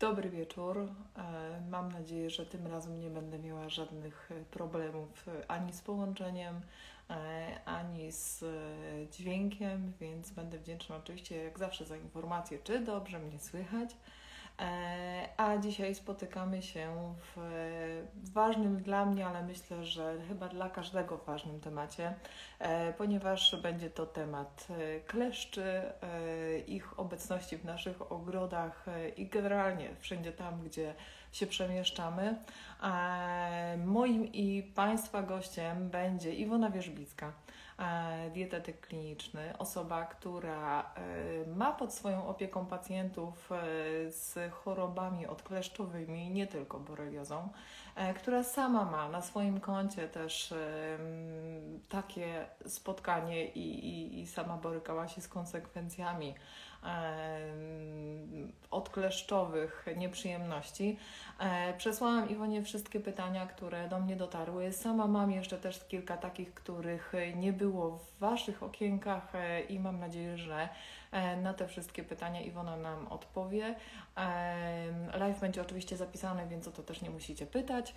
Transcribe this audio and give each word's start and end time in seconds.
Dobry 0.00 0.30
wieczór. 0.30 0.78
E, 0.78 1.60
mam 1.70 1.92
nadzieję, 1.92 2.30
że 2.30 2.46
tym 2.46 2.66
razem 2.66 3.00
nie 3.00 3.10
będę 3.10 3.38
miała 3.38 3.68
żadnych 3.68 4.30
e, 4.30 4.44
problemów 4.44 5.28
e, 5.28 5.50
ani 5.50 5.72
z 5.72 5.80
połączeniem, 5.80 6.60
ani 7.64 8.12
z 8.12 8.44
dźwiękiem, 9.12 9.92
więc 10.00 10.30
będę 10.30 10.58
wdzięczna 10.58 10.96
oczywiście 10.96 11.44
jak 11.44 11.58
zawsze 11.58 11.84
za 11.84 11.96
informację, 11.96 12.58
czy 12.64 12.80
dobrze 12.80 13.18
mnie 13.18 13.38
słychać. 13.38 13.96
E, 14.60 15.28
a 15.36 15.58
dzisiaj 15.58 15.94
spotykamy 15.94 16.62
się 16.62 17.14
w 17.36 18.32
ważnym 18.32 18.82
dla 18.82 19.06
mnie, 19.06 19.26
ale 19.26 19.42
myślę, 19.42 19.84
że 19.84 20.16
chyba 20.28 20.48
dla 20.48 20.70
każdego 20.70 21.18
ważnym 21.18 21.60
temacie, 21.60 22.14
e, 22.58 22.92
ponieważ 22.92 23.56
będzie 23.62 23.90
to 23.90 24.06
temat 24.06 24.68
e, 24.70 25.00
kleszczy, 25.00 25.82
ich 26.66 27.00
obecności 27.00 27.56
w 27.56 27.64
naszych 27.64 28.12
ogrodach 28.12 28.86
i 29.16 29.26
generalnie 29.26 29.88
wszędzie 30.00 30.32
tam, 30.32 30.62
gdzie 30.62 30.94
się 31.32 31.46
przemieszczamy. 31.46 32.36
Moim 33.84 34.32
i 34.32 34.62
Państwa 34.62 35.22
gościem 35.22 35.90
będzie 35.90 36.34
Iwona 36.34 36.70
Wierzbicka 36.70 37.32
dietetyk 38.32 38.80
kliniczny, 38.80 39.58
osoba, 39.58 40.04
która 40.04 40.82
e, 40.82 41.46
ma 41.56 41.72
pod 41.72 41.94
swoją 41.94 42.28
opieką 42.28 42.66
pacjentów 42.66 43.52
e, 43.52 43.56
z 44.10 44.52
chorobami 44.52 45.26
odkleszczowymi, 45.26 46.30
nie 46.30 46.46
tylko 46.46 46.80
boreliozą, 46.80 47.48
która 48.16 48.42
sama 48.42 48.84
ma 48.84 49.08
na 49.08 49.22
swoim 49.22 49.60
koncie 49.60 50.08
też 50.08 50.54
takie 51.88 52.46
spotkanie 52.66 53.46
i, 53.46 53.88
i, 53.88 54.20
i 54.20 54.26
sama 54.26 54.56
borykała 54.56 55.08
się 55.08 55.20
z 55.20 55.28
konsekwencjami 55.28 56.34
odkleszczowych 58.70 59.86
nieprzyjemności. 59.96 60.98
E, 61.40 61.74
przesłałam 61.76 62.28
Iwonie 62.28 62.62
wszystkie 62.62 63.00
pytania, 63.00 63.46
które 63.46 63.88
do 63.88 64.00
mnie 64.00 64.16
dotarły. 64.16 64.72
Sama 64.72 65.06
mam 65.06 65.30
jeszcze 65.30 65.58
też 65.58 65.84
kilka 65.84 66.16
takich, 66.16 66.54
których 66.54 67.12
nie 67.36 67.52
było 67.52 67.90
w 67.90 68.18
Waszych 68.18 68.62
okienkach 68.62 69.34
e, 69.34 69.60
i 69.60 69.78
mam 69.78 70.00
nadzieję, 70.00 70.38
że 70.38 70.68
e, 71.12 71.36
na 71.36 71.54
te 71.54 71.68
wszystkie 71.68 72.04
pytania 72.04 72.40
Iwona 72.40 72.76
nam 72.76 73.08
odpowie. 73.08 73.74
Live 75.14 75.40
będzie 75.40 75.62
oczywiście 75.62 75.96
zapisany, 75.96 76.46
więc 76.48 76.68
o 76.68 76.70
to 76.70 76.82
też 76.82 77.02
nie 77.02 77.10
musicie 77.10 77.46
pytać. 77.46 77.94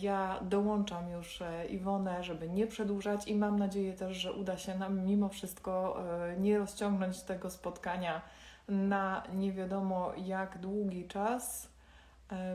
Ja 0.00 0.40
dołączam 0.42 1.10
już 1.10 1.42
Iwonę, 1.70 2.24
żeby 2.24 2.48
nie 2.48 2.66
przedłużać 2.66 3.28
i 3.28 3.34
mam 3.34 3.58
nadzieję 3.58 3.92
też, 3.92 4.16
że 4.16 4.32
uda 4.32 4.58
się 4.58 4.78
nam 4.78 5.04
mimo 5.04 5.28
wszystko 5.28 5.96
nie 6.38 6.58
rozciągnąć 6.58 7.22
tego 7.22 7.50
spotkania 7.50 8.22
na 8.68 9.22
nie 9.32 9.52
wiadomo 9.52 10.12
jak 10.16 10.58
długi 10.58 11.08
czas, 11.08 11.71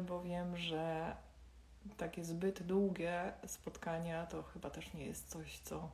bo 0.08 0.22
wiem, 0.22 0.58
że 0.58 1.16
takie 1.98 2.24
zbyt 2.24 2.64
długie 2.64 3.34
spotkania 3.46 4.26
to 4.26 4.44
chyba 4.44 4.70
też 4.70 4.94
nie 4.94 5.06
jest 5.06 5.30
coś, 5.30 5.60
co, 5.60 5.90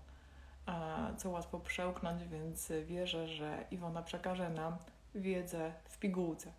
co 1.17 1.29
łatwo 1.29 1.59
przełknąć, 1.59 2.23
więc 2.23 2.71
wierzę, 2.85 3.27
że 3.27 3.65
Iwona 3.71 4.03
przekaże 4.03 4.49
nam 4.49 4.77
wiedzę 5.15 5.73
w 5.85 5.97
pigułce. 5.99 6.53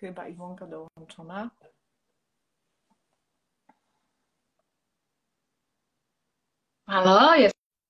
Chyba 0.00 0.28
Iwonka 0.28 0.66
dołączona. 0.66 1.50
Halo, 6.86 7.34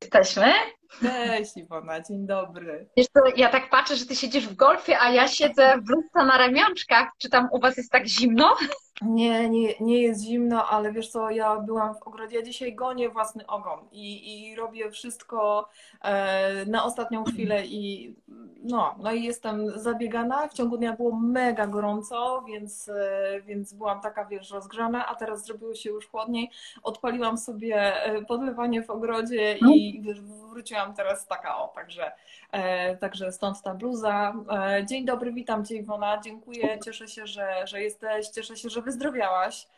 jesteśmy? 0.02 0.52
Cześć 1.00 1.56
Iwona, 1.56 2.00
dzień 2.00 2.27
dobry. 2.27 2.89
Wiesz 2.97 3.06
co, 3.06 3.20
ja 3.36 3.48
tak 3.48 3.70
patrzę, 3.70 3.97
że 3.97 4.06
ty 4.06 4.17
siedzisz 4.17 4.48
w 4.48 4.56
golfie, 4.56 5.00
a 5.00 5.11
ja 5.11 5.28
siedzę 5.28 5.78
w 5.78 5.84
bluzce 5.84 6.25
na 6.25 6.39
ramionczkach. 6.39 7.08
Czy 7.19 7.30
tam 7.30 7.48
u 7.53 7.61
was 7.61 7.77
jest 7.77 7.92
tak 7.92 8.06
zimno? 8.06 8.57
Nie, 9.02 9.51
nie, 9.51 9.74
nie 9.80 10.02
jest 10.02 10.24
zimno, 10.24 10.68
ale 10.68 10.92
wiesz 10.92 11.08
co, 11.08 11.30
ja 11.30 11.57
byłam 11.57 11.95
w 11.95 12.02
ogrodzie, 12.02 12.36
ja 12.36 12.42
dzisiaj 12.42 12.74
gonię 12.74 13.11
własny 13.11 13.46
ogon 13.46 13.79
i, 13.92 14.51
i 14.51 14.57
robię 14.57 14.90
wszystko 14.90 15.68
e, 16.02 16.67
na 16.67 16.85
ostatnią 16.85 17.24
chwilę 17.24 17.67
i 17.67 18.14
no, 18.62 18.95
no 19.02 19.12
i 19.12 19.23
jestem 19.23 19.70
zabiegana. 19.80 20.48
W 20.48 20.55
ciągu 20.55 20.79
dnia 20.79 20.96
było 20.96 21.17
mega 21.17 21.67
gorąco, 21.67 22.45
więc, 22.48 22.89
e, 22.89 23.41
więc 23.46 23.73
byłam 23.73 24.01
taka, 24.01 24.24
wiesz, 24.24 24.51
rozgrzana, 24.51 25.07
a 25.07 25.14
teraz 25.14 25.45
zrobiło 25.45 25.74
się 25.74 25.91
już 25.91 26.08
chłodniej. 26.08 26.51
Odpaliłam 26.83 27.39
sobie 27.39 28.05
e, 28.05 28.23
podlewanie 28.23 28.83
w 28.83 28.91
ogrodzie 28.91 29.58
i 29.58 30.02
wiesz, 30.02 30.20
wróciłam 30.58 30.95
teraz 30.95 31.27
taka, 31.27 31.58
o, 31.58 31.69
także, 31.69 32.13
e, 32.52 32.96
także 32.96 33.33
stąd 33.33 33.63
ta 33.63 33.74
bluza. 33.74 34.35
E, 34.51 34.86
dzień 34.86 35.05
dobry, 35.05 35.33
witam 35.33 35.64
Cię 35.64 35.77
Iwona, 35.77 36.20
dziękuję, 36.24 36.79
cieszę 36.85 37.08
się, 37.08 37.27
że, 37.27 37.67
że 37.67 37.83
jesteś, 37.83 38.29
cieszę 38.29 38.57
się, 38.57 38.68
że 38.68 38.83
wyzdrowiałaś. 38.83 39.68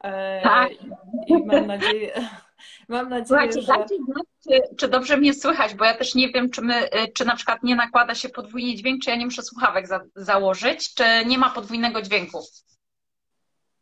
E, 0.00 0.42
tak. 0.42 0.72
I, 0.72 1.32
i 1.32 1.46
mam 1.46 1.66
nadzieję, 1.66 2.12
mam 2.88 3.08
nadzieję, 3.08 3.26
Słuchajcie, 3.26 3.62
że... 3.62 3.72
Dajcie 3.72 3.94
znać, 3.96 4.26
czy, 4.44 4.76
czy 4.76 4.88
dobrze 4.88 5.16
mnie 5.16 5.34
słychać, 5.34 5.74
bo 5.74 5.84
ja 5.84 5.94
też 5.94 6.14
nie 6.14 6.28
wiem, 6.28 6.50
czy, 6.50 6.62
my, 6.62 6.88
czy 7.14 7.24
na 7.24 7.36
przykład 7.36 7.62
nie 7.62 7.76
nakłada 7.76 8.14
się 8.14 8.28
podwójnie 8.28 8.76
dźwięk, 8.76 9.02
czy 9.02 9.10
ja 9.10 9.16
nie 9.16 9.24
muszę 9.24 9.42
słuchawek 9.42 9.86
za, 9.86 10.00
założyć, 10.14 10.94
czy 10.94 11.04
nie 11.26 11.38
ma 11.38 11.50
podwójnego 11.50 12.02
dźwięku. 12.02 12.38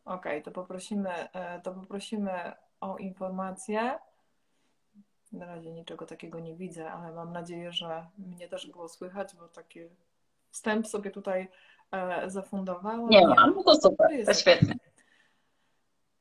Okej, 0.05 0.33
okay, 0.33 0.43
to 0.43 0.51
poprosimy, 0.51 1.11
to 1.63 1.73
poprosimy 1.73 2.53
o 2.81 2.97
informację. 2.97 3.99
Na 5.33 5.47
razie 5.47 5.73
niczego 5.73 6.07
takiego 6.07 6.41
nie 6.41 6.55
widzę, 6.55 6.93
ale 6.93 7.13
mam 7.13 7.33
nadzieję, 7.33 7.73
że 7.73 8.07
mnie 8.19 8.49
też 8.49 8.67
było 8.67 8.89
słychać, 8.89 9.37
bo 9.37 9.49
taki 9.49 9.81
wstęp 10.51 10.87
sobie 10.87 11.11
tutaj 11.11 11.49
e, 11.93 12.31
zafundowałam. 12.31 13.09
Nie 13.11 13.27
mam, 13.27 13.55
no 13.55 13.63
to 13.63 13.75
super, 13.75 14.27
to 14.27 14.35
świetnie. 14.35 14.75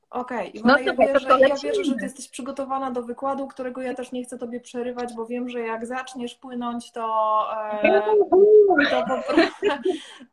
Okej, 0.09 0.50
okay. 0.50 0.62
no, 0.66 0.79
ja, 0.79 0.94
wierzę, 0.94 1.40
ja 1.40 1.56
wierzę, 1.56 1.84
że 1.84 1.95
Ty 1.95 2.03
jesteś 2.03 2.29
przygotowana 2.29 2.91
do 2.91 3.03
wykładu, 3.03 3.47
którego 3.47 3.81
ja 3.81 3.94
też 3.94 4.12
nie 4.12 4.23
chcę 4.23 4.38
Tobie 4.38 4.59
przerywać, 4.59 5.13
bo 5.13 5.25
wiem, 5.25 5.50
że 5.50 5.59
jak 5.59 5.85
zaczniesz 5.85 6.35
płynąć, 6.35 6.91
to, 6.91 7.45
e, 7.84 8.01
to, 8.01 8.16
po, 8.29 9.34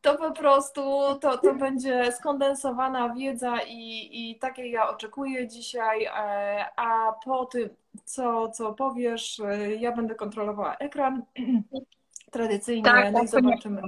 to 0.02 0.14
po 0.18 0.30
prostu 0.30 0.80
to, 1.20 1.38
to 1.38 1.54
będzie 1.54 2.12
skondensowana 2.12 3.14
wiedza 3.14 3.56
i, 3.68 4.10
i 4.12 4.38
takiej 4.38 4.70
ja 4.70 4.88
oczekuję 4.88 5.48
dzisiaj, 5.48 6.04
e, 6.04 6.10
a 6.76 7.12
po 7.24 7.44
tym, 7.44 7.68
co, 8.04 8.48
co 8.48 8.74
powiesz, 8.74 9.40
e, 9.40 9.74
ja 9.74 9.92
będę 9.92 10.14
kontrolowała 10.14 10.76
ekran 10.76 11.22
tradycyjnie, 12.32 12.84
tak, 12.84 13.12
no 13.12 13.18
tak, 13.18 13.24
i 13.24 13.28
zobaczymy, 13.28 13.82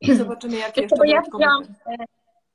i 0.00 0.14
zobaczymy 0.14 0.56
jakie 0.56 0.82
jeszcze 0.82 0.96
dodatkowe... 0.96 1.44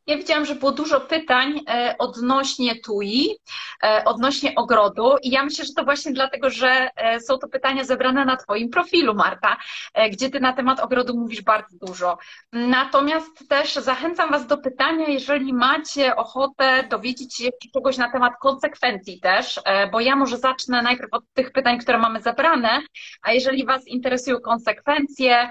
Ja 0.08 0.18
widziałam, 0.18 0.46
że 0.46 0.56
było 0.56 0.72
dużo 0.72 1.02
pytań 1.02 1.60
e, 1.70 1.96
odnośnie 2.00 2.76
TUI, 2.82 3.38
e, 3.84 4.04
odnośnie 4.06 4.56
ogrodu 4.56 5.16
i 5.24 5.30
ja 5.30 5.44
myślę, 5.44 5.66
że 5.66 5.74
to 5.74 5.84
właśnie 5.84 6.12
dlatego, 6.14 6.50
że 6.50 6.90
e, 6.96 7.20
są 7.20 7.38
to 7.38 7.48
pytania 7.48 7.84
zebrane 7.84 8.26
na 8.26 8.38
Twoim 8.38 8.70
profilu, 8.70 9.14
Marta, 9.16 9.58
gdzie 10.12 10.30
Ty 10.30 10.40
na 10.40 10.54
temat 10.54 10.80
ogrodu 10.80 11.18
mówisz 11.18 11.42
bardzo 11.42 11.78
dużo. 11.82 12.18
Natomiast 12.54 13.50
też 13.50 13.74
zachęcam 13.74 14.32
Was 14.32 14.48
do 14.48 14.58
pytania, 14.58 15.08
jeżeli 15.08 15.54
macie 15.54 16.16
ochotę 16.16 16.88
dowiedzieć 16.90 17.36
się 17.36 17.50
czegoś 17.74 17.98
na 17.98 18.12
temat 18.12 18.34
konsekwencji 18.42 19.20
też, 19.20 19.60
bo 19.92 20.00
ja 20.00 20.16
może 20.16 20.38
zacznę 20.38 20.82
najpierw 20.82 21.14
od 21.14 21.24
tych 21.34 21.52
pytań, 21.52 21.78
które 21.80 21.98
mamy 21.98 22.22
zebrane, 22.22 22.82
a 23.22 23.32
jeżeli 23.32 23.66
Was 23.66 23.88
interesują 23.88 24.40
konsekwencje, 24.40 25.50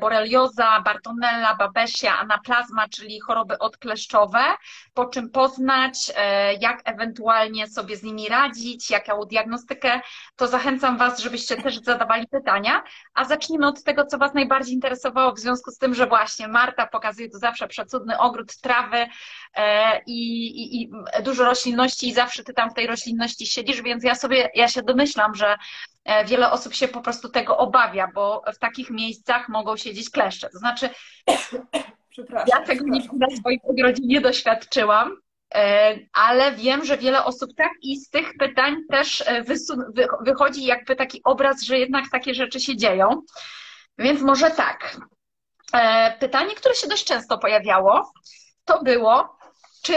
borelioza, 0.00 0.80
bartonella, 0.80 1.54
babesia, 1.54 2.18
anaplazma, 2.18 2.88
czyli 2.88 3.20
choroby 3.20 3.58
odkleszczowe, 3.58 4.38
po 4.94 5.06
czym 5.06 5.30
poznać, 5.30 6.12
e, 6.16 6.54
jak 6.54 6.82
ewentualnie 6.84 7.66
sobie 7.66 7.96
z 7.96 8.02
nimi 8.02 8.28
radzić, 8.28 8.90
jaką 8.90 9.24
diagnostykę, 9.24 10.00
to 10.36 10.48
zachęcam 10.48 10.98
Was, 10.98 11.18
żebyście 11.20 11.56
też 11.56 11.78
zadawali 11.78 12.28
pytania, 12.28 12.82
a 13.14 13.24
zacznijmy 13.24 13.66
od 13.66 13.82
tego, 13.82 14.06
co 14.06 14.18
Was 14.18 14.34
najbardziej 14.34 14.74
interesowało 14.74 15.32
w 15.32 15.38
związku 15.38 15.70
z 15.70 15.78
tym, 15.78 15.94
że 15.94 16.06
właśnie 16.06 16.48
Marta 16.48 16.86
pokazuje 16.86 17.30
tu 17.30 17.38
zawsze 17.38 17.68
przecudny 17.68 18.18
ogród 18.18 18.56
trawy 18.56 19.06
e, 19.54 20.00
i, 20.06 20.46
i, 20.46 20.82
i 20.82 20.90
dużo 21.22 21.44
roślinności 21.44 22.08
i 22.08 22.14
zawsze 22.14 22.44
Ty 22.44 22.54
tam 22.54 22.70
w 22.70 22.74
tej 22.74 22.86
roślinności 22.86 23.46
siedzisz, 23.46 23.82
więc 23.82 24.04
ja 24.04 24.14
sobie, 24.14 24.50
ja 24.54 24.68
się 24.68 24.82
domyślam, 24.82 25.34
że 25.34 25.56
wiele 26.26 26.50
osób 26.50 26.74
się 26.74 26.88
po 26.88 27.00
prostu 27.00 27.28
tego 27.28 27.56
obawia, 27.58 28.08
bo 28.14 28.42
w 28.54 28.58
takich 28.58 28.90
miejscach 28.90 29.48
mogą 29.48 29.76
siedzieć 29.76 30.10
kleszcze. 30.10 30.50
To 30.50 30.58
znaczy, 30.58 30.90
ja 32.52 32.62
tego 32.66 32.84
nigdy 32.84 33.16
na 33.16 33.36
swoim 33.36 33.58
ogrodzie 33.62 34.02
nie 34.06 34.20
doświadczyłam, 34.20 35.16
e, 35.54 35.98
ale 36.12 36.52
wiem, 36.52 36.84
że 36.84 36.98
wiele 36.98 37.24
osób 37.24 37.50
tak 37.56 37.70
i 37.82 37.96
z 37.96 38.10
tych 38.10 38.32
pytań 38.38 38.76
też 38.90 39.24
e, 39.26 39.44
wychodzi 40.20 40.64
jakby 40.64 40.96
taki 40.96 41.20
obraz, 41.24 41.62
że 41.62 41.78
jednak 41.78 42.04
takie 42.12 42.34
rzeczy 42.34 42.60
się 42.60 42.76
dzieją. 42.76 43.22
Więc 43.98 44.22
może 44.22 44.50
tak. 44.50 44.96
E, 45.72 46.16
pytanie, 46.18 46.54
które 46.54 46.74
się 46.74 46.88
dość 46.88 47.04
często 47.04 47.38
pojawiało, 47.38 48.12
to 48.64 48.82
było, 48.82 49.38
czy, 49.82 49.94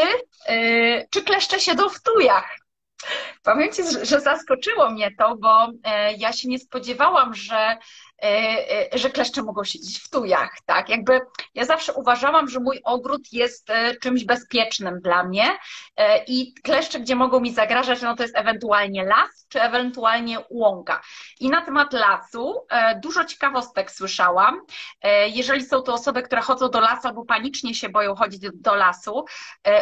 czy 1.10 1.22
kleszcze 1.22 1.60
siedzą 1.60 1.90
w 1.90 2.02
tujach? 2.02 2.58
Powiem 3.44 3.72
Ci, 3.72 3.84
że 4.04 4.22
zaskoczyło 4.22 4.90
mnie 4.90 5.12
to, 5.18 5.36
bo 5.36 5.68
e, 5.84 6.14
ja 6.14 6.34
się 6.34 6.48
nie 6.48 6.60
spodziewałam, 6.60 7.34
że 7.34 7.78
że 8.94 9.10
kleszcze 9.10 9.44
mogą 9.44 9.64
siedzieć 9.64 10.00
w 10.00 10.10
tujach, 10.10 10.52
tak? 10.66 10.90
Jakby 10.90 11.20
ja 11.54 11.66
zawsze 11.66 11.94
uważałam, 11.94 12.50
że 12.50 12.60
mój 12.60 12.82
ogród 12.84 13.34
jest 13.34 13.70
e, 13.70 13.96
czymś 13.96 14.24
bezpiecznym 14.24 15.02
dla 15.02 15.24
mnie 15.24 15.58
i 16.28 16.54
kleszcze, 16.54 17.00
gdzie 17.00 17.16
mogą 17.16 17.40
mi 17.40 17.54
zagrażać, 17.54 18.02
no 18.02 18.16
to 18.16 18.24
jest 18.24 18.38
ewentualnie 18.38 19.04
las, 19.04 19.46
czy 19.50 19.62
ewentualnie 19.62 20.38
łąka. 20.50 21.02
I 21.40 21.50
na 21.50 21.62
temat 21.62 21.94
lasu 21.94 22.68
dużo 23.04 23.26
ciekawostek 23.26 23.92
słyszałam. 23.92 24.62
Jeżeli 25.28 25.66
są 25.66 25.82
to 25.82 25.94
osoby, 25.94 26.22
które 26.22 26.42
chodzą 26.42 26.70
do 26.70 26.80
lasu 26.80 27.08
albo 27.08 27.26
panicznie 27.26 27.76
się 27.76 27.90
boją 27.90 28.16
chodzić 28.16 28.42
do 28.54 28.76
lasu, 28.76 29.26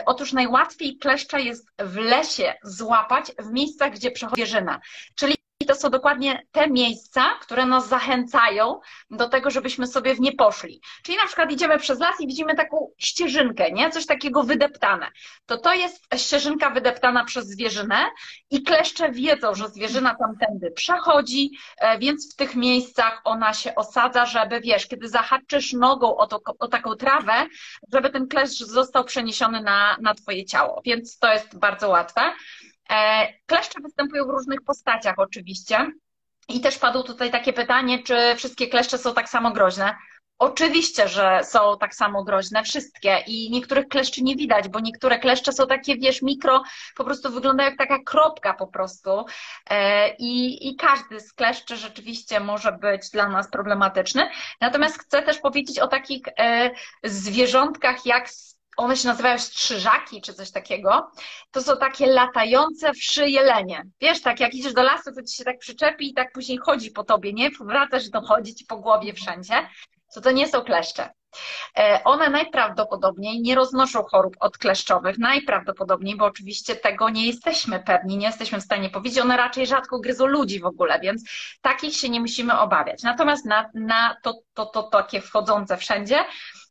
otóż 0.06 0.34
najłatwiej 0.34 0.98
kleszcza 0.98 1.40
jest 1.40 1.68
w 1.80 1.96
lesie 1.96 2.54
złapać 2.64 3.32
w 3.40 3.52
miejscach, 3.52 3.92
gdzie 3.92 4.12
przechodzi 4.12 4.42
zwierzyna. 4.42 4.80
Czyli 5.16 5.36
i 5.64 5.66
to 5.66 5.76
są 5.76 5.90
dokładnie 5.90 6.46
te 6.52 6.70
miejsca, 6.70 7.26
które 7.42 7.66
nas 7.66 7.88
zachęcają 7.88 8.80
do 9.12 9.30
tego, 9.30 9.52
żebyśmy 9.52 9.88
sobie 9.88 10.16
w 10.16 10.20
nie 10.20 10.32
poszli. 10.32 10.82
Czyli 11.04 11.18
na 11.18 11.26
przykład 11.26 11.52
idziemy 11.52 11.80
przez 11.80 12.00
las 12.00 12.22
i 12.22 12.28
widzimy 12.28 12.56
taką 12.56 12.90
ścieżynkę, 12.98 13.72
nie? 13.72 13.90
Coś 13.90 14.06
takiego 14.06 14.44
wydeptane. 14.44 15.08
To 15.46 15.58
to 15.58 15.74
jest 15.74 16.08
ścieżynka 16.16 16.70
wydeptana 16.70 17.26
przez 17.26 17.48
zwierzynę 17.48 18.06
i 18.50 18.64
kleszcze 18.64 19.12
wiedzą, 19.12 19.56
że 19.56 19.70
zwierzyna 19.70 20.16
tamtędy 20.16 20.72
przechodzi, 20.72 21.52
e, 21.78 22.00
więc 22.00 22.34
w 22.34 22.36
tych 22.36 22.56
miejscach 22.56 23.22
ona 23.24 23.54
się 23.54 23.76
osadza, 23.76 24.26
żeby, 24.26 24.62
wiesz, 24.62 24.88
kiedy 24.88 25.10
zahaczysz 25.10 25.74
nogą 25.74 26.18
o, 26.18 26.28
to, 26.28 26.40
o 26.60 26.68
taką 26.68 26.96
trawę, 26.96 27.48
żeby 27.94 28.10
ten 28.10 28.28
kleszcz 28.28 28.64
został 28.64 29.04
przeniesiony 29.04 29.62
na, 29.62 29.98
na 30.02 30.14
twoje 30.14 30.46
ciało. 30.46 30.82
Więc 30.86 31.20
to 31.20 31.34
jest 31.34 31.58
bardzo 31.60 31.90
łatwe. 31.90 32.22
E, 32.90 33.28
kleszcze 33.46 33.82
występują 33.82 34.26
w 34.26 34.30
różnych 34.30 34.62
postaciach 34.62 35.16
oczywiście. 35.18 35.92
I 36.50 36.62
też 36.62 36.78
padło 36.78 37.04
tutaj 37.04 37.32
takie 37.32 37.54
pytanie, 37.54 38.04
czy 38.04 38.36
wszystkie 38.36 38.68
kleszcze 38.68 38.98
są 38.98 39.14
tak 39.14 39.30
samo 39.30 39.52
groźne. 39.52 39.96
Oczywiście, 40.40 41.08
że 41.08 41.40
są 41.44 41.78
tak 41.80 41.96
samo 41.96 42.24
groźne, 42.24 42.64
wszystkie 42.64 43.24
i 43.28 43.52
niektórych 43.52 43.88
kleszczy 43.88 44.24
nie 44.24 44.36
widać, 44.36 44.68
bo 44.70 44.80
niektóre 44.80 45.20
kleszcze 45.20 45.52
są 45.52 45.68
takie, 45.68 45.98
wiesz, 45.98 46.22
mikro, 46.22 46.64
po 46.96 47.04
prostu 47.04 47.32
wyglądają 47.32 47.70
jak 47.70 47.78
taka 47.78 48.00
kropka 48.06 48.54
po 48.54 48.68
prostu 48.68 49.26
e, 49.70 50.10
i, 50.16 50.68
i 50.70 50.76
każdy 50.76 51.20
z 51.20 51.34
kleszczy 51.34 51.78
rzeczywiście 51.78 52.40
może 52.40 52.72
być 52.72 53.10
dla 53.10 53.30
nas 53.30 53.50
problematyczny. 53.50 54.30
Natomiast 54.62 55.00
chcę 55.00 55.22
też 55.22 55.40
powiedzieć 55.40 55.80
o 55.80 55.88
takich 55.88 56.22
e, 56.40 56.72
zwierzątkach 57.04 58.06
jak 58.06 58.30
one 58.78 58.98
się 58.98 59.08
nazywają 59.08 59.40
strzyżaki 59.40 60.22
czy 60.22 60.34
coś 60.34 60.52
takiego, 60.52 61.12
to 61.52 61.62
są 61.62 61.78
takie 61.78 62.08
latające 62.08 62.94
wszy 62.94 63.30
jelenie. 63.30 63.84
Wiesz, 64.02 64.22
tak 64.22 64.40
jak 64.40 64.54
idziesz 64.54 64.74
do 64.74 64.84
lasu, 64.84 65.14
to 65.16 65.24
ci 65.24 65.36
się 65.36 65.44
tak 65.44 65.60
przyczepi 65.60 66.10
i 66.10 66.14
tak 66.14 66.32
później 66.32 66.58
chodzi 66.58 66.92
po 66.92 67.04
tobie, 67.04 67.34
nie? 67.34 67.50
Wracasz 67.60 68.06
i 68.06 68.12
to 68.12 68.22
chodzi 68.22 68.56
ci 68.56 68.66
po 68.66 68.78
głowie 68.78 69.14
wszędzie. 69.14 69.70
To 70.14 70.22
to 70.22 70.32
nie 70.32 70.48
są 70.48 70.62
kleszcze. 70.62 71.10
E, 71.78 72.04
one 72.04 72.30
najprawdopodobniej 72.30 73.42
nie 73.42 73.56
roznoszą 73.56 74.04
chorób 74.04 74.36
odkleszczowych, 74.40 75.18
najprawdopodobniej, 75.18 76.18
bo 76.18 76.26
oczywiście 76.26 76.76
tego 76.76 77.10
nie 77.10 77.28
jesteśmy 77.28 77.80
pewni, 77.80 78.18
nie 78.18 78.28
jesteśmy 78.28 78.60
w 78.60 78.64
stanie 78.64 78.90
powiedzieć. 78.90 79.20
One 79.20 79.38
raczej 79.38 79.68
rzadko 79.68 80.00
gryzą 80.00 80.26
ludzi 80.26 80.60
w 80.60 80.66
ogóle, 80.66 81.00
więc 81.00 81.24
takich 81.62 81.96
się 81.96 82.10
nie 82.10 82.20
musimy 82.20 82.60
obawiać. 82.60 83.04
Natomiast 83.04 83.46
na, 83.46 83.70
na 83.74 84.16
to, 84.24 84.34
to, 84.54 84.66
to, 84.66 84.84
to 84.84 84.90
takie 84.90 85.22
wchodzące 85.22 85.78
wszędzie, 85.78 86.26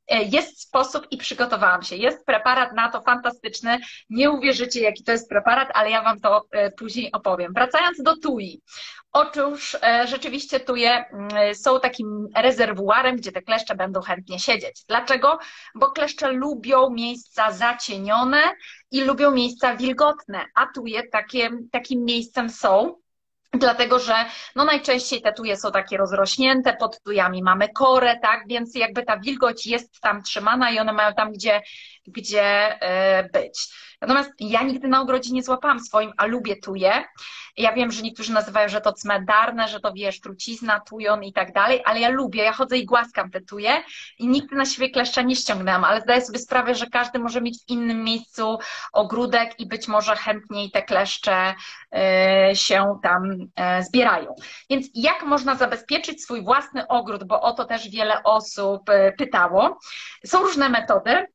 jest 0.08 0.60
sposób 0.60 1.06
i 1.10 1.16
przygotowałam 1.16 1.82
się. 1.82 1.96
Jest 1.96 2.26
preparat 2.26 2.72
na 2.72 2.88
to 2.88 3.02
fantastyczny. 3.02 3.78
Nie 4.10 4.31
uwierzycie, 4.31 4.81
jaki 4.81 5.04
to 5.04 5.12
jest 5.12 5.28
preparat, 5.28 5.69
ale 5.75 5.90
ja 5.90 6.02
Wam 6.02 6.20
to 6.20 6.44
e, 6.50 6.70
później 6.70 7.12
opowiem. 7.12 7.52
Wracając 7.52 8.02
do 8.02 8.16
tui. 8.16 8.62
Otóż 9.12 9.76
e, 9.82 10.06
rzeczywiście 10.06 10.60
tuje 10.60 10.90
mm, 10.90 11.54
są 11.54 11.81
takim 11.81 12.28
rezerwuarem, 12.37 13.16
gdzie 13.16 13.32
te 13.32 13.43
kleszcze 13.43 13.75
będą 13.75 14.00
chętnie 14.00 14.38
siedzieć. 14.38 14.84
Dlaczego? 14.88 15.38
Bo 15.75 15.90
kleszcze 15.90 16.32
lubią 16.32 16.90
miejsca 16.90 17.52
zacienione 17.52 18.40
i 18.90 19.00
lubią 19.00 19.31
miejsca 19.31 19.76
wilgotne, 19.76 20.44
a 20.54 20.66
tuje 20.75 21.08
takie, 21.08 21.50
takim 21.70 22.04
miejscem 22.04 22.50
są. 22.50 23.01
Dlatego, 23.54 23.99
że 23.99 24.14
no 24.56 24.64
najczęściej 24.64 25.22
te 25.22 25.32
tuje 25.32 25.56
są 25.56 25.72
takie 25.72 25.96
rozrośnięte, 25.96 26.76
pod 26.76 27.02
tujami 27.02 27.43
mamy 27.43 27.69
korę, 27.69 28.19
tak, 28.22 28.49
więc 28.49 28.75
jakby 28.75 29.02
ta 29.02 29.19
wilgoć 29.19 29.66
jest 29.66 30.00
tam 30.00 30.22
trzymana 30.22 30.70
i 30.70 30.78
one 30.78 30.93
mają 30.93 31.14
tam 31.14 31.32
gdzie, 31.32 31.62
gdzie 32.06 32.81
e, 32.82 33.28
być. 33.28 33.69
Natomiast 34.00 34.31
ja 34.40 34.62
nigdy 34.62 34.88
na 34.88 35.00
ogrodzie 35.00 35.32
nie 35.32 35.43
złapałam 35.43 35.81
swoim, 35.81 36.12
a 36.16 36.26
lubię 36.26 36.56
tuje. 36.56 37.04
Ja 37.56 37.72
wiem, 37.72 37.93
że 37.93 38.02
niektórzy 38.02 38.32
nazywają, 38.32 38.69
że 38.69 38.81
to 38.81 38.93
cmentarne, 38.93 39.69
że 39.69 39.81
to 39.81 39.93
wiesz, 39.93 40.20
trucizna, 40.20 40.81
tujon 40.81 41.25
i 41.25 41.32
tak 41.32 41.52
dalej, 41.52 41.82
ale 41.84 42.00
ja 42.00 42.08
lubię, 42.08 42.43
ja 42.43 42.52
chodzę 42.52 42.78
i 42.78 42.87
głaskam 42.87 43.31
te 43.31 43.40
tuje 43.40 43.82
i 44.19 44.28
nigdy 44.28 44.56
na 44.56 44.64
siebie 44.66 44.90
kleszcza 44.90 45.22
nie 45.22 45.37
ściągnęłam, 45.37 45.84
ale 45.84 46.00
zdaję 46.00 46.20
sobie 46.20 46.38
sprawę, 46.38 46.75
że 46.75 46.87
każdy 46.87 47.19
może 47.19 47.40
mieć 47.40 47.62
w 47.62 47.69
innym 47.69 48.04
miejscu 48.04 48.58
ogródek 48.93 49.60
i 49.60 49.66
być 49.66 49.88
może 49.88 50.16
chętniej 50.16 50.70
te 50.70 50.82
kleszcze 50.82 51.54
e, 51.94 52.50
się 52.54 52.99
tam 53.02 53.31
e, 53.56 53.82
zbierają. 53.82 54.34
Więc 54.70 54.87
jak 54.94 55.22
można 55.22 55.54
zabezpieczyć 55.54 56.22
swój 56.22 56.44
własny 56.44 56.88
ogród, 56.88 57.25
bo 57.25 57.40
o 57.40 57.52
to 57.52 57.64
też 57.64 57.88
wiele 57.90 58.22
osób 58.22 58.82
pytało. 59.19 59.78
Są 60.26 60.43
różne 60.43 60.69
metody. 60.69 61.26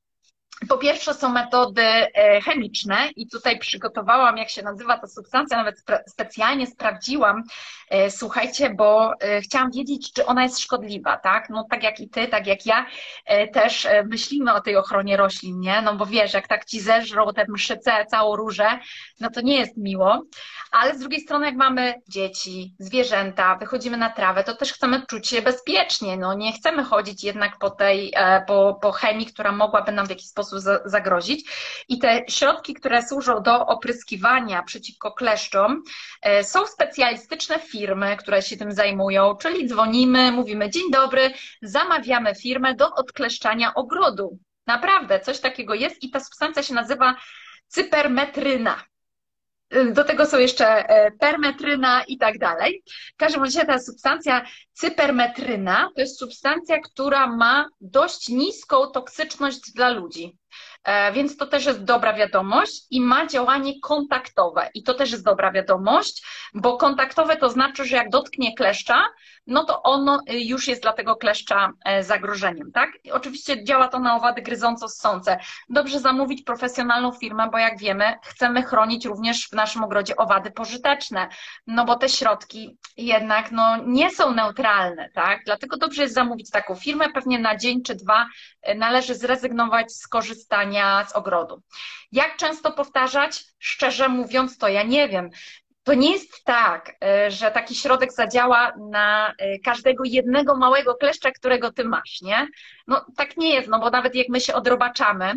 Po 0.69 0.77
pierwsze 0.77 1.13
są 1.13 1.29
metody 1.29 1.81
e, 1.81 2.41
chemiczne 2.41 3.09
i 3.15 3.27
tutaj 3.27 3.59
przygotowałam, 3.59 4.37
jak 4.37 4.49
się 4.49 4.63
nazywa 4.63 4.97
ta 4.97 5.07
substancja, 5.07 5.57
nawet 5.57 5.83
specjalnie 6.07 6.67
sprawdziłam, 6.67 7.43
e, 7.89 8.11
słuchajcie, 8.11 8.69
bo 8.69 9.13
e, 9.19 9.41
chciałam 9.41 9.71
wiedzieć, 9.71 10.13
czy 10.13 10.25
ona 10.25 10.43
jest 10.43 10.59
szkodliwa, 10.59 11.17
tak? 11.17 11.49
No 11.49 11.67
tak 11.69 11.83
jak 11.83 11.99
i 11.99 12.09
ty, 12.09 12.27
tak 12.27 12.47
jak 12.47 12.65
ja, 12.65 12.85
też 13.53 13.87
myślimy 14.05 14.53
o 14.53 14.61
tej 14.61 14.75
ochronie 14.75 15.17
roślin, 15.17 15.59
nie? 15.59 15.81
No 15.81 15.95
bo 15.95 16.05
wiesz, 16.05 16.33
jak 16.33 16.47
tak 16.47 16.65
ci 16.65 16.79
zeżrą 16.79 17.33
te 17.33 17.45
mszyce, 17.47 18.05
całą 18.05 18.35
różę, 18.35 18.79
no 19.19 19.29
to 19.29 19.41
nie 19.41 19.59
jest 19.59 19.77
miło, 19.77 20.23
ale 20.71 20.95
z 20.95 20.99
drugiej 20.99 21.21
strony, 21.21 21.45
jak 21.45 21.55
mamy 21.55 21.93
dzieci, 22.07 22.75
zwierzęta, 22.79 23.55
wychodzimy 23.55 23.97
na 23.97 24.09
trawę, 24.09 24.43
to 24.43 24.55
też 24.55 24.73
chcemy 24.73 25.01
czuć 25.09 25.27
się 25.27 25.41
bezpiecznie, 25.41 26.17
no 26.17 26.33
nie 26.33 26.53
chcemy 26.53 26.83
chodzić 26.83 27.23
jednak 27.23 27.57
po 27.59 27.69
tej, 27.69 28.13
po, 28.47 28.79
po 28.81 28.91
chemii, 28.91 29.25
która 29.25 29.51
mogłaby 29.51 29.91
nam 29.91 30.05
w 30.05 30.09
jakiś 30.09 30.27
sposób 30.27 30.46
sposób 30.47 30.81
zagrozić. 30.85 31.51
I 31.87 31.99
te 31.99 32.25
środki, 32.29 32.73
które 32.73 33.07
służą 33.07 33.43
do 33.43 33.65
opryskiwania 33.65 34.63
przeciwko 34.63 35.11
kleszczom, 35.11 35.83
e, 36.21 36.43
są 36.43 36.67
specjalistyczne 36.67 37.59
firmy, 37.59 38.17
które 38.17 38.41
się 38.41 38.57
tym 38.57 38.71
zajmują, 38.71 39.35
czyli 39.35 39.67
dzwonimy, 39.67 40.31
mówimy 40.31 40.69
dzień 40.69 40.91
dobry, 40.91 41.33
zamawiamy 41.61 42.35
firmę 42.35 42.75
do 42.75 42.95
odkleszczania 42.95 43.73
ogrodu. 43.73 44.39
Naprawdę, 44.67 45.19
coś 45.19 45.39
takiego 45.39 45.73
jest 45.73 46.03
i 46.03 46.09
ta 46.09 46.19
substancja 46.19 46.63
się 46.63 46.73
nazywa 46.73 47.15
cypermetryna. 47.67 48.83
Do 49.93 50.03
tego 50.03 50.25
są 50.25 50.37
jeszcze 50.37 50.89
e, 50.89 51.11
permetryna 51.11 52.03
i 52.03 52.17
tak 52.17 52.37
dalej. 52.37 52.83
W 53.13 53.17
każdym 53.17 53.43
razie 53.43 53.65
ta 53.65 53.79
substancja 53.79 54.45
cypermetryna 54.73 55.89
to 55.95 56.01
jest 56.01 56.19
substancja, 56.19 56.79
która 56.79 57.27
ma 57.27 57.69
dość 57.81 58.29
niską 58.29 58.91
toksyczność 58.91 59.71
dla 59.71 59.89
ludzi. 59.89 60.37
E, 60.87 61.11
więc 61.11 61.37
to 61.37 61.47
też 61.47 61.65
jest 61.65 61.83
dobra 61.83 62.13
wiadomość 62.13 62.85
i 62.91 63.01
ma 63.01 63.27
działanie 63.27 63.73
kontaktowe. 63.81 64.69
I 64.73 64.83
to 64.83 64.93
też 64.93 65.11
jest 65.11 65.25
dobra 65.25 65.51
wiadomość, 65.51 66.25
bo 66.53 66.77
kontaktowe 66.77 67.37
to 67.37 67.49
znaczy, 67.49 67.85
że 67.85 67.95
jak 67.95 68.09
dotknie 68.09 68.55
kleszcza, 68.55 69.03
no 69.47 69.63
to 69.63 69.83
ono 69.83 70.19
y, 70.29 70.39
już 70.39 70.67
jest 70.67 70.81
dla 70.81 70.93
tego 70.93 71.15
kleszcza 71.15 71.71
e, 71.85 72.03
zagrożeniem, 72.03 72.71
tak? 72.71 72.89
I 73.03 73.11
oczywiście 73.11 73.63
działa 73.63 73.87
to 73.87 73.99
na 73.99 74.15
owady 74.15 74.41
gryząco-ssące. 74.41 75.37
Dobrze 75.69 75.99
zamówić 75.99 76.43
profesjonalną 76.43 77.11
firmę, 77.11 77.49
bo 77.51 77.57
jak 77.57 77.79
wiemy, 77.79 78.13
chcemy 78.23 78.63
chronić 78.63 79.05
również 79.05 79.47
w 79.47 79.53
naszym 79.53 79.83
ogrodzie 79.83 80.15
owady 80.15 80.51
pożyteczne, 80.51 81.27
no 81.67 81.85
bo 81.85 81.95
te 81.95 82.09
środki 82.09 82.77
jednak 82.97 83.51
no, 83.51 83.77
nie 83.85 84.11
są 84.11 84.33
neutralne, 84.33 85.09
tak? 85.13 85.39
Dlatego 85.45 85.77
dobrze 85.77 86.01
jest 86.01 86.15
zamówić 86.15 86.49
taką 86.49 86.75
firmę, 86.75 87.09
pewnie 87.13 87.39
na 87.39 87.57
dzień 87.57 87.83
czy 87.83 87.95
dwa 87.95 88.27
e, 88.61 88.75
należy 88.75 89.15
zrezygnować 89.15 89.91
z 89.91 90.07
korzystania 90.07 90.46
z 91.07 91.11
ogrodu. 91.11 91.61
Jak 92.11 92.37
często 92.37 92.71
powtarzać? 92.71 93.43
Szczerze 93.59 94.09
mówiąc, 94.09 94.57
to 94.57 94.67
ja 94.67 94.83
nie 94.83 95.09
wiem 95.09 95.29
to 95.87 95.93
nie 95.93 96.11
jest 96.11 96.43
tak, 96.43 96.95
e, 97.03 97.31
że 97.31 97.51
taki 97.51 97.75
środek 97.75 98.13
zadziała 98.13 98.73
na 98.91 99.33
e, 99.37 99.59
każdego 99.59 100.03
jednego 100.05 100.57
małego 100.57 100.95
kleszcza, 100.95 101.31
którego 101.31 101.71
ty 101.71 101.83
masz, 101.83 102.21
nie? 102.21 102.47
No 102.87 103.05
tak 103.17 103.37
nie 103.37 103.53
jest, 103.53 103.69
no 103.69 103.79
bo 103.79 103.89
nawet 103.89 104.15
jak 104.15 104.29
my 104.29 104.41
się 104.41 104.53
odrobaczamy, 104.53 105.33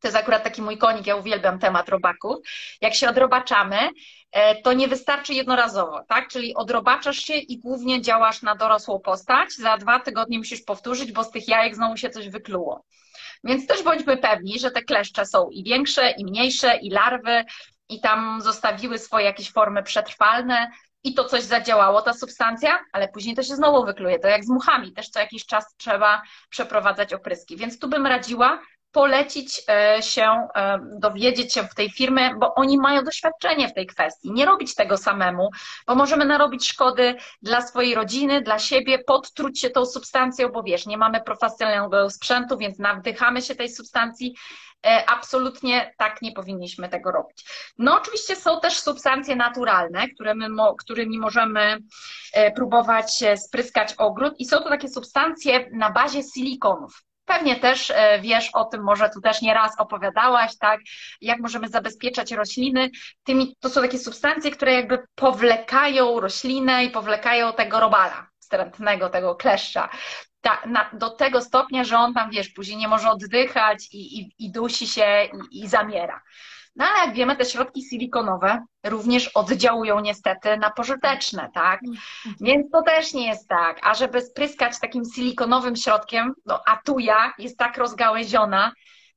to 0.00 0.08
jest 0.08 0.16
akurat 0.16 0.44
taki 0.44 0.62
mój 0.62 0.78
konik, 0.78 1.06
ja 1.06 1.16
uwielbiam 1.16 1.58
temat 1.58 1.88
robaków. 1.88 2.36
Jak 2.80 2.94
się 2.94 3.08
odrobaczamy, 3.08 3.78
e, 4.32 4.62
to 4.62 4.72
nie 4.72 4.88
wystarczy 4.88 5.34
jednorazowo, 5.34 6.04
tak? 6.08 6.28
Czyli 6.28 6.54
odrobaczasz 6.54 7.18
się 7.18 7.34
i 7.34 7.58
głównie 7.58 8.02
działasz 8.02 8.42
na 8.42 8.54
dorosłą 8.54 9.00
postać. 9.00 9.52
Za 9.52 9.76
dwa 9.78 10.00
tygodnie 10.00 10.38
musisz 10.38 10.62
powtórzyć, 10.62 11.12
bo 11.12 11.24
z 11.24 11.30
tych 11.30 11.48
jajek 11.48 11.74
znowu 11.74 11.96
się 11.96 12.10
coś 12.10 12.28
wykluło. 12.28 12.84
Więc 13.44 13.66
też 13.66 13.82
bądźmy 13.82 14.16
pewni, 14.16 14.58
że 14.58 14.70
te 14.70 14.82
kleszcze 14.82 15.26
są 15.26 15.50
i 15.50 15.64
większe, 15.64 16.10
i 16.10 16.24
mniejsze, 16.24 16.76
i 16.76 16.90
larwy, 16.90 17.44
i 17.88 18.00
tam 18.00 18.40
zostawiły 18.40 18.98
swoje 18.98 19.24
jakieś 19.24 19.52
formy 19.52 19.82
przetrwalne 19.82 20.70
i 21.04 21.14
to 21.14 21.24
coś 21.24 21.42
zadziałało, 21.42 22.02
ta 22.02 22.12
substancja, 22.12 22.78
ale 22.92 23.08
później 23.08 23.36
to 23.36 23.42
się 23.42 23.56
znowu 23.56 23.86
wykluje. 23.86 24.18
To 24.18 24.28
jak 24.28 24.44
z 24.44 24.48
muchami, 24.48 24.92
też 24.92 25.08
co 25.08 25.20
jakiś 25.20 25.46
czas 25.46 25.74
trzeba 25.76 26.22
przeprowadzać 26.50 27.12
opryski. 27.12 27.56
Więc 27.56 27.78
tu 27.78 27.88
bym 27.88 28.06
radziła 28.06 28.60
polecić 28.96 29.62
e, 29.68 30.02
się, 30.02 30.48
e, 30.54 30.78
dowiedzieć 30.98 31.54
się 31.54 31.62
w 31.62 31.74
tej 31.74 31.90
firmie, 31.90 32.34
bo 32.40 32.54
oni 32.54 32.78
mają 32.78 33.04
doświadczenie 33.04 33.68
w 33.68 33.74
tej 33.74 33.86
kwestii. 33.86 34.32
Nie 34.32 34.46
robić 34.46 34.74
tego 34.74 34.96
samemu, 34.96 35.50
bo 35.86 35.94
możemy 35.94 36.24
narobić 36.24 36.68
szkody 36.68 37.14
dla 37.42 37.60
swojej 37.60 37.94
rodziny, 37.94 38.42
dla 38.42 38.58
siebie, 38.58 38.98
podtruć 38.98 39.60
się 39.60 39.70
tą 39.70 39.86
substancją, 39.86 40.48
bo 40.48 40.62
wiesz, 40.62 40.86
nie 40.86 40.98
mamy 40.98 41.20
profesjonalnego 41.20 42.10
sprzętu, 42.10 42.58
więc 42.58 42.78
nawdychamy 42.78 43.42
się 43.42 43.54
tej 43.54 43.68
substancji. 43.68 44.34
E, 44.86 45.10
absolutnie 45.10 45.94
tak 45.98 46.22
nie 46.22 46.32
powinniśmy 46.32 46.88
tego 46.88 47.12
robić. 47.12 47.44
No 47.78 47.94
oczywiście 47.94 48.36
są 48.36 48.60
też 48.60 48.78
substancje 48.78 49.36
naturalne, 49.36 50.08
które 50.08 50.34
którymi 50.78 51.18
możemy 51.18 51.78
próbować 52.54 53.24
spryskać 53.36 53.94
ogród 53.98 54.34
i 54.38 54.44
są 54.44 54.58
to 54.58 54.68
takie 54.68 54.88
substancje 54.88 55.70
na 55.72 55.90
bazie 55.90 56.22
silikonów. 56.22 57.05
Pewnie 57.26 57.56
też 57.56 57.90
e, 57.90 58.20
wiesz 58.20 58.50
o 58.52 58.64
tym, 58.64 58.82
może 58.82 59.10
tu 59.10 59.20
też 59.20 59.42
nieraz 59.42 59.78
opowiadałaś, 59.78 60.58
tak, 60.58 60.80
jak 61.20 61.40
możemy 61.40 61.68
zabezpieczać 61.68 62.32
rośliny. 62.32 62.90
Tymi, 63.24 63.56
to 63.60 63.70
są 63.70 63.82
takie 63.82 63.98
substancje, 63.98 64.50
które 64.50 64.72
jakby 64.72 64.98
powlekają 65.14 66.20
roślinę 66.20 66.84
i 66.84 66.90
powlekają 66.90 67.52
tego 67.52 67.80
robala 67.80 68.26
wstrętnego, 68.40 69.08
tego 69.08 69.34
kleszcza. 69.34 69.88
Ta, 70.40 70.62
na, 70.66 70.90
do 70.92 71.10
tego 71.10 71.42
stopnia, 71.42 71.84
że 71.84 71.98
on 71.98 72.14
tam, 72.14 72.30
wiesz, 72.30 72.48
później 72.48 72.76
nie 72.76 72.88
może 72.88 73.10
oddychać 73.10 73.88
i, 73.92 74.20
i, 74.20 74.34
i 74.38 74.52
dusi 74.52 74.88
się 74.88 75.28
i, 75.50 75.64
i 75.64 75.68
zamiera. 75.68 76.22
No 76.76 76.84
ale 76.84 77.06
jak 77.06 77.14
wiemy, 77.14 77.36
te 77.36 77.44
środki 77.44 77.82
silikonowe 77.90 78.64
również 78.84 79.28
oddziałują 79.28 80.00
niestety 80.00 80.56
na 80.56 80.70
pożyteczne, 80.70 81.50
tak? 81.54 81.80
Więc 82.40 82.70
to 82.70 82.82
też 82.82 83.14
nie 83.14 83.26
jest 83.26 83.48
tak. 83.48 83.80
A 83.82 83.94
żeby 83.94 84.20
spryskać 84.20 84.80
takim 84.80 85.02
silikonowym 85.14 85.76
środkiem, 85.76 86.34
no 86.46 86.60
a 86.66 86.76
tuja 86.76 87.32
jest 87.38 87.58
tak 87.58 87.76
rozgałęziona, 87.78 88.72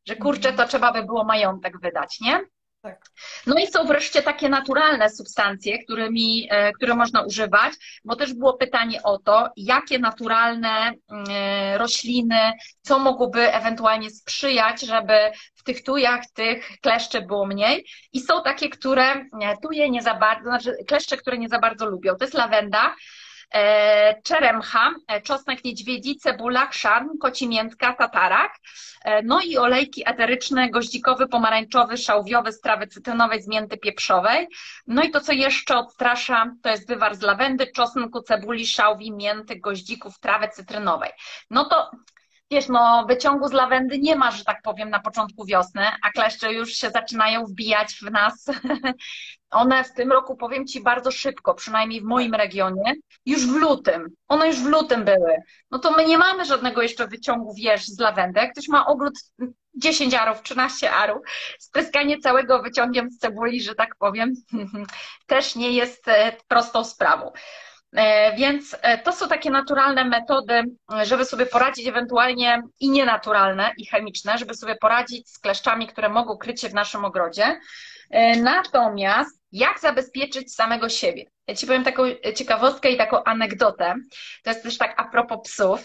że 0.08 0.16
kurczę, 0.16 0.54
to 0.54 0.68
trzeba 0.68 0.94
by 0.94 1.04
było 1.04 1.24
majątek 1.24 1.80
wydać, 1.80 2.20
nie? 2.22 2.42
Tak. 2.82 3.02
No 3.48 3.56
i 3.60 3.68
są 3.68 3.86
wreszcie 3.86 4.22
takie 4.22 4.50
naturalne 4.50 5.10
substancje, 5.10 5.84
którymi, 5.84 6.48
e, 6.52 6.72
które 6.72 6.96
można 6.96 7.22
używać, 7.22 7.74
bo 8.06 8.16
też 8.16 8.34
było 8.34 8.54
pytanie 8.54 9.04
o 9.04 9.18
to, 9.18 9.50
jakie 9.58 10.00
naturalne 10.00 10.92
e, 11.30 11.78
rośliny, 11.78 12.52
co 12.82 13.00
mogłoby 13.00 13.54
ewentualnie 13.54 14.10
sprzyjać, 14.10 14.82
żeby 14.82 15.14
w 15.56 15.64
tych 15.64 15.84
tujach 15.84 16.22
tych 16.34 16.70
kleszczy 16.82 17.22
było 17.22 17.46
mniej. 17.46 17.86
I 18.14 18.22
są 18.22 18.44
takie, 18.44 18.70
które 18.70 19.12
e, 19.12 19.26
tuje 19.64 19.90
nie 19.90 20.02
za 20.02 20.16
bardzo, 20.16 20.44
znaczy 20.44 20.76
kleszcze, 20.88 21.18
które 21.18 21.38
nie 21.38 21.50
za 21.50 21.60
bardzo 21.60 21.86
lubią. 21.86 22.16
To 22.16 22.24
jest 22.24 22.34
lawenda, 22.34 22.96
czeremcha, 24.24 24.92
e, 25.08 25.22
czosnek 25.22 25.64
niedźwiedzi, 25.64 26.16
cebula, 26.16 26.68
chrzan, 26.68 27.10
kocimiętka, 27.22 27.94
tatarak, 27.94 28.60
e, 29.04 29.24
no 29.24 29.42
i 29.42 29.58
olejki 29.58 30.10
eteryczne, 30.10 30.70
goździkowy, 30.70 31.28
pomarańczowy, 31.28 31.98
szałwiowy 31.98 32.52
z 32.52 32.62
trawy 32.62 32.88
cytrynowej, 32.88 33.42
z 33.42 33.48
mięty 33.48 33.78
pieprzowej. 33.78 34.48
No 34.88 35.04
i 35.04 35.12
to, 35.12 35.22
co 35.22 35.34
jeszcze 35.34 35.78
odstrasza, 35.78 36.52
to 36.64 36.70
jest 36.70 36.88
wywar 36.88 37.16
z 37.16 37.22
lawendy, 37.22 37.72
czosnku, 37.76 38.22
cebuli, 38.22 38.68
szałwi, 38.68 39.12
mięty, 39.12 39.56
goździków, 39.56 40.20
trawy 40.20 40.48
cytrynowej. 40.48 41.12
No 41.50 41.66
to 41.66 41.92
wiesz, 42.52 42.68
no 42.68 43.06
wyciągu 43.08 43.48
z 43.48 43.52
lawendy 43.52 44.00
nie 44.00 44.16
ma, 44.16 44.32
że 44.32 44.44
tak 44.44 44.62
powiem, 44.62 44.90
na 44.90 45.00
początku 45.00 45.46
wiosny, 45.46 45.86
a 46.04 46.12
kleszcze 46.12 46.54
już 46.54 46.74
się 46.74 46.90
zaczynają 46.90 47.46
wbijać 47.46 47.94
w 47.94 48.12
nas. 48.12 48.46
One 49.52 49.84
w 49.84 49.94
tym 49.94 50.12
roku, 50.12 50.36
powiem 50.36 50.68
Ci, 50.68 50.82
bardzo 50.82 51.12
szybko, 51.12 51.54
przynajmniej 51.54 52.02
w 52.02 52.06
moim 52.06 52.36
regionie, 52.36 52.94
już 53.26 53.48
w 53.48 53.56
lutym. 53.56 54.10
One 54.28 54.48
już 54.48 54.58
w 54.60 54.66
lutym 54.66 55.06
były. 55.06 55.36
No 55.72 55.80
to 55.80 55.92
my 55.92 56.06
nie 56.06 56.18
mamy 56.18 56.46
żadnego 56.46 56.82
jeszcze 56.82 57.08
wyciągu, 57.08 57.54
wiesz, 57.54 57.86
z 57.86 58.00
lawendy. 58.00 58.40
Jak 58.40 58.52
ktoś 58.52 58.68
ma 58.68 58.86
ogród 58.86 59.14
10 59.76 60.14
arów, 60.14 60.42
13 60.42 60.92
arów, 60.92 61.22
spryskanie 61.60 62.20
całego 62.20 62.62
wyciągiem 62.62 63.10
z 63.10 63.18
cebuli, 63.18 63.62
że 63.62 63.76
tak 63.76 63.96
powiem, 64.00 64.34
też 65.28 65.56
nie 65.56 65.72
jest 65.72 66.08
e, 66.08 66.32
prostą 66.48 66.84
sprawą. 66.84 67.32
E, 67.96 68.36
więc 68.36 68.76
e, 68.82 68.98
to 68.98 69.12
są 69.12 69.28
takie 69.28 69.52
naturalne 69.52 70.06
metody, 70.06 70.64
żeby 71.04 71.26
sobie 71.26 71.46
poradzić, 71.46 71.88
ewentualnie 71.88 72.62
i 72.80 72.90
nienaturalne, 72.90 73.72
i 73.78 73.86
chemiczne, 73.86 74.38
żeby 74.38 74.54
sobie 74.54 74.76
poradzić 74.76 75.30
z 75.30 75.40
kleszczami, 75.40 75.88
które 75.88 76.10
mogą 76.10 76.38
kryć 76.38 76.62
się 76.62 76.70
w 76.70 76.74
naszym 76.74 77.06
ogrodzie. 77.06 77.60
Natomiast 78.42 79.39
jak 79.52 79.80
zabezpieczyć 79.80 80.54
samego 80.54 80.90
siebie? 80.90 81.26
Ja 81.48 81.56
Ci 81.56 81.68
powiem 81.68 81.84
taką 81.84 82.04
ciekawostkę 82.36 82.92
i 82.92 82.98
taką 82.98 83.24
anegdotę. 83.24 83.96
To 84.44 84.50
jest 84.50 84.64
też 84.64 84.78
tak 84.78 85.02
a 85.02 85.04
propos 85.04 85.40
psów. 85.44 85.84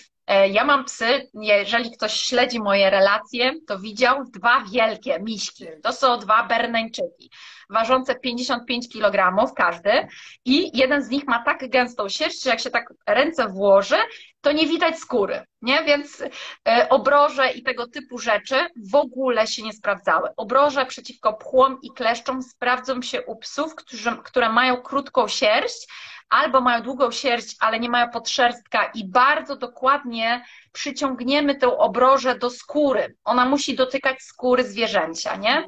Ja 0.51 0.65
mam 0.65 0.85
psy, 0.85 1.31
jeżeli 1.35 1.91
ktoś 1.91 2.13
śledzi 2.13 2.61
moje 2.61 2.91
relacje, 2.91 3.53
to 3.67 3.79
widział 3.79 4.25
dwa 4.25 4.65
wielkie 4.73 5.21
miśki. 5.21 5.67
To 5.83 5.93
są 5.93 6.19
dwa 6.19 6.43
berneńczyki 6.43 7.31
ważące 7.71 8.15
55 8.15 8.89
kg 8.93 9.35
każdy 9.57 10.09
i 10.45 10.79
jeden 10.79 11.03
z 11.03 11.09
nich 11.09 11.27
ma 11.27 11.43
tak 11.45 11.71
gęstą 11.71 12.09
sierść, 12.09 12.43
że 12.43 12.51
jak 12.51 12.61
się 12.61 12.71
tak 12.71 12.93
ręce 13.07 13.49
włoży, 13.49 13.97
to 14.41 14.53
nie 14.53 14.67
widać 14.67 14.99
skóry, 14.99 15.43
nie? 15.63 15.85
Więc 15.85 16.23
e, 16.69 16.89
obroże 16.89 17.53
i 17.53 17.63
tego 17.63 17.87
typu 17.87 18.19
rzeczy 18.19 18.57
w 18.93 18.95
ogóle 18.95 19.47
się 19.47 19.63
nie 19.63 19.73
sprawdzały. 19.73 20.29
Obroże 20.37 20.87
przeciwko 20.87 21.33
pchłom 21.33 21.79
i 21.83 21.91
kleszczom 21.91 22.43
sprawdzą 22.43 23.03
się 23.03 23.23
u 23.23 23.37
psów, 23.37 23.75
którzy, 23.75 24.17
które 24.25 24.49
mają 24.49 24.77
krótką 24.77 25.29
sierść, 25.29 25.89
albo 26.29 26.61
mają 26.61 26.83
długą 26.83 27.11
sierść, 27.11 27.57
ale 27.61 27.81
nie 27.81 27.89
mają 27.89 28.11
podszerstka 28.11 28.85
i 28.95 29.09
bardzo 29.09 29.57
dokładnie 29.57 30.45
przyciągniemy 30.73 31.55
tę 31.55 31.79
obrożę 31.79 32.39
do 32.39 32.51
skóry. 32.51 33.17
Ona 33.25 33.45
musi 33.45 33.77
dotykać 33.77 34.23
skóry 34.23 34.65
zwierzęcia, 34.65 35.37
nie? 35.37 35.67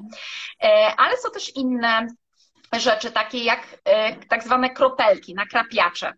E, 0.63 0.95
ale 0.97 1.17
są 1.17 1.31
też 1.31 1.57
inne 1.57 2.07
rzeczy, 2.73 3.11
takie 3.11 3.45
jak 3.45 3.61
e, 3.85 4.17
tak 4.17 4.43
zwane 4.43 4.71
kropelki, 4.71 5.35
nakrapiacze. 5.35 6.13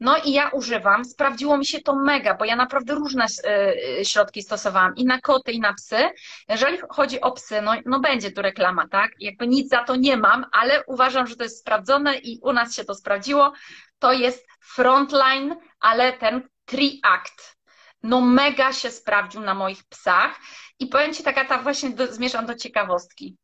No 0.00 0.16
i 0.16 0.32
ja 0.32 0.48
używam, 0.48 1.04
sprawdziło 1.04 1.58
mi 1.58 1.66
się 1.66 1.80
to 1.80 1.94
mega, 1.94 2.34
bo 2.34 2.44
ja 2.44 2.56
naprawdę 2.56 2.94
różne 2.94 3.26
e, 3.44 4.04
środki 4.04 4.42
stosowałam 4.42 4.96
i 4.96 5.04
na 5.04 5.20
koty, 5.20 5.52
i 5.52 5.60
na 5.60 5.74
psy. 5.74 6.10
Jeżeli 6.48 6.78
chodzi 6.90 7.20
o 7.20 7.32
psy, 7.32 7.62
no, 7.62 7.74
no 7.86 8.00
będzie 8.00 8.32
tu 8.32 8.42
reklama, 8.42 8.88
tak? 8.88 9.10
Jakby 9.20 9.46
nic 9.46 9.68
za 9.68 9.84
to 9.84 9.96
nie 9.96 10.16
mam, 10.16 10.46
ale 10.52 10.84
uważam, 10.86 11.26
że 11.26 11.36
to 11.36 11.42
jest 11.42 11.60
sprawdzone 11.60 12.18
i 12.18 12.38
u 12.42 12.52
nas 12.52 12.74
się 12.74 12.84
to 12.84 12.94
sprawdziło. 12.94 13.52
To 13.98 14.12
jest 14.12 14.46
Frontline, 14.60 15.56
ale 15.80 16.12
ten 16.12 16.48
Tri-Act. 16.64 17.56
No 18.02 18.20
mega 18.20 18.72
się 18.72 18.90
sprawdził 18.90 19.40
na 19.40 19.54
moich 19.54 19.84
psach 19.84 20.40
i 20.78 20.86
powiem 20.86 21.14
Ci 21.14 21.22
taka, 21.22 21.44
ta 21.44 21.58
właśnie 21.58 21.90
do, 21.90 22.14
zmierzam 22.14 22.46
do 22.46 22.54
ciekawostki. 22.54 23.36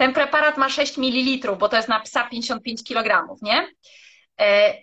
Ten 0.00 0.12
preparat 0.12 0.56
ma 0.56 0.68
6 0.68 0.98
ml, 0.98 1.56
bo 1.56 1.68
to 1.68 1.76
jest 1.76 1.88
na 1.88 2.00
psa 2.00 2.24
55 2.24 2.84
kg, 2.84 3.36
nie? 3.42 3.68
E, 4.40 4.74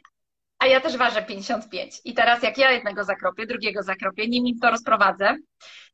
a 0.59 0.67
ja 0.67 0.81
też 0.81 0.97
ważę 0.97 1.21
55. 1.21 2.01
I 2.05 2.13
teraz 2.13 2.43
jak 2.43 2.57
ja 2.57 2.71
jednego 2.71 3.03
zakropię, 3.03 3.45
drugiego 3.45 3.83
zakropię, 3.83 4.27
nim 4.27 4.47
im 4.47 4.59
to 4.59 4.71
rozprowadzę, 4.71 5.35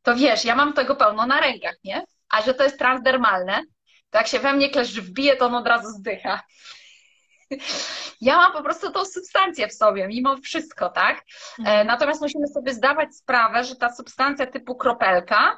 to 0.01 0.15
wiesz, 0.15 0.45
ja 0.45 0.55
mam 0.55 0.73
tego 0.73 0.95
pełno 0.95 1.25
na 1.25 1.41
rękach, 1.41 1.75
nie? 1.83 2.03
A 2.29 2.41
że 2.41 2.53
to 2.53 2.63
jest 2.63 2.79
transdermalne, 2.79 3.61
to 4.09 4.17
jak 4.17 4.27
się 4.27 4.39
we 4.39 4.53
mnie 4.53 4.69
kleszcz 4.69 4.99
wbije, 4.99 5.35
to 5.35 5.45
on 5.45 5.55
od 5.55 5.67
razu 5.67 5.87
zdycha. 5.89 6.41
Ja 8.21 8.37
mam 8.37 8.53
po 8.53 8.63
prostu 8.63 8.91
tą 8.91 9.05
substancję 9.05 9.67
w 9.67 9.73
sobie, 9.73 10.07
mimo 10.07 10.37
wszystko, 10.37 10.89
tak? 10.89 11.17
E, 11.17 11.23
mhm. 11.59 11.87
Natomiast 11.87 12.21
musimy 12.21 12.47
sobie 12.47 12.73
zdawać 12.73 13.15
sprawę, 13.15 13.63
że 13.63 13.75
ta 13.75 13.93
substancja 13.93 14.47
typu 14.47 14.75
kropelka 14.75 15.57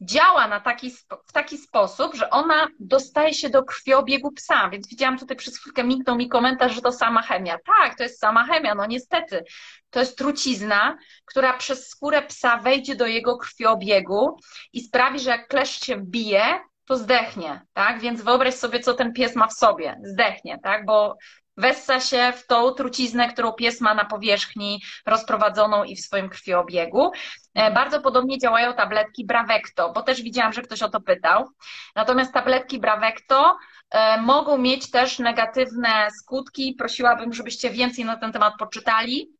działa 0.00 0.48
na 0.48 0.60
taki, 0.60 0.90
w 1.26 1.32
taki 1.32 1.58
sposób, 1.58 2.14
że 2.14 2.30
ona 2.30 2.68
dostaje 2.80 3.34
się 3.34 3.50
do 3.50 3.64
krwiobiegu 3.64 4.32
psa, 4.32 4.68
więc 4.68 4.88
widziałam 4.88 5.18
tutaj 5.18 5.36
przez 5.36 5.58
chwilkę 5.58 5.84
mignął 5.84 6.16
mi 6.16 6.28
komentarz, 6.28 6.74
że 6.74 6.80
to 6.80 6.92
sama 6.92 7.22
chemia. 7.22 7.58
Tak, 7.66 7.96
to 7.96 8.02
jest 8.02 8.20
sama 8.20 8.44
chemia, 8.46 8.74
no 8.74 8.86
niestety. 8.86 9.44
To 9.90 10.00
jest 10.00 10.18
trucizna, 10.18 10.96
która 11.24 11.52
przez 11.52 11.88
skórę 11.88 12.22
psa 12.22 12.56
wejdzie 12.56 12.96
do 12.96 13.06
jego 13.06 13.36
krwiobiegu 13.36 14.36
i 14.72 14.80
sprawi, 14.80 15.20
że 15.20 15.30
jak 15.30 15.48
kleszcz 15.48 15.84
się 15.84 15.96
bije, 15.96 16.60
to 16.86 16.96
zdechnie, 16.96 17.62
tak? 17.72 18.00
Więc 18.00 18.22
wyobraź 18.22 18.54
sobie, 18.54 18.80
co 18.80 18.94
ten 18.94 19.12
pies 19.12 19.36
ma 19.36 19.46
w 19.46 19.52
sobie. 19.52 20.00
Zdechnie, 20.02 20.58
tak? 20.62 20.86
Bo 20.86 21.16
wessa 21.56 22.00
się 22.00 22.32
w 22.36 22.46
tą 22.46 22.70
truciznę, 22.70 23.32
którą 23.32 23.52
pies 23.52 23.80
ma 23.80 23.94
na 23.94 24.04
powierzchni 24.04 24.82
rozprowadzoną 25.06 25.84
i 25.84 25.96
w 25.96 26.00
swoim 26.00 26.28
krwiobiegu. 26.28 27.10
E, 27.54 27.70
bardzo 27.70 28.00
podobnie 28.00 28.38
działają 28.38 28.74
tabletki 28.74 29.26
Bravecto, 29.26 29.92
bo 29.92 30.02
też 30.02 30.22
widziałam, 30.22 30.52
że 30.52 30.62
ktoś 30.62 30.82
o 30.82 30.88
to 30.88 31.00
pytał. 31.00 31.48
Natomiast 31.94 32.32
tabletki 32.32 32.78
Bravecto 32.78 33.56
e, 33.90 34.20
mogą 34.20 34.58
mieć 34.58 34.90
też 34.90 35.18
negatywne 35.18 36.08
skutki. 36.20 36.74
Prosiłabym, 36.78 37.32
żebyście 37.32 37.70
więcej 37.70 38.04
na 38.04 38.16
ten 38.16 38.32
temat 38.32 38.54
poczytali. 38.58 39.30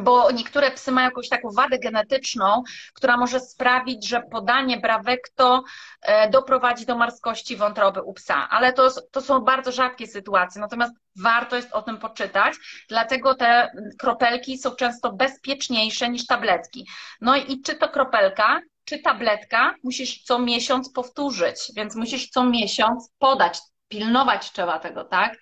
Bo 0.00 0.30
niektóre 0.30 0.70
psy 0.70 0.92
mają 0.92 1.08
jakąś 1.08 1.28
taką 1.28 1.50
wadę 1.50 1.78
genetyczną, 1.78 2.62
która 2.94 3.16
może 3.16 3.40
sprawić, 3.40 4.08
że 4.08 4.22
podanie 4.22 4.80
brawekto 4.80 5.62
e, 6.02 6.30
doprowadzi 6.30 6.86
do 6.86 6.96
marskości 6.96 7.56
wątroby 7.56 8.02
u 8.02 8.12
psa. 8.14 8.48
Ale 8.50 8.72
to, 8.72 8.90
to 9.10 9.20
są 9.20 9.40
bardzo 9.40 9.72
rzadkie 9.72 10.06
sytuacje, 10.06 10.60
natomiast 10.60 10.94
warto 11.16 11.56
jest 11.56 11.72
o 11.72 11.82
tym 11.82 11.98
poczytać, 11.98 12.54
dlatego 12.88 13.34
te 13.34 13.70
kropelki 13.98 14.58
są 14.58 14.70
często 14.70 15.12
bezpieczniejsze 15.12 16.08
niż 16.08 16.26
tabletki. 16.26 16.88
No 17.20 17.36
i 17.36 17.62
czy 17.62 17.74
to 17.74 17.88
kropelka, 17.88 18.60
czy 18.84 18.98
tabletka, 18.98 19.74
musisz 19.82 20.22
co 20.22 20.38
miesiąc 20.38 20.92
powtórzyć, 20.92 21.56
więc 21.76 21.96
musisz 21.96 22.28
co 22.28 22.44
miesiąc 22.44 23.10
podać, 23.18 23.58
pilnować 23.88 24.52
trzeba 24.52 24.78
tego, 24.78 25.04
tak? 25.04 25.38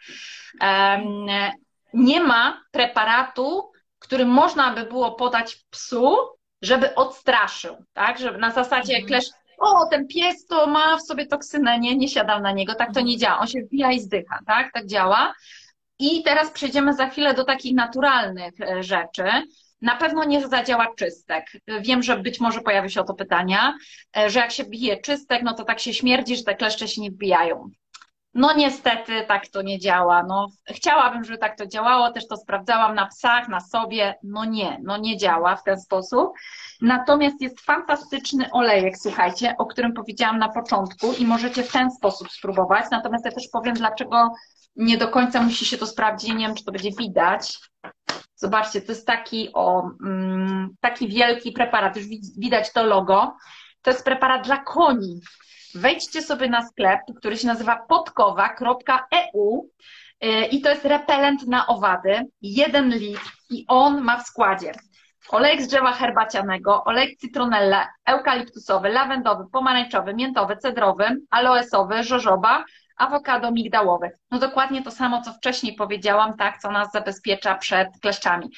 nie 1.95 2.21
ma 2.21 2.65
preparatu, 2.71 3.72
który 4.03 4.27
można 4.27 4.75
by 4.75 4.83
było 4.83 5.13
podać 5.13 5.65
psu, 5.71 6.17
żeby 6.63 6.95
odstraszył, 6.95 7.77
tak? 7.93 8.19
Żeby 8.19 8.39
na 8.39 8.51
zasadzie 8.51 8.93
mhm. 8.95 9.07
klesz, 9.07 9.27
o, 9.59 9.87
ten 9.87 10.07
pies 10.07 10.47
to 10.47 10.67
ma 10.67 10.97
w 10.97 11.03
sobie 11.03 11.27
toksynę, 11.27 11.79
nie, 11.79 11.97
nie 11.97 12.09
siadam 12.09 12.43
na 12.43 12.53
niego, 12.53 12.75
tak 12.75 12.95
to 12.95 13.01
nie 13.01 13.19
działa, 13.19 13.39
on 13.39 13.47
się 13.47 13.63
wbija 13.63 13.93
i 13.93 14.01
zdycha, 14.01 14.39
tak? 14.47 14.73
Tak 14.73 14.87
działa. 14.87 15.35
I 15.99 16.23
teraz 16.23 16.51
przejdziemy 16.51 16.95
za 16.95 17.09
chwilę 17.09 17.35
do 17.35 17.45
takich 17.45 17.75
naturalnych 17.75 18.61
e, 18.61 18.83
rzeczy. 18.83 19.25
Na 19.81 19.97
pewno 19.97 20.25
nie 20.25 20.49
zadziała 20.49 20.95
czystek. 20.97 21.47
Wiem, 21.81 22.03
że 22.03 22.17
być 22.17 22.41
może 22.41 22.61
pojawi 22.61 22.91
się 22.91 23.01
o 23.01 23.05
to 23.05 23.15
pytania, 23.15 23.75
e, 24.17 24.31
że 24.31 24.41
jak 24.41 24.51
się 24.51 24.65
bije 24.65 24.97
czystek, 24.97 25.43
no 25.43 25.55
to 25.55 25.65
tak 25.65 25.81
się 25.81 25.95
śmierdzi, 25.95 26.37
że 26.37 26.43
te 26.43 26.55
kleszcze 26.55 26.89
się 26.89 27.01
nie 27.01 27.11
wbijają. 27.11 27.71
No 28.35 28.55
niestety 28.55 29.25
tak 29.29 29.49
to 29.49 29.63
nie 29.63 29.79
działa. 29.79 30.23
No, 30.23 30.49
chciałabym, 30.69 31.25
żeby 31.25 31.39
tak 31.39 31.59
to 31.59 31.67
działało, 31.67 32.13
też 32.13 32.29
to 32.29 32.37
sprawdzałam 32.37 32.95
na 32.95 33.07
psach, 33.07 33.49
na 33.49 33.61
sobie. 33.61 34.15
No 34.23 34.45
nie, 34.45 34.79
no 34.83 34.97
nie 34.97 35.17
działa 35.17 35.57
w 35.57 35.65
ten 35.65 35.81
sposób. 35.81 36.33
Natomiast 36.81 37.41
jest 37.41 37.61
fantastyczny 37.61 38.51
olejek, 38.53 38.99
słuchajcie, 38.99 39.55
o 39.59 39.67
którym 39.67 39.93
powiedziałam 39.93 40.39
na 40.39 40.49
początku 40.49 41.13
i 41.13 41.27
możecie 41.27 41.63
w 41.63 41.73
ten 41.73 41.91
sposób 41.91 42.31
spróbować. 42.31 42.85
Natomiast 42.91 43.25
ja 43.25 43.33
też 43.33 43.49
powiem, 43.53 43.75
dlaczego 43.75 44.33
nie 44.77 44.99
do 44.99 45.09
końca 45.09 45.43
musi 45.43 45.67
się 45.67 45.79
to 45.79 45.87
sprawdzić. 45.87 46.29
Nie 46.29 46.47
wiem, 46.47 46.55
czy 46.55 46.65
to 46.65 46.73
będzie 46.73 46.91
widać. 46.99 47.59
Zobaczcie, 48.35 48.81
to 48.81 48.93
jest 48.93 49.07
taki, 49.07 49.51
o, 49.55 49.91
mm, 50.05 50.69
taki 50.81 51.09
wielki 51.09 51.53
preparat. 51.53 51.97
Już 51.97 52.07
widać 52.39 52.73
to 52.73 52.85
logo. 52.85 53.37
To 53.83 53.91
jest 53.91 54.05
preparat 54.05 54.47
dla 54.47 54.57
koni 54.57 55.21
wejdźcie 55.75 56.23
sobie 56.23 56.49
na 56.49 56.67
sklep, 56.67 57.01
który 57.17 57.37
się 57.37 57.47
nazywa 57.47 57.77
podkowa.eu 57.89 59.71
y, 60.25 60.47
i 60.47 60.61
to 60.61 60.71
jest 60.71 60.85
repelent 60.85 61.47
na 61.47 61.67
owady, 61.67 62.23
jeden 62.43 62.89
litr 62.91 63.31
i 63.51 63.65
on 63.69 64.01
ma 64.01 64.19
w 64.19 64.27
składzie 64.27 64.73
olejek 65.29 65.63
z 65.63 65.67
drzewa 65.67 65.93
herbacianego, 65.93 66.85
olejek 66.85 67.19
cytronella, 67.19 67.89
eukaliptusowy, 68.07 68.89
lawendowy, 68.89 69.45
pomarańczowy, 69.53 70.15
miętowy, 70.15 70.57
cedrowy, 70.57 71.17
aloesowy, 71.31 72.05
żożoba, 72.05 72.65
awokado 72.97 73.51
migdałowy. 73.51 74.11
No 74.31 74.39
dokładnie 74.39 74.83
to 74.83 74.91
samo, 74.91 75.23
co 75.23 75.33
wcześniej 75.33 75.75
powiedziałam, 75.75 76.37
tak, 76.37 76.59
co 76.59 76.71
nas 76.71 76.93
zabezpiecza 76.93 77.55
przed 77.55 77.89
kleszczami. 78.03 78.49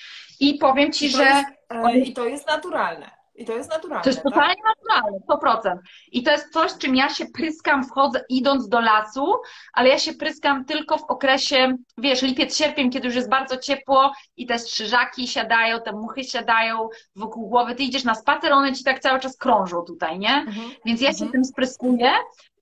I 0.40 0.54
powiem 0.54 0.92
Ci, 0.92 1.06
I 1.06 1.11
że... 1.11 1.25
Jest, 1.25 1.49
e, 1.71 1.99
I 1.99 2.12
to 2.12 2.25
jest 2.25 2.49
naturalne. 2.49 3.11
I 3.35 3.45
to 3.45 3.53
jest 3.53 3.71
naturalne. 3.71 4.05
To 4.05 4.11
jest 4.11 4.23
tak? 4.23 4.33
totalnie 4.33 4.62
naturalne, 4.67 5.19
100%. 5.29 5.79
I 6.12 6.23
to 6.23 6.31
jest 6.31 6.53
coś, 6.53 6.73
czym 6.79 6.97
ja 6.97 7.09
się 7.09 7.26
pryskam, 7.26 7.85
wchodzę 7.85 8.25
idąc 8.29 8.69
do 8.69 8.81
lasu, 8.81 9.35
ale 9.73 9.88
ja 9.88 9.99
się 9.99 10.12
pryskam 10.12 10.64
tylko 10.64 10.99
w 10.99 11.03
okresie, 11.03 11.76
wiesz, 11.99 12.23
lipiec, 12.23 12.57
sierpień, 12.57 12.91
kiedy 12.91 13.07
już 13.07 13.17
jest 13.17 13.31
bardzo 13.31 13.57
ciepło 13.57 14.12
i 14.37 14.47
te 14.47 14.59
strzyżaki 14.59 15.29
siadają, 15.29 15.81
te 15.81 15.93
muchy 15.93 16.25
siadają 16.25 16.88
wokół 17.17 17.49
głowy. 17.49 17.75
Ty 17.75 17.83
idziesz 17.83 18.05
na 18.05 18.14
spacer, 18.14 18.53
one 18.53 18.73
ci 18.73 18.85
tak 18.85 19.00
cały 19.00 19.21
czas 19.21 19.37
krążą 19.37 19.83
tutaj, 19.83 20.19
nie? 20.19 20.35
Mhm. 20.35 20.71
Więc 20.85 21.00
ja 21.00 21.11
się 21.11 21.25
mhm. 21.25 21.33
tym 21.33 21.45
spryskuję 21.45 22.11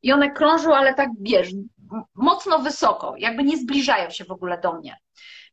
i 0.02 0.12
one 0.12 0.30
krążą, 0.30 0.74
ale 0.74 0.94
tak, 0.94 1.08
wiesz, 1.20 1.48
mocno 2.14 2.58
wysoko, 2.58 3.14
jakby 3.18 3.44
nie 3.44 3.56
zbliżają 3.56 4.10
się 4.10 4.24
w 4.24 4.30
ogóle 4.30 4.60
do 4.60 4.72
mnie. 4.72 4.96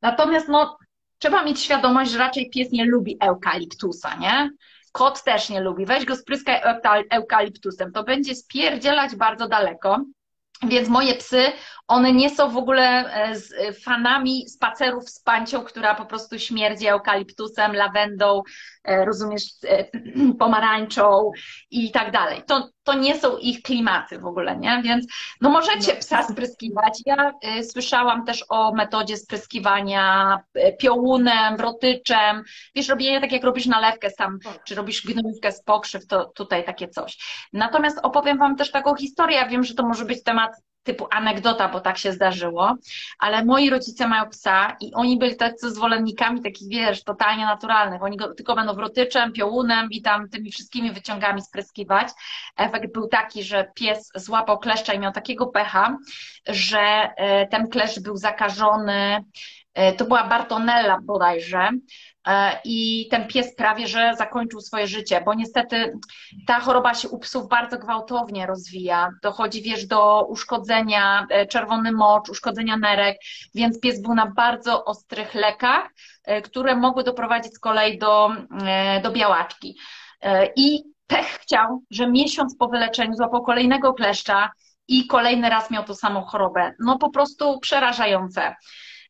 Natomiast, 0.01 0.47
no, 0.47 0.77
trzeba 1.17 1.43
mieć 1.43 1.59
świadomość, 1.59 2.11
że 2.11 2.19
raczej 2.19 2.49
pies 2.49 2.71
nie 2.71 2.85
lubi 2.85 3.17
eukaliptusa, 3.21 4.15
nie? 4.15 4.49
Kot 4.91 5.24
też 5.24 5.50
nie 5.50 5.62
lubi. 5.62 5.86
Weź 5.86 6.06
go 6.06 6.15
spryskaj 6.15 6.62
eukaliptusem. 7.12 7.91
To 7.91 8.04
będzie 8.04 8.36
spierdzielać 8.36 9.15
bardzo 9.15 9.47
daleko. 9.47 10.04
Więc 10.67 10.89
moje 10.89 11.15
psy, 11.15 11.52
one 11.88 12.13
nie 12.13 12.30
są 12.30 12.49
w 12.49 12.58
ogóle 12.58 12.84
e, 12.84 13.36
e, 13.58 13.73
fanami 13.73 14.49
spacerów 14.49 15.10
z 15.10 15.19
pancią, 15.19 15.63
która 15.63 15.95
po 15.95 16.06
prostu 16.06 16.39
śmierdzi 16.39 16.88
eukaliptusem, 16.88 17.75
lawendą, 17.75 18.41
rozumiesz, 19.06 19.43
pomarańczą 20.39 21.32
i 21.71 21.91
tak 21.91 22.12
dalej. 22.12 22.43
To, 22.47 22.69
to 22.84 22.93
nie 22.93 23.19
są 23.19 23.38
ich 23.38 23.62
klimaty 23.62 24.19
w 24.19 24.25
ogóle, 24.25 24.58
nie? 24.58 24.82
Więc 24.84 25.06
no 25.41 25.49
możecie 25.49 25.95
psa 25.95 26.23
spryskiwać. 26.23 27.02
Ja 27.06 27.32
y, 27.60 27.63
słyszałam 27.63 28.25
też 28.25 28.45
o 28.49 28.73
metodzie 28.73 29.17
spryskiwania 29.17 30.38
piołunem, 30.80 31.58
wrotyczem. 31.58 32.43
Wiesz, 32.75 32.88
robienie 32.89 33.21
tak 33.21 33.32
jak 33.32 33.43
robisz 33.43 33.65
nalewkę 33.65 34.10
sam, 34.10 34.39
czy 34.67 34.75
robisz 34.75 35.06
gnojówkę 35.06 35.52
z 35.52 35.63
pokrzyw, 35.63 36.08
to 36.08 36.25
tutaj 36.25 36.65
takie 36.65 36.88
coś. 36.88 37.17
Natomiast 37.54 37.99
opowiem 38.04 38.38
Wam 38.38 38.56
też 38.56 38.71
taką 38.71 38.95
historię. 38.95 39.38
Ja 39.38 39.47
wiem, 39.47 39.63
że 39.63 39.73
to 39.73 39.84
może 39.84 40.06
być 40.06 40.23
temat 40.23 40.52
typu 40.83 41.07
anegdota, 41.11 41.67
bo 41.69 41.79
tak 41.79 41.97
się 41.97 42.11
zdarzyło, 42.11 42.75
ale 43.19 43.45
moi 43.45 43.69
rodzice 43.69 44.07
mają 44.07 44.29
psa 44.29 44.77
i 44.81 44.93
oni 44.93 45.17
byli 45.17 45.35
tacy 45.35 45.71
zwolennikami 45.71 46.41
takich, 46.41 46.69
wiesz, 46.69 47.03
totalnie 47.03 47.45
naturalnych. 47.45 48.03
Oni 48.03 48.17
go 48.17 48.33
tylko 48.33 48.55
będą 48.55 48.73
wrotyczem, 48.73 49.33
piołunem 49.33 49.87
i 49.91 50.01
tam 50.01 50.29
tymi 50.29 50.51
wszystkimi 50.51 50.91
wyciągami 50.91 51.41
spryskiwać. 51.41 52.07
Efekt 52.57 52.93
był 52.93 53.07
taki, 53.07 53.43
że 53.43 53.71
pies 53.75 54.11
złapał 54.15 54.59
kleszcza 54.59 54.93
i 54.93 54.99
miał 54.99 55.11
takiego 55.11 55.47
pecha, 55.47 55.97
że 56.47 56.79
e, 56.79 57.47
ten 57.47 57.69
kleszcz 57.69 57.99
był 57.99 58.17
zakażony, 58.17 59.23
e, 59.73 59.93
to 59.93 60.05
była 60.05 60.23
Bartonella 60.23 60.99
bodajże, 61.03 61.69
i 62.65 63.08
ten 63.12 63.27
pies 63.27 63.55
prawie, 63.55 63.88
że 63.88 64.13
zakończył 64.17 64.62
swoje 64.62 64.88
życie, 64.88 65.21
bo 65.25 65.34
niestety 65.34 65.99
ta 66.47 66.60
choroba 66.60 66.93
się 66.93 67.10
u 67.10 67.19
psów 67.19 67.47
bardzo 67.47 67.77
gwałtownie 67.77 68.45
rozwija. 68.45 69.10
Dochodzi, 69.23 69.62
wiesz, 69.62 69.88
do 69.88 70.25
uszkodzenia 70.25 71.27
e, 71.29 71.45
czerwony 71.45 71.91
mocz, 71.91 72.29
uszkodzenia 72.29 72.77
nerek, 72.77 73.17
więc 73.55 73.79
pies 73.79 74.01
był 74.01 74.15
na 74.15 74.25
bardzo 74.25 74.86
ostrych 74.86 75.34
lekach, 75.34 75.89
e, 76.23 76.41
które 76.41 76.75
mogły 76.75 77.03
doprowadzić 77.03 77.53
z 77.53 77.60
kolei 77.60 77.97
do, 77.97 78.32
do 79.03 79.12
białaczki. 79.12 79.77
I 80.55 80.84
pech 81.08 81.27
chciał, 81.27 81.84
że 81.91 82.08
miesiąc 82.08 82.55
po 82.58 82.67
wyleczeniu 82.67 83.15
złapał 83.15 83.43
kolejnego 83.43 83.93
kleszcza 83.93 84.51
i 84.88 85.08
kolejny 85.08 85.49
raz 85.49 85.71
miał 85.71 85.84
tą 85.84 85.95
samą 85.95 86.21
chorobę. 86.21 86.73
No 86.79 86.97
po 86.97 87.10
prostu 87.10 87.60
przerażające. 87.60 88.55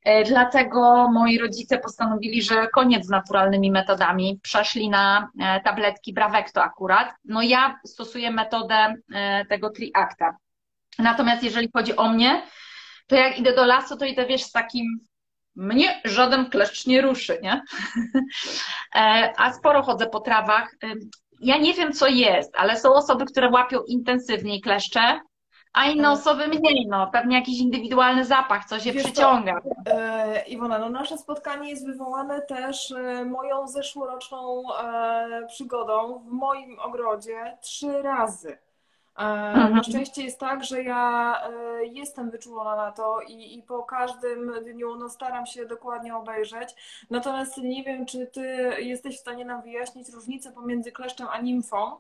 E, 0.04 0.24
dlatego 0.24 1.10
moi 1.12 1.38
rodzice 1.38 1.78
postanowili, 1.78 2.42
że 2.42 2.68
koniec 2.68 3.06
z 3.06 3.10
naturalnymi 3.10 3.72
metodami. 3.72 4.40
Przeszli 4.44 4.90
na 4.90 5.30
e, 5.40 5.62
tabletki 5.62 6.14
Bravecto 6.14 6.64
akurat. 6.64 7.14
No 7.26 7.42
ja 7.42 7.80
stosuję 7.86 8.32
metodę 8.32 8.96
e, 9.14 9.46
tego 9.46 9.70
triakta. 9.70 10.38
Natomiast 11.00 11.44
jeżeli 11.44 11.70
chodzi 11.74 11.96
o 11.96 12.10
mnie, 12.10 12.44
to 13.08 13.16
jak 13.16 13.40
idę 13.40 13.56
do 13.56 13.66
lasu, 13.66 13.98
to 13.98 14.06
idę, 14.06 14.26
wiesz, 14.26 14.44
z 14.44 14.52
takim 14.52 14.86
mnie 15.56 16.02
żaden 16.06 16.50
kleszcz 16.50 16.86
nie 16.88 17.02
ruszy, 17.02 17.40
nie? 17.42 17.62
A 19.38 19.54
sporo 19.54 19.84
chodzę 19.84 20.08
po 20.08 20.20
trawach. 20.20 20.76
Ja 21.40 21.58
nie 21.58 21.74
wiem, 21.74 21.94
co 21.94 22.08
jest, 22.08 22.56
ale 22.58 22.80
są 22.80 22.94
osoby, 22.94 23.26
które 23.26 23.50
łapią 23.50 23.84
intensywniej 23.88 24.62
kleszcze, 24.62 25.20
a 25.74 25.86
inne 25.86 26.08
e, 26.08 26.12
osoby 26.12 26.48
mniej, 26.48 26.88
no, 26.88 27.08
pewnie 27.08 27.36
jakiś 27.36 27.60
indywidualny 27.60 28.26
zapach, 28.26 28.66
co 28.66 28.80
się 28.80 28.92
Wiesz 28.92 29.04
przyciąga. 29.04 29.62
To, 29.62 29.92
e, 29.92 30.44
Iwona, 30.48 30.80
no 30.80 30.90
nasze 30.90 31.18
spotkanie 31.18 31.70
jest 31.70 31.86
wywołane 31.86 32.42
też 32.42 32.92
e, 32.92 33.26
moją 33.26 33.68
zeszłoroczną 33.68 34.64
e, 34.80 35.48
przygodą 35.48 36.20
w 36.20 36.32
moim 36.32 36.80
ogrodzie 36.80 37.58
trzy 37.62 38.02
razy. 38.02 38.58
E, 39.18 39.22
mhm. 39.22 39.76
Na 39.76 39.84
szczęście 39.84 40.24
jest 40.24 40.40
tak, 40.40 40.64
że 40.64 40.84
ja 40.84 41.36
jestem 41.92 42.32
wyczulona 42.32 42.76
na 42.76 42.92
to 42.92 43.22
i, 43.28 43.58
i 43.58 43.64
po 43.64 43.84
każdym 43.84 44.52
dniu 44.64 44.96
no, 44.96 45.10
staram 45.10 45.46
się 45.46 45.66
dokładnie 45.66 46.16
obejrzeć. 46.16 46.76
Natomiast 47.10 47.58
nie 47.58 47.84
wiem, 47.84 48.06
czy 48.06 48.28
ty 48.28 48.42
jesteś 48.80 49.18
w 49.18 49.20
stanie 49.20 49.46
nam 49.46 49.62
wyjaśnić 49.62 50.10
różnicę 50.10 50.52
pomiędzy 50.52 50.92
kleszczem 50.92 51.28
a 51.32 51.42
nimfą. 51.42 51.98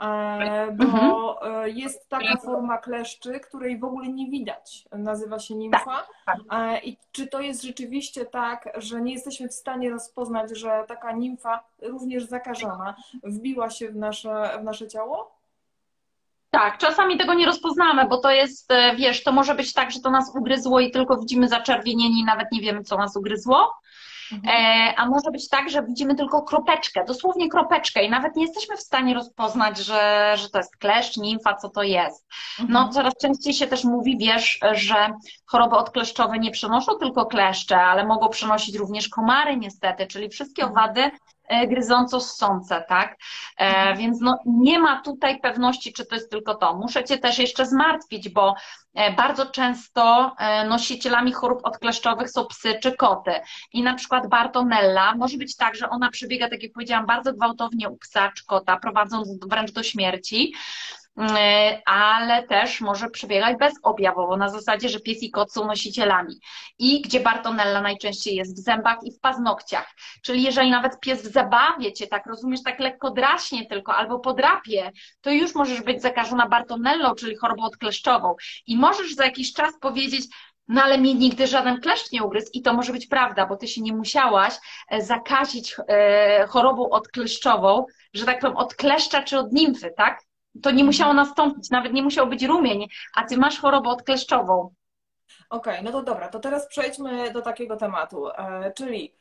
E, 0.00 0.72
bo 0.72 0.84
mhm. 0.84 1.64
E, 1.64 1.70
jest 1.70 2.08
taka 2.08 2.36
forma 2.36 2.78
kleszczy, 2.78 3.40
której 3.40 3.78
w 3.78 3.84
ogóle 3.84 4.08
nie 4.08 4.30
widać. 4.30 4.84
Nazywa 4.92 5.38
się 5.38 5.54
nimfa. 5.54 5.84
Tak, 5.84 6.08
tak. 6.26 6.36
E, 6.50 6.80
I 6.80 6.96
czy 7.12 7.26
to 7.26 7.40
jest 7.40 7.62
rzeczywiście 7.62 8.26
tak, 8.26 8.68
że 8.76 9.00
nie 9.00 9.12
jesteśmy 9.12 9.48
w 9.48 9.54
stanie 9.54 9.90
rozpoznać, 9.90 10.58
że 10.58 10.84
taka 10.88 11.12
nimfa, 11.12 11.64
również 11.82 12.24
zakażona, 12.24 12.94
wbiła 13.22 13.70
się 13.70 13.88
w 13.88 13.96
nasze, 13.96 14.58
w 14.60 14.64
nasze 14.64 14.88
ciało? 14.88 15.38
Tak, 16.50 16.78
czasami 16.78 17.18
tego 17.18 17.34
nie 17.34 17.46
rozpoznamy, 17.46 18.08
bo 18.08 18.18
to 18.18 18.30
jest, 18.30 18.72
wiesz, 18.96 19.22
to 19.24 19.32
może 19.32 19.54
być 19.54 19.72
tak, 19.72 19.90
że 19.90 20.00
to 20.00 20.10
nas 20.10 20.36
ugryzło 20.36 20.80
i 20.80 20.90
tylko 20.90 21.16
widzimy 21.16 21.48
zaczerwienienie 21.48 22.20
i 22.20 22.24
nawet 22.24 22.52
nie 22.52 22.60
wiemy, 22.60 22.84
co 22.84 22.98
nas 22.98 23.16
ugryzło. 23.16 23.74
Mhm. 24.32 24.56
e, 24.56 24.94
a 24.96 25.06
może 25.06 25.30
być 25.30 25.48
tak, 25.48 25.70
że 25.70 25.82
widzimy 25.82 26.14
tylko 26.14 26.42
kropeczkę, 26.42 27.04
dosłownie 27.04 27.48
kropeczkę 27.48 28.04
i 28.04 28.10
nawet 28.10 28.36
nie 28.36 28.42
jesteśmy 28.42 28.76
w 28.76 28.80
stanie 28.80 29.14
rozpoznać, 29.14 29.78
że, 29.78 30.34
że 30.36 30.48
to 30.50 30.58
jest 30.58 30.76
kleszcz, 30.76 31.16
nimfa, 31.16 31.54
co 31.54 31.68
to 31.68 31.82
jest. 31.82 32.26
Mhm. 32.60 32.72
No 32.72 32.88
coraz 32.88 33.14
częściej 33.16 33.54
się 33.54 33.66
też 33.66 33.84
mówi, 33.84 34.18
wiesz, 34.18 34.60
że 34.72 35.12
choroby 35.46 35.76
odkleszczowe 35.76 36.38
nie 36.38 36.50
przenoszą 36.50 36.98
tylko 36.98 37.26
kleszcze, 37.26 37.80
ale 37.80 38.06
mogą 38.06 38.28
przenosić 38.28 38.76
również 38.76 39.08
komary 39.08 39.56
niestety, 39.56 40.06
czyli 40.06 40.28
wszystkie 40.28 40.62
mhm. 40.62 40.78
owady 40.78 41.10
gryząco-ssące, 41.68 42.84
tak? 42.88 43.16
E, 43.58 43.64
mhm. 43.66 43.98
Więc 43.98 44.20
no, 44.20 44.38
nie 44.46 44.78
ma 44.78 45.02
tutaj 45.02 45.40
pewności, 45.40 45.92
czy 45.92 46.06
to 46.06 46.14
jest 46.14 46.30
tylko 46.30 46.54
to. 46.54 46.74
Muszę 46.74 47.04
Cię 47.04 47.18
też 47.18 47.38
jeszcze 47.38 47.66
zmartwić, 47.66 48.28
bo 48.28 48.54
e, 48.94 49.12
bardzo 49.12 49.46
często 49.46 50.34
nosicielami 50.68 51.32
chorób 51.32 51.60
odkleszczowych 51.62 52.30
są 52.30 52.46
psy 52.46 52.78
czy 52.82 52.96
koty. 52.96 53.32
I 53.72 53.82
na 53.82 53.94
przykład 53.94 54.28
Bartonella 54.28 55.14
może 55.14 55.36
być 55.36 55.56
tak, 55.56 55.74
że 55.74 55.90
ona 55.90 56.10
przebiega, 56.10 56.48
tak 56.48 56.62
jak 56.62 56.72
powiedziałam, 56.72 57.06
bardzo 57.06 57.32
gwałtownie 57.32 57.88
u 57.88 57.96
psa 57.96 58.32
czy 58.36 58.46
kota, 58.46 58.76
prowadząc 58.76 59.28
wręcz 59.46 59.72
do 59.72 59.82
śmierci. 59.82 60.52
E, 61.18 61.82
ale 61.86 62.42
też 62.42 62.80
może 62.80 63.10
przebiegać 63.10 63.56
bezobjawowo, 63.58 64.36
na 64.36 64.48
zasadzie, 64.48 64.88
że 64.88 65.00
pies 65.00 65.22
i 65.22 65.30
kot 65.30 65.52
są 65.52 65.66
nosicielami. 65.66 66.34
I 66.78 67.02
gdzie 67.02 67.20
Bartonella 67.20 67.80
najczęściej 67.80 68.34
jest 68.34 68.56
w 68.56 68.64
zębach 68.64 68.98
i 69.02 69.12
w 69.12 69.20
paznokciach. 69.20 69.94
Czyli 70.22 70.42
jeżeli 70.42 70.70
nawet 70.70 71.00
pies 71.00 71.22
w 71.22 71.32
zabawie 71.32 71.92
cię, 71.92 72.06
tak 72.06 72.26
rozumiesz, 72.26 72.62
tak 72.62 72.80
lekko 72.80 73.10
draśnie 73.10 73.66
tylko 73.66 73.94
albo 73.94 74.18
podrapie, 74.18 74.90
to 75.20 75.30
już 75.30 75.54
możesz 75.54 75.82
być 75.82 76.02
zakażona 76.02 76.48
Bartonellą, 76.48 77.14
czyli 77.14 77.36
chorobą 77.36 77.62
odkleszczową. 77.62 78.34
I 78.66 78.76
możesz 78.76 79.14
za 79.14 79.24
jakiś 79.24 79.52
czas 79.52 79.72
powiedzieć, 79.80 80.24
no 80.68 80.82
ale 80.82 80.98
mi 80.98 81.14
nigdy 81.14 81.46
żaden 81.46 81.80
kleszcz 81.80 82.12
nie 82.12 82.22
ugryzł 82.22 82.50
i 82.52 82.62
to 82.62 82.72
może 82.74 82.92
być 82.92 83.06
prawda, 83.06 83.46
bo 83.46 83.56
ty 83.56 83.68
się 83.68 83.80
nie 83.80 83.92
musiałaś 83.92 84.54
e, 84.88 85.02
zakazić 85.02 85.76
e, 85.88 86.46
chorobą 86.46 86.90
odkleszczową, 86.90 87.84
że 88.14 88.26
tak 88.26 88.40
powiem, 88.40 88.56
od 88.56 88.74
kleszcza 88.74 89.22
czy 89.22 89.38
od 89.38 89.52
nimfy, 89.52 89.94
tak? 89.96 90.27
To 90.62 90.70
nie 90.70 90.84
musiało 90.84 91.14
nastąpić, 91.14 91.70
nawet 91.70 91.92
nie 91.92 92.02
musiał 92.02 92.26
być 92.26 92.42
rumień, 92.42 92.86
a 93.14 93.24
ty 93.24 93.36
masz 93.36 93.60
chorobę 93.60 93.88
odkleszczową. 93.88 94.74
Okej, 95.50 95.72
okay, 95.72 95.82
no 95.82 95.92
to 95.92 96.02
dobra, 96.02 96.28
to 96.28 96.38
teraz 96.40 96.68
przejdźmy 96.68 97.32
do 97.32 97.42
takiego 97.42 97.76
tematu, 97.76 98.28
e, 98.28 98.72
czyli 98.76 99.18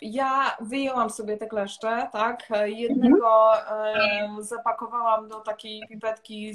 ja 0.00 0.56
wyjęłam 0.60 1.10
sobie 1.10 1.36
te 1.36 1.46
kleszcze, 1.46 2.08
tak? 2.12 2.48
Jednego 2.64 3.52
zapakowałam 4.38 5.28
do 5.28 5.40
takiej 5.40 5.82
pipetki 5.88 6.54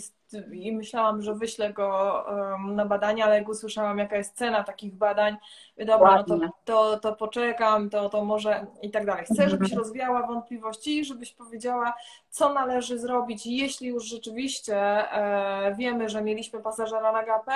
i 0.51 0.75
myślałam, 0.75 1.21
że 1.21 1.35
wyślę 1.35 1.73
go 1.73 2.25
na 2.67 2.85
badania, 2.85 3.25
ale 3.25 3.35
jak 3.35 3.49
usłyszałam, 3.49 3.97
jaka 3.97 4.17
jest 4.17 4.37
cena 4.37 4.63
takich 4.63 4.95
badań, 4.95 5.37
dobra, 5.77 6.23
no 6.27 6.37
to, 6.37 6.49
to, 6.65 6.99
to 6.99 7.15
poczekam, 7.15 7.89
to, 7.89 8.09
to 8.09 8.25
może 8.25 8.67
i 8.81 8.91
tak 8.91 9.05
dalej. 9.05 9.25
Chcę, 9.25 9.49
żebyś 9.49 9.71
mhm. 9.71 9.79
rozwiała 9.79 10.27
wątpliwości, 10.27 11.05
żebyś 11.05 11.33
powiedziała, 11.33 11.93
co 12.29 12.53
należy 12.53 12.99
zrobić, 12.99 13.45
jeśli 13.45 13.87
już 13.87 14.05
rzeczywiście 14.05 14.77
e, 14.77 15.75
wiemy, 15.75 16.09
że 16.09 16.21
mieliśmy 16.21 16.59
pasażera 16.59 17.11
na 17.11 17.23
gapę, 17.23 17.53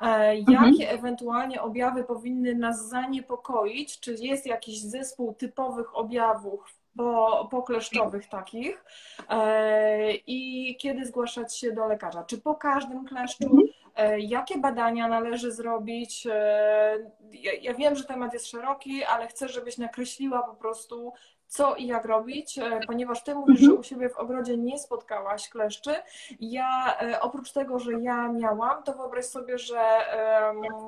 e, 0.00 0.36
jakie 0.36 0.58
mhm. 0.58 0.98
ewentualnie 0.98 1.62
objawy 1.62 2.04
powinny 2.04 2.54
nas 2.54 2.88
zaniepokoić, 2.88 4.00
czy 4.00 4.14
jest 4.14 4.46
jakiś 4.46 4.82
zespół 4.82 5.34
typowych 5.34 5.96
objawów 5.96 6.77
po, 6.98 7.48
pokleszczowych 7.50 8.28
takich 8.28 8.84
e, 9.28 10.12
i 10.14 10.76
kiedy 10.76 11.06
zgłaszać 11.06 11.58
się 11.58 11.72
do 11.72 11.86
lekarza. 11.86 12.24
Czy 12.24 12.38
po 12.38 12.54
każdym 12.54 13.04
kleszczu, 13.04 13.44
mhm. 13.44 13.68
e, 13.96 14.20
jakie 14.20 14.58
badania 14.58 15.08
należy 15.08 15.52
zrobić? 15.52 16.26
E, 16.26 16.32
ja, 17.32 17.52
ja 17.62 17.74
wiem, 17.74 17.96
że 17.96 18.04
temat 18.04 18.32
jest 18.32 18.46
szeroki, 18.46 19.04
ale 19.04 19.26
chcę, 19.26 19.48
żebyś 19.48 19.78
nakreśliła 19.78 20.42
po 20.42 20.54
prostu 20.54 21.12
co 21.48 21.74
i 21.74 21.86
jak 21.86 22.04
robić, 22.04 22.58
e, 22.58 22.80
ponieważ 22.86 23.24
ty 23.24 23.34
mówisz, 23.34 23.60
że 23.60 23.64
mhm. 23.64 23.80
u 23.80 23.82
siebie 23.82 24.08
w 24.08 24.16
ogrodzie 24.16 24.56
nie 24.56 24.78
spotkałaś 24.78 25.48
kleszczy. 25.48 25.94
Ja 26.40 26.96
e, 27.00 27.20
oprócz 27.20 27.52
tego, 27.52 27.78
że 27.78 27.92
ja 27.92 28.28
miałam, 28.28 28.82
to 28.82 28.92
wyobraź 28.92 29.24
sobie, 29.24 29.58
że 29.58 29.80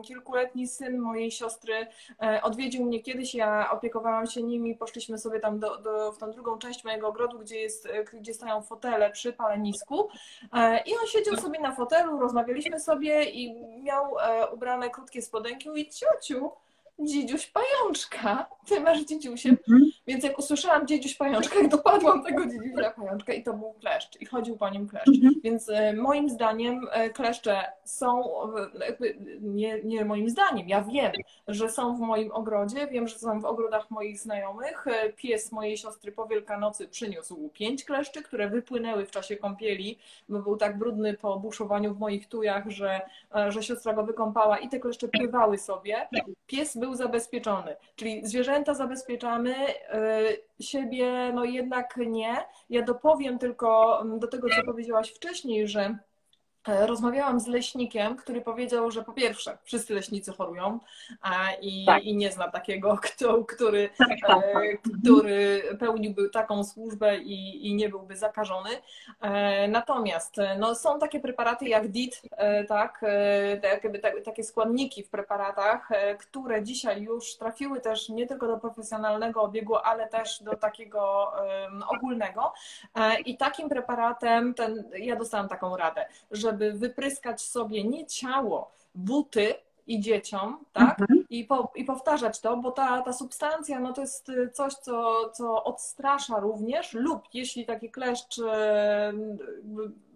kilkuletni 0.04 0.68
syn 0.68 0.98
mojej 0.98 1.30
siostry 1.30 1.86
e, 2.22 2.42
odwiedził 2.42 2.84
mnie 2.84 3.02
kiedyś, 3.02 3.34
ja 3.34 3.70
opiekowałam 3.70 4.26
się 4.26 4.42
nimi, 4.42 4.74
poszliśmy 4.74 5.18
sobie 5.18 5.40
tam 5.40 5.58
do, 5.58 5.78
do, 5.78 6.12
w 6.12 6.18
tą 6.18 6.30
drugą 6.30 6.58
część 6.58 6.84
mojego 6.84 7.08
ogrodu, 7.08 7.38
gdzie, 7.38 7.60
jest, 7.60 7.88
gdzie 8.12 8.34
stają 8.34 8.62
fotele 8.62 9.10
przy 9.10 9.32
palenisku. 9.32 10.08
I 10.86 10.92
on 10.96 11.06
siedział 11.06 11.36
sobie 11.36 11.60
na 11.60 11.74
fotelu, 11.74 12.20
rozmawialiśmy 12.20 12.80
sobie 12.80 13.24
i 13.24 13.54
miał 13.82 14.16
ubrane 14.52 14.90
krótkie 14.90 15.22
spodenki. 15.22 15.68
I 15.74 15.90
ciociu, 15.90 16.50
dziedziuś 17.06 17.46
pajączka, 17.46 18.46
ty 18.66 18.80
masz 18.80 19.04
dziedziusie. 19.04 19.48
Mhm. 19.48 19.90
Więc 20.06 20.24
jak 20.24 20.38
usłyszałam 20.38 20.86
dziedziuś 20.86 21.14
pajączka, 21.14 21.58
jak 21.58 21.68
dopadłam 21.68 22.24
tego 22.24 22.46
dziedziusia 22.46 22.90
pajączka 22.90 23.32
i 23.32 23.42
to 23.42 23.52
był 23.52 23.72
kleszcz 23.72 24.20
i 24.20 24.26
chodził 24.26 24.56
po 24.56 24.70
nim 24.70 24.88
kleszcz. 24.88 25.08
Mhm. 25.08 25.34
Więc 25.44 25.68
e, 25.68 25.92
moim 25.92 26.30
zdaniem 26.30 26.86
e, 26.90 27.10
kleszcze 27.10 27.62
są, 27.84 28.22
jakby 28.86 29.16
nie, 29.40 29.82
nie 29.84 30.04
moim 30.04 30.30
zdaniem, 30.30 30.68
ja 30.68 30.82
wiem, 30.82 31.12
że 31.48 31.70
są 31.70 31.96
w 31.96 32.00
moim 32.00 32.32
ogrodzie, 32.32 32.86
wiem, 32.86 33.08
że 33.08 33.18
są 33.18 33.40
w 33.40 33.44
ogrodach 33.44 33.90
moich 33.90 34.20
znajomych. 34.20 34.86
E, 34.86 35.12
pies 35.12 35.52
mojej 35.52 35.76
siostry 35.76 36.12
po 36.12 36.26
Wielkanocy 36.26 36.88
przyniósł 36.88 37.48
pięć 37.48 37.84
kleszczy, 37.84 38.22
które 38.22 38.48
wypłynęły 38.48 39.06
w 39.06 39.10
czasie 39.10 39.36
kąpieli, 39.36 39.98
bo 40.28 40.38
był 40.38 40.56
tak 40.56 40.78
brudny 40.78 41.14
po 41.14 41.40
buszowaniu 41.40 41.94
w 41.94 41.98
moich 41.98 42.28
tujach, 42.28 42.70
że, 42.70 43.00
że 43.48 43.62
siostra 43.62 43.92
go 43.92 44.04
wykąpała 44.04 44.58
i 44.58 44.68
te 44.68 44.80
kleszcze 44.80 45.08
pływały 45.08 45.58
sobie. 45.58 46.08
Pies 46.46 46.76
był 46.76 46.89
zabezpieczony, 46.94 47.76
czyli 47.96 48.26
zwierzęta 48.26 48.74
zabezpieczamy, 48.74 49.54
y, 49.68 50.64
siebie 50.64 51.32
no 51.34 51.44
jednak 51.44 51.96
nie. 51.96 52.36
Ja 52.70 52.82
dopowiem 52.82 53.38
tylko 53.38 54.00
mm, 54.02 54.18
do 54.18 54.26
tego, 54.26 54.48
co 54.48 54.64
powiedziałaś 54.64 55.10
wcześniej, 55.10 55.68
że 55.68 55.98
rozmawiałam 56.66 57.40
z 57.40 57.46
leśnikiem, 57.46 58.16
który 58.16 58.40
powiedział, 58.40 58.90
że 58.90 59.02
po 59.02 59.12
pierwsze, 59.12 59.58
wszyscy 59.62 59.94
leśnicy 59.94 60.32
chorują 60.32 60.78
i, 61.60 61.84
tak. 61.86 62.04
i 62.04 62.16
nie 62.16 62.32
znam 62.32 62.50
takiego, 62.50 62.98
kto, 63.02 63.44
który, 63.44 63.90
tak, 63.98 64.08
tak, 64.08 64.42
tak. 64.52 64.64
E, 64.64 64.78
który 64.78 65.62
pełniłby 65.78 66.30
taką 66.30 66.64
służbę 66.64 67.18
i, 67.18 67.68
i 67.68 67.74
nie 67.74 67.88
byłby 67.88 68.16
zakażony. 68.16 68.70
E, 69.20 69.68
natomiast 69.68 70.36
no, 70.58 70.74
są 70.74 70.98
takie 70.98 71.20
preparaty 71.20 71.68
jak 71.68 71.88
DIT, 71.88 72.22
tak, 72.68 73.04
takie, 73.62 73.98
takie 74.24 74.44
składniki 74.44 75.02
w 75.02 75.10
preparatach, 75.10 75.88
które 76.18 76.62
dzisiaj 76.62 77.02
już 77.02 77.36
trafiły 77.36 77.80
też 77.80 78.08
nie 78.08 78.26
tylko 78.26 78.46
do 78.46 78.58
profesjonalnego 78.58 79.42
obiegu, 79.42 79.76
ale 79.76 80.08
też 80.08 80.42
do 80.42 80.56
takiego 80.56 81.32
ogólnego. 81.88 82.52
I 83.26 83.36
takim 83.36 83.68
preparatem, 83.68 84.54
ten, 84.54 84.84
ja 84.98 85.16
dostałam 85.16 85.48
taką 85.48 85.76
radę, 85.76 86.06
że 86.30 86.49
żeby 86.50 86.72
wypryskać 86.72 87.42
sobie 87.42 87.84
nie 87.84 88.06
ciało, 88.06 88.70
buty 88.94 89.54
i 89.86 90.00
dzieciom, 90.00 90.64
tak? 90.72 91.00
Mhm. 91.00 91.24
I, 91.30 91.44
po, 91.44 91.72
I 91.74 91.84
powtarzać 91.84 92.40
to, 92.40 92.56
bo 92.56 92.70
ta, 92.70 93.02
ta 93.02 93.12
substancja 93.12 93.80
no 93.80 93.92
to 93.92 94.00
jest 94.00 94.28
y, 94.28 94.50
coś, 94.52 94.74
co, 94.74 95.28
co 95.30 95.64
odstrasza 95.64 96.40
również, 96.40 96.92
lub 96.92 97.22
jeśli 97.34 97.66
taki 97.66 97.90
kleszcz, 97.90 98.38
y, 98.38 98.42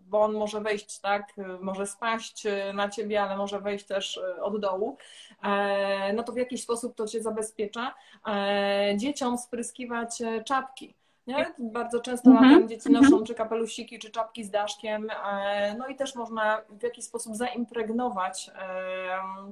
bo 0.07 0.20
on 0.20 0.33
może 0.33 0.61
wejść, 0.61 0.99
tak, 0.99 1.33
może 1.61 1.87
spaść 1.87 2.47
y, 2.47 2.73
na 2.75 2.88
ciebie, 2.88 3.23
ale 3.23 3.37
może 3.37 3.61
wejść 3.61 3.85
też 3.87 4.20
od 4.42 4.61
dołu, 4.61 4.97
e, 5.42 6.12
no 6.12 6.23
to 6.23 6.33
w 6.33 6.37
jakiś 6.37 6.62
sposób 6.62 6.94
to 6.94 7.07
cię 7.07 7.23
zabezpiecza. 7.23 7.94
E, 8.27 8.94
dzieciom 8.97 9.38
spryskiwać 9.38 10.20
e, 10.20 10.44
czapki 10.44 10.94
nie? 11.27 11.47
Bardzo 11.59 12.01
często 12.01 12.31
mhm. 12.31 12.69
dzieci 12.69 12.91
noszą 12.91 13.07
mhm. 13.07 13.25
czy 13.25 13.35
kapelusiki, 13.35 13.99
czy 13.99 14.11
czapki 14.11 14.45
z 14.45 14.51
daszkiem. 14.51 15.11
E, 15.11 15.75
no 15.79 15.87
i 15.87 15.97
też 15.97 16.15
można 16.15 16.63
w 16.69 16.83
jakiś 16.83 17.05
sposób 17.05 17.37
zaimpregnować 17.37 18.51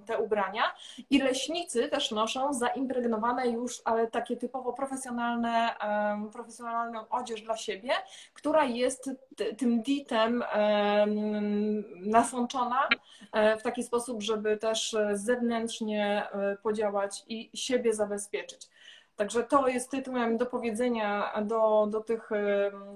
te 0.07 0.19
ubrania. 0.19 0.63
I 1.11 1.19
leśnicy 1.19 1.89
też 1.89 2.11
noszą 2.11 2.55
zaimpregnowane 2.55 3.49
już, 3.49 3.83
ale 3.85 4.07
takie 4.07 4.37
typowo 4.37 4.73
profesjonalne, 4.73 5.75
profesjonalną 6.33 7.09
odzież 7.11 7.43
dla 7.43 7.57
siebie, 7.57 7.93
która 8.35 8.65
jest 8.65 9.11
tym 9.59 9.83
ditem 9.83 10.45
nasączona 11.97 12.89
e, 13.33 13.57
w 13.57 13.63
taki 13.63 13.83
sposób, 13.83 14.23
żeby 14.23 14.57
też 14.57 14.97
zewnętrznie 15.13 16.27
e, 16.33 16.57
podziałać 16.57 17.25
i 17.29 17.51
siebie 17.55 17.95
zabezpieczyć. 17.95 18.69
Także 19.16 19.42
to 19.42 19.68
jest 19.68 19.90
tytułem 19.90 20.37
do 20.37 20.46
powiedzenia 20.46 21.33
do, 21.42 21.87
do 21.90 22.01
tych 22.01 22.31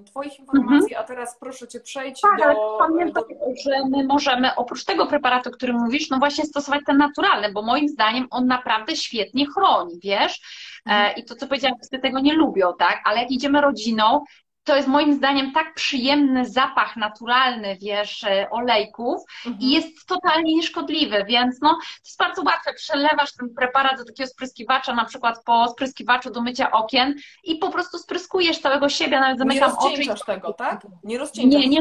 Twoich 0.06 0.38
informacji, 0.38 0.94
mhm. 0.94 1.04
a 1.04 1.06
teraz 1.06 1.38
proszę 1.40 1.68
Cię 1.68 1.80
przejść 1.80 2.20
tak, 2.20 2.38
do... 2.38 2.44
Ale 2.44 2.56
pamiętaj, 2.78 3.22
że 3.64 3.70
my 3.90 4.04
możemy 4.04 4.54
oprócz 4.54 4.84
tego 4.84 5.06
preparatu, 5.06 5.48
o 5.48 5.52
którym 5.52 5.76
mówisz, 5.76 6.10
no 6.10 6.18
właśnie 6.18 6.44
stosować 6.44 6.80
ten 6.86 6.96
naturalny, 6.96 7.52
bo 7.52 7.62
moim 7.62 7.88
zdaniem 7.88 8.26
on 8.30 8.46
naprawdę 8.46 8.96
świetnie 8.96 9.46
chroni, 9.46 9.98
wiesz? 10.02 10.40
E, 10.86 10.90
mhm. 10.90 11.16
I 11.16 11.24
to, 11.24 11.34
co 11.34 11.46
powiedziałam, 11.46 11.78
wszyscy 11.78 11.98
tego 11.98 12.20
nie 12.20 12.34
lubią, 12.34 12.72
tak? 12.78 13.00
Ale 13.04 13.20
jak 13.20 13.30
idziemy 13.30 13.60
rodziną, 13.60 14.24
to 14.66 14.76
jest 14.76 14.88
moim 14.88 15.14
zdaniem 15.14 15.52
tak 15.52 15.74
przyjemny 15.74 16.44
zapach 16.48 16.96
naturalny, 16.96 17.76
wiesz, 17.80 18.24
e, 18.24 18.50
olejków 18.50 19.22
Mhm. 19.46 19.62
i 19.62 19.70
jest 19.70 20.06
totalnie 20.06 20.54
nieszkodliwy, 20.54 21.24
więc 21.28 21.60
no, 21.62 21.68
to 21.70 21.78
jest 22.04 22.18
bardzo 22.18 22.42
łatwe. 22.42 22.74
Przelewasz 22.74 23.32
ten 23.32 23.54
preparat 23.54 23.98
do 23.98 24.04
takiego 24.04 24.28
spryskiwacza, 24.28 24.94
na 24.94 25.04
przykład 25.04 25.44
po 25.44 25.68
spryskiwaczu 25.68 26.30
do 26.30 26.40
mycia 26.42 26.70
okien 26.70 27.14
i 27.44 27.56
po 27.58 27.70
prostu 27.70 27.98
spryskujesz 27.98 28.58
całego 28.58 28.88
siebie, 28.88 29.20
nawet 29.20 29.34
Nie 29.34 29.38
zamykam 29.38 29.70
oczy. 29.72 29.86
i- 29.86 29.90
rozcieńczasz 29.90 30.26
tego, 30.26 30.52
tak? 30.52 30.86
Nie 31.04 31.18
rozcieńczasz. 31.18 31.60
Nie, 31.60 31.68
nie 31.68 31.80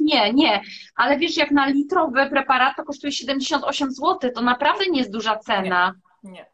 nie, 0.00 0.32
nie. 0.32 0.60
Ale 0.96 1.16
wiesz, 1.18 1.36
jak 1.36 1.50
na 1.50 1.66
litrowy 1.66 2.26
preparat 2.30 2.76
to 2.76 2.84
kosztuje 2.84 3.12
78 3.12 3.90
zł, 3.92 4.30
to 4.34 4.40
naprawdę 4.42 4.84
nie 4.90 4.98
jest 4.98 5.12
duża 5.12 5.36
cena 5.36 5.92
Nie. 6.22 6.46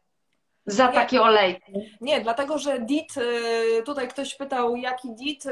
Za 0.66 0.86
Nie. 0.86 0.92
takie 0.92 1.22
olejki. 1.22 1.72
Nie, 2.00 2.20
dlatego 2.20 2.58
że 2.58 2.78
DIT, 2.78 3.16
y, 3.16 3.82
tutaj 3.82 4.08
ktoś 4.08 4.34
pytał, 4.34 4.76
jaki 4.76 5.10
DIT, 5.10 5.46
y, 5.46 5.50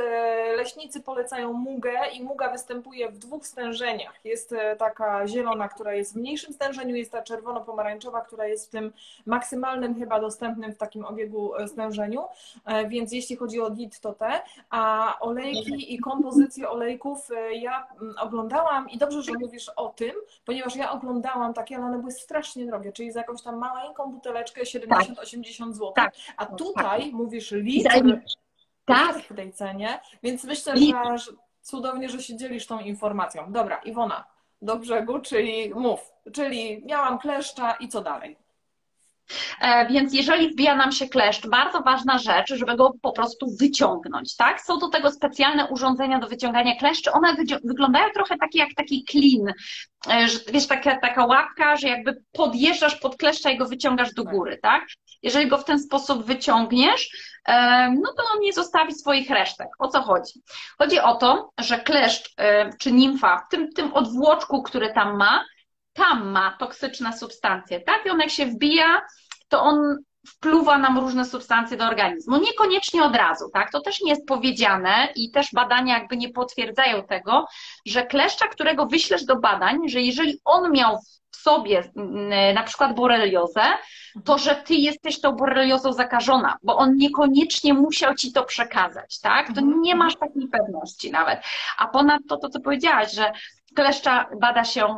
leśnicy 0.57 1.01
polecają 1.01 1.53
mugę 1.53 1.92
i 2.12 2.22
muga 2.22 2.51
występuje 2.53 3.09
w 3.09 3.18
dwóch 3.18 3.46
stężeniach. 3.46 4.20
Jest 4.25 4.53
y, 4.53 4.57
taka 4.79 5.27
zielona, 5.27 5.68
która 5.68 5.94
jest 5.94 6.12
w 6.12 6.16
mniejszym 6.16 6.53
stężeniu, 6.53 6.96
jest 6.96 7.12
ta 7.12 7.22
czerwono-pomarańczowa, 7.22 8.20
która 8.20 8.46
jest 8.46 8.66
w 8.66 8.70
tym 8.70 8.92
maksymalnym 9.27 9.94
chyba 9.98 10.20
dostępnym 10.20 10.72
w 10.72 10.79
takim 10.79 11.05
obiegu 11.05 11.53
stężeniu, 11.66 12.22
E, 12.64 12.88
więc 12.88 13.12
jeśli 13.12 13.37
chodzi 13.37 13.61
o 13.61 13.70
DIT 13.70 14.01
to 14.01 14.12
te, 14.12 14.40
a 14.70 15.16
olejki 15.20 15.94
i 15.94 15.98
kompozycję 15.98 16.70
olejków 16.70 17.29
ja 17.53 17.87
mm, 18.01 18.14
oglądałam 18.20 18.90
i 18.90 18.98
dobrze, 18.98 19.22
że 19.22 19.33
mówisz 19.40 19.68
o 19.68 19.88
tym, 19.88 20.12
ponieważ 20.44 20.77
ja 20.77 20.92
oglądałam 20.92 21.55
takie, 21.55 21.77
ale 21.77 21.85
one 21.85 21.98
były 21.98 22.12
strasznie 22.12 22.66
drogie, 22.66 22.92
czyli 22.92 23.12
za 23.12 23.20
jakąś 23.20 23.42
tam 23.42 23.59
maleńką 23.59 24.12
buteleczkę 24.12 24.66
70-80 25.02 25.72
zł. 25.72 25.92
Tak. 25.94 26.14
A 26.36 26.46
tutaj 26.46 27.12
mówisz 27.12 27.50
litr. 27.50 27.90
Tak, 28.84 29.18
w 29.18 29.36
tej 29.36 29.52
cenie, 29.52 30.00
więc 30.22 30.44
myślę, 30.44 30.76
że, 30.76 31.18
że 31.18 31.32
cudownie, 31.60 32.08
że 32.08 32.22
się 32.22 32.36
dzielisz 32.36 32.66
tą 32.66 32.80
informacją. 32.80 33.52
Dobra, 33.52 33.76
Iwona, 33.76 34.24
do 34.62 34.76
brzegu, 34.76 35.18
czyli 35.18 35.74
mów. 35.74 36.12
Czyli 36.32 36.84
miałam 36.86 37.18
kleszcza 37.18 37.72
i 37.72 37.88
co 37.88 38.00
dalej? 38.00 38.36
E, 39.60 39.86
Więc 39.86 40.14
jeżeli 40.14 40.50
wbija 40.50 40.76
nam 40.76 40.92
się 40.92 41.08
kleszcz, 41.08 41.46
bardzo 41.46 41.80
ważna 41.80 42.18
rzecz, 42.18 42.54
żeby 42.54 42.76
go 42.76 42.92
po 43.02 43.12
prostu 43.12 43.46
wyciągnąć, 43.60 44.36
tak? 44.36 44.60
Są 44.60 44.78
do 44.78 44.88
tego 44.88 45.10
specjalne 45.10 45.66
urządzenia 45.66 46.18
do 46.18 46.28
wyciągania 46.28 46.76
kleszczy. 46.76 47.12
One 47.12 47.36
wyglądają 47.64 48.10
trochę 48.14 48.36
takie 48.38 48.58
jak 48.58 48.68
taki 48.76 49.04
klin. 49.04 49.52
E, 50.10 50.28
że, 50.28 50.38
Wiesz, 50.52 50.66
taka, 50.66 51.00
taka 51.00 51.26
łapka, 51.26 51.76
że 51.76 51.88
jakby 51.88 52.22
podjeżdżasz 52.32 52.96
pod 52.96 53.16
kleszcza 53.16 53.50
i 53.50 53.58
go 53.58 53.66
wyciągasz 53.66 54.14
do 54.14 54.24
góry, 54.24 54.58
tak? 54.62 54.86
Jeżeli 55.22 55.48
go 55.48 55.58
w 55.58 55.64
ten 55.64 55.78
sposób 55.80 56.24
wyciągniesz, 56.26 57.10
e, 57.48 57.90
no 57.90 58.12
to 58.16 58.22
on 58.34 58.40
nie 58.40 58.52
zostawi 58.52 58.94
swoich 58.94 59.30
resztek. 59.30 59.68
O 59.78 59.88
co 59.88 60.02
chodzi? 60.02 60.42
Chodzi 60.78 61.00
o 61.00 61.14
to, 61.14 61.50
że 61.60 61.78
kleszcz 61.78 62.34
czy 62.80 62.92
nimfa 62.92 63.42
w 63.46 63.50
tym, 63.50 63.72
tym 63.72 63.92
odwłoczku, 63.94 64.62
który 64.62 64.92
tam 64.92 65.16
ma, 65.16 65.44
tam 65.92 66.28
ma 66.28 66.56
toksyczne 66.58 67.18
substancje, 67.18 67.80
tak? 67.80 68.06
I 68.06 68.10
on 68.10 68.20
jak 68.20 68.30
się 68.30 68.46
wbija, 68.46 69.02
to 69.52 69.62
on 69.62 69.96
wpluwa 70.26 70.78
nam 70.78 70.98
różne 70.98 71.24
substancje 71.24 71.76
do 71.76 71.84
organizmu. 71.84 72.36
Niekoniecznie 72.36 73.04
od 73.04 73.16
razu, 73.16 73.50
tak? 73.52 73.72
To 73.72 73.80
też 73.80 74.00
nie 74.02 74.10
jest 74.10 74.26
powiedziane 74.26 75.08
i 75.16 75.30
też 75.30 75.48
badania 75.52 75.98
jakby 75.98 76.16
nie 76.16 76.28
potwierdzają 76.28 77.02
tego, 77.02 77.46
że 77.86 78.06
kleszcza, 78.06 78.48
którego 78.48 78.86
wyślesz 78.86 79.24
do 79.24 79.36
badań, 79.36 79.88
że 79.88 80.00
jeżeli 80.00 80.40
on 80.44 80.72
miał 80.72 80.98
w 81.30 81.36
sobie 81.36 81.82
mm, 81.96 82.54
na 82.54 82.62
przykład 82.62 82.94
boreliozę, 82.94 83.62
to 84.24 84.38
że 84.38 84.54
ty 84.54 84.74
jesteś 84.74 85.20
tą 85.20 85.32
boreliozą 85.32 85.92
zakażona, 85.92 86.56
bo 86.62 86.76
on 86.76 86.96
niekoniecznie 86.96 87.74
musiał 87.74 88.14
ci 88.14 88.32
to 88.32 88.44
przekazać, 88.44 89.20
tak? 89.20 89.46
To 89.46 89.60
Mhm. 89.60 89.80
nie 89.82 89.94
masz 89.94 90.16
takiej 90.16 90.48
pewności 90.48 91.10
nawet. 91.10 91.40
A 91.78 91.88
ponadto 91.88 92.36
to, 92.36 92.48
co 92.48 92.60
powiedziałaś, 92.60 93.12
że 93.12 93.32
kleszcza 93.74 94.26
bada 94.40 94.64
się 94.64 94.96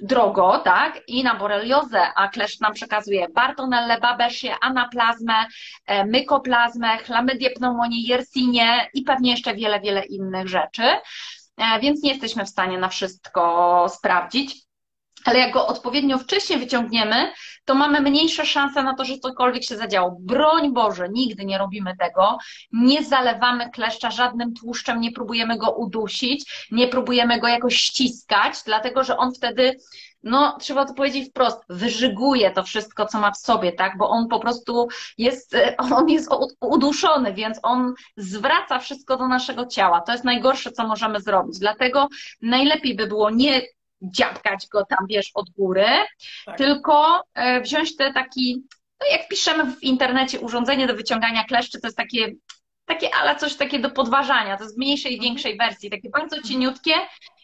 drogo, 0.00 0.58
tak? 0.58 1.00
I 1.06 1.24
na 1.24 1.34
boreliozę, 1.34 2.14
a 2.14 2.28
kleszcz 2.28 2.60
nam 2.60 2.72
przekazuje 2.72 3.28
Bartonellę, 3.28 4.00
Babesię, 4.00 4.54
anaplazmę, 4.60 5.46
e, 5.86 6.04
mykoplazmę, 6.04 6.98
chlamydię, 6.98 7.50
pneumonię, 7.50 8.02
jersinię 8.02 8.88
i 8.94 9.02
pewnie 9.02 9.30
jeszcze 9.30 9.54
wiele, 9.54 9.80
wiele 9.80 10.04
innych 10.04 10.48
rzeczy. 10.48 10.82
E, 11.56 11.80
Więc 11.80 12.02
nie 12.02 12.10
jesteśmy 12.10 12.44
w 12.44 12.48
stanie 12.48 12.78
na 12.78 12.88
wszystko 12.88 13.86
sprawdzić. 13.88 14.67
Ale 15.24 15.38
jak 15.38 15.52
go 15.52 15.66
odpowiednio 15.66 16.18
wcześnie 16.18 16.58
wyciągniemy, 16.58 17.32
to 17.64 17.74
mamy 17.74 18.00
mniejsze 18.00 18.46
szanse 18.46 18.82
na 18.82 18.94
to, 18.94 19.04
że 19.04 19.18
cokolwiek 19.18 19.64
się 19.64 19.76
zadziało. 19.76 20.16
Broń 20.20 20.72
Boże, 20.72 21.08
nigdy 21.08 21.44
nie 21.44 21.58
robimy 21.58 21.96
tego. 21.96 22.38
Nie 22.72 23.04
zalewamy 23.04 23.70
kleszcza 23.70 24.10
żadnym 24.10 24.54
tłuszczem, 24.54 25.00
nie 25.00 25.12
próbujemy 25.12 25.58
go 25.58 25.70
udusić, 25.70 26.66
nie 26.70 26.88
próbujemy 26.88 27.40
go 27.40 27.48
jakoś 27.48 27.76
ściskać, 27.76 28.54
dlatego 28.64 29.04
że 29.04 29.16
on 29.16 29.34
wtedy, 29.34 29.76
no 30.22 30.56
trzeba 30.60 30.84
to 30.84 30.94
powiedzieć 30.94 31.28
wprost, 31.30 31.58
wyżyguje 31.68 32.50
to 32.50 32.62
wszystko, 32.62 33.06
co 33.06 33.20
ma 33.20 33.30
w 33.30 33.38
sobie, 33.38 33.72
tak? 33.72 33.98
Bo 33.98 34.08
on 34.08 34.28
po 34.28 34.40
prostu 34.40 34.88
jest, 35.18 35.56
on 35.96 36.08
jest 36.08 36.30
uduszony, 36.60 37.34
więc 37.34 37.60
on 37.62 37.94
zwraca 38.16 38.78
wszystko 38.78 39.16
do 39.16 39.28
naszego 39.28 39.66
ciała. 39.66 40.00
To 40.00 40.12
jest 40.12 40.24
najgorsze, 40.24 40.72
co 40.72 40.86
możemy 40.86 41.20
zrobić. 41.20 41.58
Dlatego 41.58 42.08
najlepiej 42.42 42.96
by 42.96 43.06
było 43.06 43.30
nie 43.30 43.62
dziabkać 44.02 44.66
go 44.72 44.84
tam, 44.84 44.98
wiesz, 45.08 45.30
od 45.34 45.50
góry, 45.50 45.86
Tak. 46.46 46.58
tylko 46.58 47.22
e, 47.34 47.60
wziąć 47.60 47.96
te 47.96 48.12
taki, 48.12 48.62
no 49.00 49.06
jak 49.12 49.28
piszemy 49.28 49.72
w 49.76 49.82
internecie, 49.82 50.40
urządzenie 50.40 50.86
do 50.86 50.94
wyciągania 50.94 51.44
kleszczy, 51.44 51.80
to 51.80 51.86
jest 51.86 51.96
takie, 51.96 52.32
takie 52.86 53.14
ale 53.14 53.36
coś 53.36 53.54
takie 53.56 53.78
do 53.78 53.90
podważania, 53.90 54.56
to 54.56 54.62
jest 54.62 54.76
w 54.76 54.78
mniejszej 54.78 55.12
i 55.12 55.14
Mhm. 55.14 55.28
większej 55.30 55.56
wersji, 55.58 55.90
takie 55.90 56.10
bardzo 56.10 56.42
cieniutkie 56.42 56.92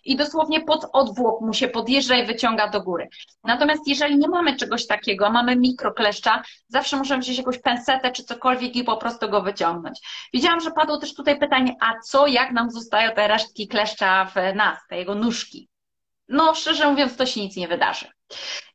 i 0.04 0.16
dosłownie 0.16 0.60
pod 0.60 0.86
odwłok 0.92 1.40
mu 1.40 1.52
się 1.52 1.68
podjeżdża 1.68 2.16
i 2.16 2.26
wyciąga 2.26 2.68
do 2.68 2.80
góry. 2.82 3.08
Natomiast 3.44 3.88
jeżeli 3.88 4.18
nie 4.18 4.28
mamy 4.28 4.56
czegoś 4.56 4.86
takiego, 4.86 5.30
mamy 5.30 5.56
mikrokleszcza, 5.56 6.42
zawsze 6.68 6.96
możemy 6.96 7.22
wziąć 7.22 7.38
jakąś 7.38 7.58
pensetę 7.58 8.12
czy 8.12 8.24
cokolwiek 8.24 8.76
i 8.76 8.84
po 8.84 8.96
prostu 8.96 9.28
go 9.30 9.42
wyciągnąć. 9.42 10.00
Widziałam, 10.32 10.60
że 10.60 10.70
padło 10.70 10.98
też 10.98 11.14
tutaj 11.14 11.38
pytanie, 11.38 11.74
a 11.80 11.92
co 12.00 12.26
jak 12.26 12.52
nam 12.52 12.70
zostają 12.70 13.12
te 13.12 13.28
resztki 13.28 13.68
kleszcza 13.68 14.24
w 14.24 14.56
nas, 14.56 14.78
te 14.88 14.96
jego 14.96 15.14
nóżki? 15.14 15.68
No, 16.28 16.54
szczerze 16.54 16.90
mówiąc, 16.90 17.16
to 17.16 17.26
się 17.26 17.40
nic 17.40 17.56
nie 17.56 17.68
wydarzy. 17.68 18.06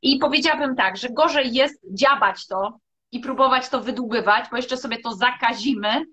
I 0.01 0.19
powiedziałabym 0.19 0.75
tak, 0.75 0.97
że 0.97 1.09
gorzej 1.09 1.53
jest 1.53 1.81
dziabać 1.93 2.47
to 2.47 2.79
i 3.12 3.19
próbować 3.19 3.69
to 3.69 3.81
wydłubywać, 3.81 4.45
bo 4.51 4.57
jeszcze 4.57 4.77
sobie 4.77 4.97
to 4.97 5.15
zakazimy, 5.15 6.05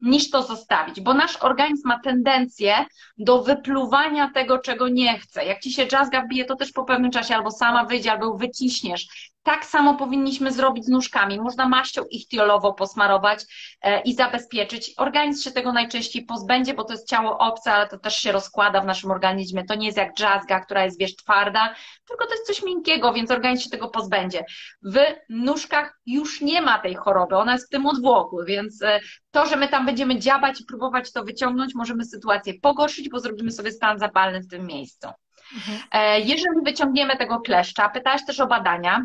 niż 0.00 0.30
to 0.30 0.42
zostawić, 0.42 1.00
bo 1.00 1.14
nasz 1.14 1.36
organizm 1.36 1.88
ma 1.88 2.00
tendencję 2.00 2.84
do 3.18 3.42
wypluwania 3.42 4.30
tego, 4.34 4.58
czego 4.58 4.88
nie 4.88 5.18
chce. 5.18 5.44
Jak 5.44 5.60
ci 5.60 5.72
się 5.72 5.86
jazzga 5.92 6.22
wbije, 6.22 6.44
to 6.44 6.56
też 6.56 6.72
po 6.72 6.84
pewnym 6.84 7.10
czasie 7.10 7.34
albo 7.34 7.50
sama 7.50 7.84
wyjdzie, 7.84 8.12
albo 8.12 8.36
wyciśniesz. 8.36 9.29
Tak 9.42 9.64
samo 9.64 9.94
powinniśmy 9.94 10.52
zrobić 10.52 10.84
z 10.84 10.88
nóżkami. 10.88 11.40
Można 11.40 11.68
maścią 11.68 12.04
ichtiolową 12.04 12.74
posmarować 12.74 13.44
e, 13.82 14.00
i 14.00 14.14
zabezpieczyć. 14.14 14.94
Organizm 14.96 15.42
się 15.42 15.50
tego 15.50 15.72
najczęściej 15.72 16.24
pozbędzie, 16.24 16.74
bo 16.74 16.84
to 16.84 16.92
jest 16.92 17.08
ciało 17.08 17.38
obce, 17.38 17.72
ale 17.72 17.88
to 17.88 17.98
też 17.98 18.16
się 18.16 18.32
rozkłada 18.32 18.80
w 18.80 18.86
naszym 18.86 19.10
organizmie. 19.10 19.64
To 19.64 19.74
nie 19.74 19.86
jest 19.86 19.98
jak 19.98 20.20
jazzga, 20.20 20.60
która 20.60 20.84
jest, 20.84 20.98
wiesz, 20.98 21.16
twarda, 21.16 21.74
tylko 22.08 22.26
to 22.26 22.30
jest 22.32 22.46
coś 22.46 22.62
miękkiego, 22.62 23.12
więc 23.12 23.30
organizm 23.30 23.64
się 23.64 23.70
tego 23.70 23.88
pozbędzie. 23.88 24.44
W 24.82 24.98
nóżkach 25.28 26.00
już 26.06 26.40
nie 26.40 26.62
ma 26.62 26.78
tej 26.78 26.94
choroby, 26.94 27.36
ona 27.36 27.52
jest 27.52 27.66
w 27.66 27.70
tym 27.70 27.86
odwłoku, 27.86 28.44
więc 28.46 28.82
e, 28.82 29.00
to, 29.30 29.46
że 29.46 29.56
my 29.56 29.68
tam 29.68 29.86
będziemy 29.86 30.18
dziabać 30.18 30.60
i 30.60 30.64
próbować 30.64 31.12
to 31.12 31.24
wyciągnąć, 31.24 31.74
możemy 31.74 32.04
sytuację 32.04 32.54
pogorszyć, 32.62 33.08
bo 33.08 33.20
zrobimy 33.20 33.52
sobie 33.52 33.72
stan 33.72 33.98
zapalny 33.98 34.40
w 34.40 34.48
tym 34.48 34.66
miejscu. 34.66 35.08
Mhm. 35.54 35.78
E, 35.92 36.20
Jeżeli 36.20 36.60
wyciągniemy 36.64 37.16
tego 37.16 37.40
kleszcza, 37.40 37.88
pytałaś 37.88 38.20
też 38.26 38.40
o 38.40 38.46
badania. 38.46 39.04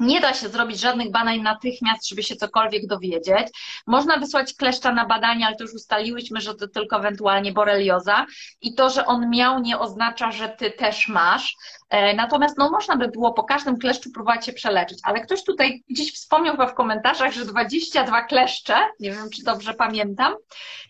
Nie 0.00 0.20
da 0.20 0.34
się 0.34 0.48
zrobić 0.48 0.80
żadnych 0.80 1.10
badań 1.10 1.40
natychmiast, 1.40 2.08
żeby 2.08 2.22
się 2.22 2.36
cokolwiek 2.36 2.86
dowiedzieć. 2.86 3.48
Można 3.86 4.16
wysłać 4.16 4.54
kleszcza 4.54 4.92
na 4.92 5.06
badania, 5.06 5.46
ale 5.46 5.56
to 5.56 5.64
już 5.64 5.74
ustaliłyśmy, 5.74 6.40
że 6.40 6.54
to 6.54 6.68
tylko 6.68 6.96
ewentualnie 6.96 7.52
borelioza 7.52 8.26
i 8.60 8.74
to, 8.74 8.90
że 8.90 9.06
on 9.06 9.30
miał, 9.30 9.60
nie 9.60 9.78
oznacza, 9.78 10.32
że 10.32 10.48
ty 10.48 10.70
też 10.70 11.08
masz. 11.08 11.56
E, 11.90 12.14
Natomiast 12.14 12.58
no, 12.58 12.70
można 12.70 12.96
by 12.96 13.08
było 13.08 13.32
po 13.32 13.42
każdym 13.44 13.78
kleszczu 13.78 14.10
próbować 14.10 14.46
się 14.46 14.52
przeleczyć, 14.52 14.98
ale 15.02 15.20
ktoś 15.20 15.44
tutaj 15.44 15.82
gdzieś 15.90 16.14
wspomniał 16.14 16.52
chyba 16.54 16.66
w 16.66 16.74
komentarzach, 16.74 17.32
że 17.32 17.44
22 17.44 18.22
kleszcze, 18.22 18.74
nie 19.00 19.10
wiem 19.10 19.30
czy 19.30 19.44
dobrze 19.44 19.74
pamiętam, 19.74 20.34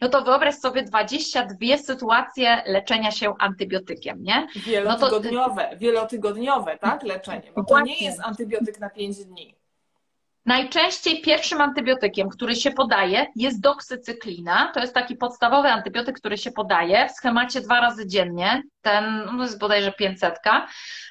no 0.00 0.08
to 0.08 0.22
wyobraź 0.22 0.54
sobie 0.54 0.82
22 0.82 1.78
sytuacje 1.78 2.62
leczenia 2.66 3.10
się 3.10 3.34
antybiotykiem, 3.38 4.22
nie? 4.22 4.46
Wielotygodniowe, 4.56 5.70
wielotygodniowe, 5.76 6.78
tak, 6.78 7.02
leczenie, 7.02 7.52
bo 7.56 7.64
to 7.64 7.80
nie 7.80 8.04
jest 8.04 8.20
antybiotyk 8.20 8.80
na 8.80 8.90
5 9.00 9.24
dni. 9.24 9.54
Najczęściej 10.46 11.22
pierwszym 11.22 11.60
antybiotykiem, 11.60 12.28
który 12.28 12.56
się 12.56 12.70
podaje, 12.70 13.26
jest 13.36 13.60
doksycyklina. 13.60 14.72
To 14.74 14.80
jest 14.80 14.94
taki 14.94 15.16
podstawowy 15.16 15.68
antybiotyk, 15.68 16.18
który 16.18 16.38
się 16.38 16.52
podaje 16.52 17.08
w 17.08 17.12
schemacie 17.12 17.60
dwa 17.60 17.80
razy 17.80 18.06
dziennie. 18.06 18.62
Ten 18.82 19.24
no 19.36 19.42
jest 19.42 19.58
bodajże 19.58 19.92
500. 19.92 20.34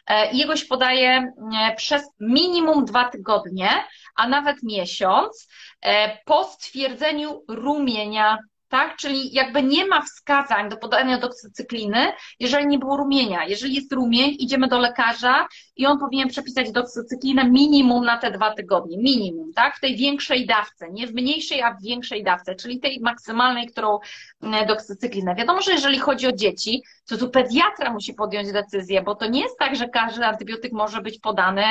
E, 0.07 0.31
jego 0.31 0.55
się 0.55 0.65
podaje 0.65 1.09
e, 1.09 1.75
przez 1.75 2.03
minimum 2.19 2.85
dwa 2.85 3.09
tygodnie, 3.09 3.69
a 4.15 4.27
nawet 4.27 4.63
miesiąc, 4.63 5.47
e, 5.81 6.17
po 6.25 6.43
stwierdzeniu 6.43 7.43
rumienia 7.47 8.37
tak? 8.69 8.97
Czyli 8.97 9.33
jakby 9.33 9.63
nie 9.63 9.85
ma 9.85 10.01
wskazań 10.01 10.69
do 10.69 10.77
podania 10.77 11.17
doksycykliny, 11.17 12.11
jeżeli 12.39 12.67
nie 12.67 12.79
było 12.79 12.97
rumienia. 12.97 13.45
Jeżeli 13.45 13.75
jest 13.75 13.93
rumień, 13.93 14.35
idziemy 14.39 14.67
do 14.67 14.79
lekarza 14.79 15.47
i 15.79 15.85
on 15.85 15.99
powinien 15.99 16.29
przepisać 16.29 16.71
doksycyklinę 16.71 17.49
minimum 17.49 18.05
na 18.05 18.17
te 18.17 18.31
dwa 18.31 18.53
tygodnie. 18.53 18.97
Minimum, 18.97 19.53
tak? 19.53 19.77
W 19.77 19.79
tej 19.79 19.95
większej 19.95 20.45
dawce. 20.45 20.91
Nie 20.91 21.07
w 21.07 21.13
mniejszej, 21.13 21.61
a 21.61 21.73
w 21.73 21.81
większej 21.81 22.23
dawce, 22.23 22.55
czyli 22.55 22.79
tej 22.79 22.99
maksymalnej, 22.99 23.67
którą 23.67 23.99
e, 24.41 24.65
doksycyklinę. 24.65 25.35
Wiadomo, 25.35 25.61
że 25.61 25.71
jeżeli 25.71 25.99
chodzi 25.99 26.27
o 26.27 26.31
dzieci, 26.31 26.83
to 27.09 27.17
tu 27.17 27.29
pediatra 27.29 27.93
musi 27.93 28.13
podjąć 28.13 28.51
decyzję, 28.51 29.01
bo 29.01 29.15
to 29.15 29.27
nie 29.27 29.41
jest 29.41 29.59
tak, 29.59 29.75
że 29.75 29.89
każdy 29.89 30.25
antybiotyk 30.25 30.71
może 30.73 31.01
być 31.01 31.19
podany 31.19 31.63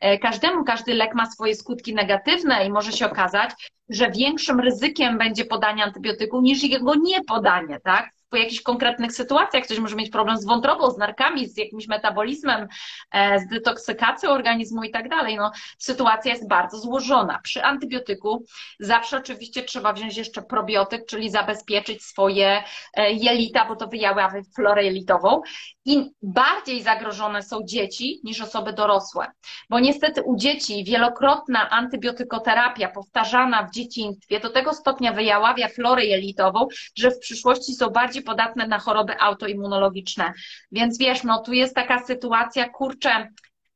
e, 0.00 0.18
każdemu. 0.18 0.64
Każdy 0.64 0.94
lek 0.94 1.14
ma 1.14 1.30
swoje 1.30 1.54
skutki 1.54 1.94
negatywne 1.94 2.66
i 2.66 2.70
może 2.70 2.92
się 2.92 3.06
okazać, 3.06 3.50
że 3.88 4.10
większym 4.10 4.60
ryzykiem 4.60 5.18
będzie 5.18 5.44
podanie 5.44 5.84
antybiotyku 5.84 6.40
niż 6.40 6.62
jego 6.62 6.94
niepodanie, 6.94 7.80
tak? 7.84 8.13
Po 8.34 8.38
jakichś 8.38 8.62
konkretnych 8.62 9.12
sytuacjach 9.12 9.64
ktoś 9.64 9.78
może 9.78 9.96
mieć 9.96 10.10
problem 10.10 10.36
z 10.36 10.44
wątrobą, 10.44 10.90
z 10.90 10.98
narkami, 10.98 11.48
z 11.48 11.56
jakimś 11.56 11.88
metabolizmem, 11.88 12.68
e, 13.12 13.40
z 13.40 13.48
detoksykacją 13.48 14.30
organizmu 14.30 14.84
i 14.84 14.90
tak 14.90 15.08
dalej. 15.08 15.36
No, 15.36 15.50
sytuacja 15.78 16.32
jest 16.32 16.48
bardzo 16.48 16.78
złożona. 16.78 17.38
Przy 17.42 17.64
antybiotyku 17.64 18.44
zawsze 18.80 19.16
oczywiście 19.16 19.62
trzeba 19.62 19.92
wziąć 19.92 20.16
jeszcze 20.16 20.42
probiotyk, 20.42 21.06
czyli 21.06 21.30
zabezpieczyć 21.30 22.04
swoje 22.04 22.62
e, 22.94 23.12
jelita, 23.12 23.64
bo 23.64 23.76
to 23.76 23.86
wyjawia 23.86 24.32
florę 24.54 24.84
jelitową. 24.84 25.42
I 25.84 26.10
bardziej 26.22 26.82
zagrożone 26.82 27.42
są 27.42 27.58
dzieci 27.64 28.20
niż 28.24 28.40
osoby 28.40 28.72
dorosłe, 28.72 29.26
bo 29.70 29.80
niestety 29.80 30.22
u 30.22 30.36
dzieci 30.36 30.84
wielokrotna 30.84 31.70
antybiotykoterapia 31.70 32.88
powtarzana 32.88 33.66
w 33.66 33.74
dzieciństwie 33.74 34.40
do 34.40 34.50
tego 34.50 34.72
stopnia 34.72 35.12
wyjaławia 35.12 35.68
florę 35.68 36.04
jelitową, 36.04 36.66
że 36.98 37.10
w 37.10 37.18
przyszłości 37.18 37.74
są 37.74 37.90
bardziej 37.90 38.22
podatne 38.22 38.66
na 38.66 38.78
choroby 38.78 39.20
autoimmunologiczne. 39.20 40.32
Więc 40.72 40.98
wiesz, 40.98 41.22
no 41.22 41.42
tu 41.42 41.52
jest 41.52 41.74
taka 41.74 42.04
sytuacja, 42.04 42.68
kurczę, 42.68 43.28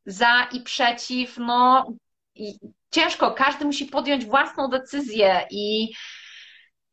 za 0.06 0.48
i 0.52 0.60
przeciw, 0.60 1.38
no 1.38 1.86
i 2.34 2.54
ciężko, 2.90 3.30
każdy 3.30 3.64
musi 3.64 3.86
podjąć 3.86 4.26
własną 4.26 4.68
decyzję 4.68 5.46
i 5.50 5.92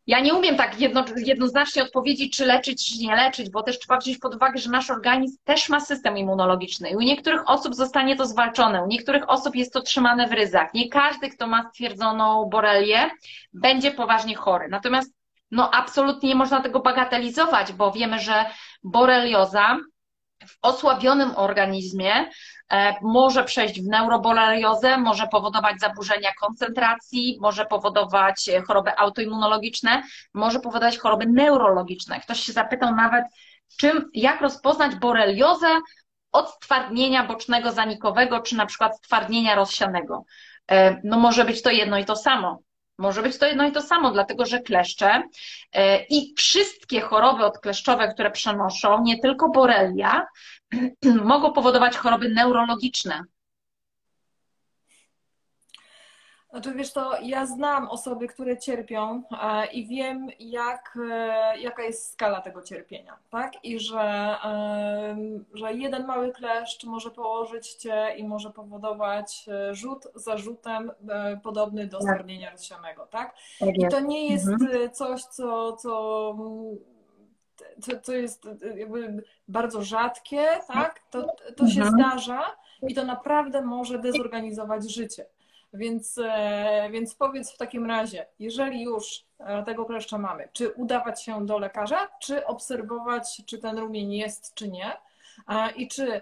ja 0.07 0.19
nie 0.19 0.33
umiem 0.33 0.55
tak 0.55 0.81
jedno, 0.81 1.05
jednoznacznie 1.15 1.83
odpowiedzieć, 1.83 2.37
czy 2.37 2.45
leczyć, 2.45 2.87
czy 2.87 2.99
nie 2.99 3.15
leczyć, 3.15 3.49
bo 3.49 3.63
też 3.63 3.79
trzeba 3.79 3.97
wziąć 3.97 4.17
pod 4.17 4.35
uwagę, 4.35 4.57
że 4.59 4.69
nasz 4.69 4.91
organizm 4.91 5.37
też 5.43 5.69
ma 5.69 5.79
system 5.79 6.17
immunologiczny 6.17 6.89
i 6.89 6.95
u 6.95 7.01
niektórych 7.01 7.49
osób 7.49 7.75
zostanie 7.75 8.15
to 8.15 8.25
zwalczone, 8.25 8.83
u 8.83 8.87
niektórych 8.87 9.29
osób 9.29 9.55
jest 9.55 9.73
to 9.73 9.81
trzymane 9.81 10.27
w 10.27 10.31
ryzach. 10.31 10.73
Nie 10.73 10.89
każdy, 10.89 11.29
kto 11.29 11.47
ma 11.47 11.69
stwierdzoną 11.69 12.45
borelię, 12.45 13.09
będzie 13.53 13.91
poważnie 13.91 14.35
chory. 14.35 14.67
Natomiast 14.69 15.13
no 15.51 15.71
absolutnie 15.71 16.29
nie 16.29 16.35
można 16.35 16.61
tego 16.61 16.79
bagatelizować, 16.79 17.73
bo 17.73 17.91
wiemy, 17.91 18.19
że 18.19 18.45
borelioza 18.83 19.77
w 20.47 20.57
osłabionym 20.61 21.31
organizmie 21.35 22.29
e, 22.71 22.95
może 23.01 23.43
przejść 23.43 23.81
w 23.81 23.87
neuroboreliozę, 23.87 24.97
może 24.97 25.27
powodować 25.27 25.79
zaburzenia 25.79 26.29
koncentracji, 26.39 27.37
może 27.41 27.65
powodować 27.65 28.49
e, 28.49 28.61
choroby 28.61 28.97
autoimmunologiczne, 28.97 30.03
może 30.33 30.59
powodować 30.59 30.97
choroby 30.97 31.25
neurologiczne. 31.25 32.19
Ktoś 32.19 32.39
się 32.39 32.53
zapytał 32.53 32.95
nawet, 32.95 33.25
czym, 33.77 34.09
jak 34.13 34.41
rozpoznać 34.41 34.95
boreliozę 34.95 35.67
od 36.31 36.49
stwardnienia 36.49 37.25
bocznego 37.25 37.71
zanikowego, 37.71 38.39
czy 38.39 38.55
na 38.55 38.65
przykład 38.65 38.97
stwardnienia 38.97 39.55
rozsianego. 39.55 40.23
E, 40.71 41.01
no 41.03 41.19
może 41.19 41.45
być 41.45 41.61
to 41.61 41.69
jedno 41.69 41.97
i 41.97 42.05
to 42.05 42.15
samo. 42.15 42.59
Może 42.97 43.21
być 43.21 43.37
to 43.37 43.45
jedno 43.45 43.67
i 43.67 43.71
to 43.71 43.81
samo, 43.81 44.11
dlatego 44.11 44.45
że 44.45 44.59
kleszcze 44.59 45.23
e, 45.73 46.03
i 46.03 46.33
wszystkie 46.37 47.01
choroby 47.01 47.45
odkleszczowe, 47.45 48.13
które 48.13 48.31
przenoszą, 48.31 49.03
nie 49.03 49.19
tylko 49.19 49.49
borelia, 49.49 50.25
mogą 51.23 51.53
powodować 51.53 51.97
choroby 51.97 52.29
neurologiczne. 52.29 53.23
Znaczy 56.55 56.73
wiesz 56.73 56.93
to, 56.93 57.11
ja 57.21 57.45
znam 57.45 57.87
osoby, 57.87 58.27
które 58.27 58.57
cierpią 58.57 59.23
e, 59.41 59.65
i 59.65 59.87
wiem, 59.87 60.27
jak, 60.39 60.97
e, 61.11 61.59
jaka 61.59 61.83
jest 61.83 62.13
skala 62.13 62.41
tego 62.41 62.61
cierpienia, 62.61 63.17
tak? 63.29 63.65
I 63.65 63.79
że, 63.79 64.35
że 65.53 65.73
jeden 65.73 66.05
mały 66.05 66.31
kleszcz 66.31 66.83
może 66.83 67.11
położyć 67.11 67.73
cię 67.73 68.15
i 68.17 68.23
może 68.23 68.51
powodować 68.51 69.45
e, 69.47 69.75
rzut 69.75 70.07
za 70.15 70.37
rzutem 70.37 70.91
podobny 71.43 71.87
do 71.87 72.01
stwardnienia 72.01 72.51
rozsianego, 72.51 73.07
tak? 73.07 73.35
tak 73.59 73.77
I 73.77 73.87
to 73.87 73.99
nie 73.99 74.29
jest 74.29 74.47
mhm. 74.47 74.91
coś, 74.91 75.23
co, 75.23 75.73
co 75.73 76.35
co, 77.81 77.99
co 78.01 78.13
jest 78.13 78.47
jakby 78.75 79.23
bardzo 79.47 79.83
rzadkie, 79.83 80.47
tak? 80.67 81.01
To, 81.09 81.35
to 81.57 81.67
się 81.67 81.81
mhm. 81.81 81.99
zdarza 81.99 82.41
i 82.87 82.93
to 82.93 83.05
naprawdę 83.05 83.61
może 83.61 83.99
dezorganizować 83.99 84.91
życie. 84.91 85.25
Więc, 85.75 86.17
e, 86.17 86.89
więc 86.91 87.15
powiedz 87.15 87.51
w 87.51 87.57
takim 87.57 87.85
razie, 87.85 88.25
jeżeli 88.39 88.83
już 88.83 89.25
e, 89.39 89.63
tego 89.63 89.85
kleszcza 89.85 90.17
mamy, 90.17 90.49
czy 90.53 90.69
udawać 90.69 91.23
się 91.23 91.45
do 91.45 91.59
lekarza, 91.59 92.09
czy 92.21 92.45
obserwować, 92.45 93.41
czy 93.45 93.57
ten 93.57 93.77
rumień 93.77 94.13
jest, 94.13 94.53
czy 94.53 94.67
nie, 94.67 94.97
i 95.75 95.87
czy 95.87 96.21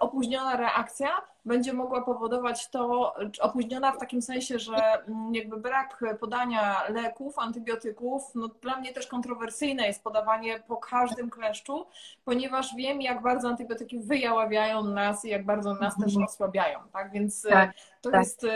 opóźniona 0.00 0.56
reakcja 0.56 1.08
będzie 1.44 1.72
mogła 1.72 2.02
powodować 2.02 2.70
to, 2.70 3.14
opóźniona 3.40 3.92
w 3.92 3.98
takim 3.98 4.22
sensie, 4.22 4.58
że 4.58 4.76
mm, 5.08 5.34
jakby 5.34 5.56
brak 5.56 6.04
podania 6.20 6.88
leków, 6.88 7.38
antybiotyków, 7.38 8.22
no 8.34 8.48
dla 8.48 8.76
mnie 8.76 8.92
też 8.92 9.06
kontrowersyjne 9.06 9.86
jest 9.86 10.04
podawanie 10.04 10.62
po 10.68 10.76
każdym 10.76 11.30
kleszczu, 11.30 11.86
ponieważ 12.24 12.74
wiem, 12.76 13.02
jak 13.02 13.22
bardzo 13.22 13.48
antybiotyki 13.48 13.98
wyjaławiają 13.98 14.84
nas 14.84 15.24
i 15.24 15.28
jak 15.28 15.44
bardzo 15.44 15.74
nas 15.74 15.96
też 15.96 16.06
mhm. 16.06 16.24
osłabiają, 16.24 16.78
tak? 16.92 17.12
Więc 17.12 17.42
tak, 17.42 17.72
to 18.00 18.10
tak. 18.10 18.20
jest 18.20 18.46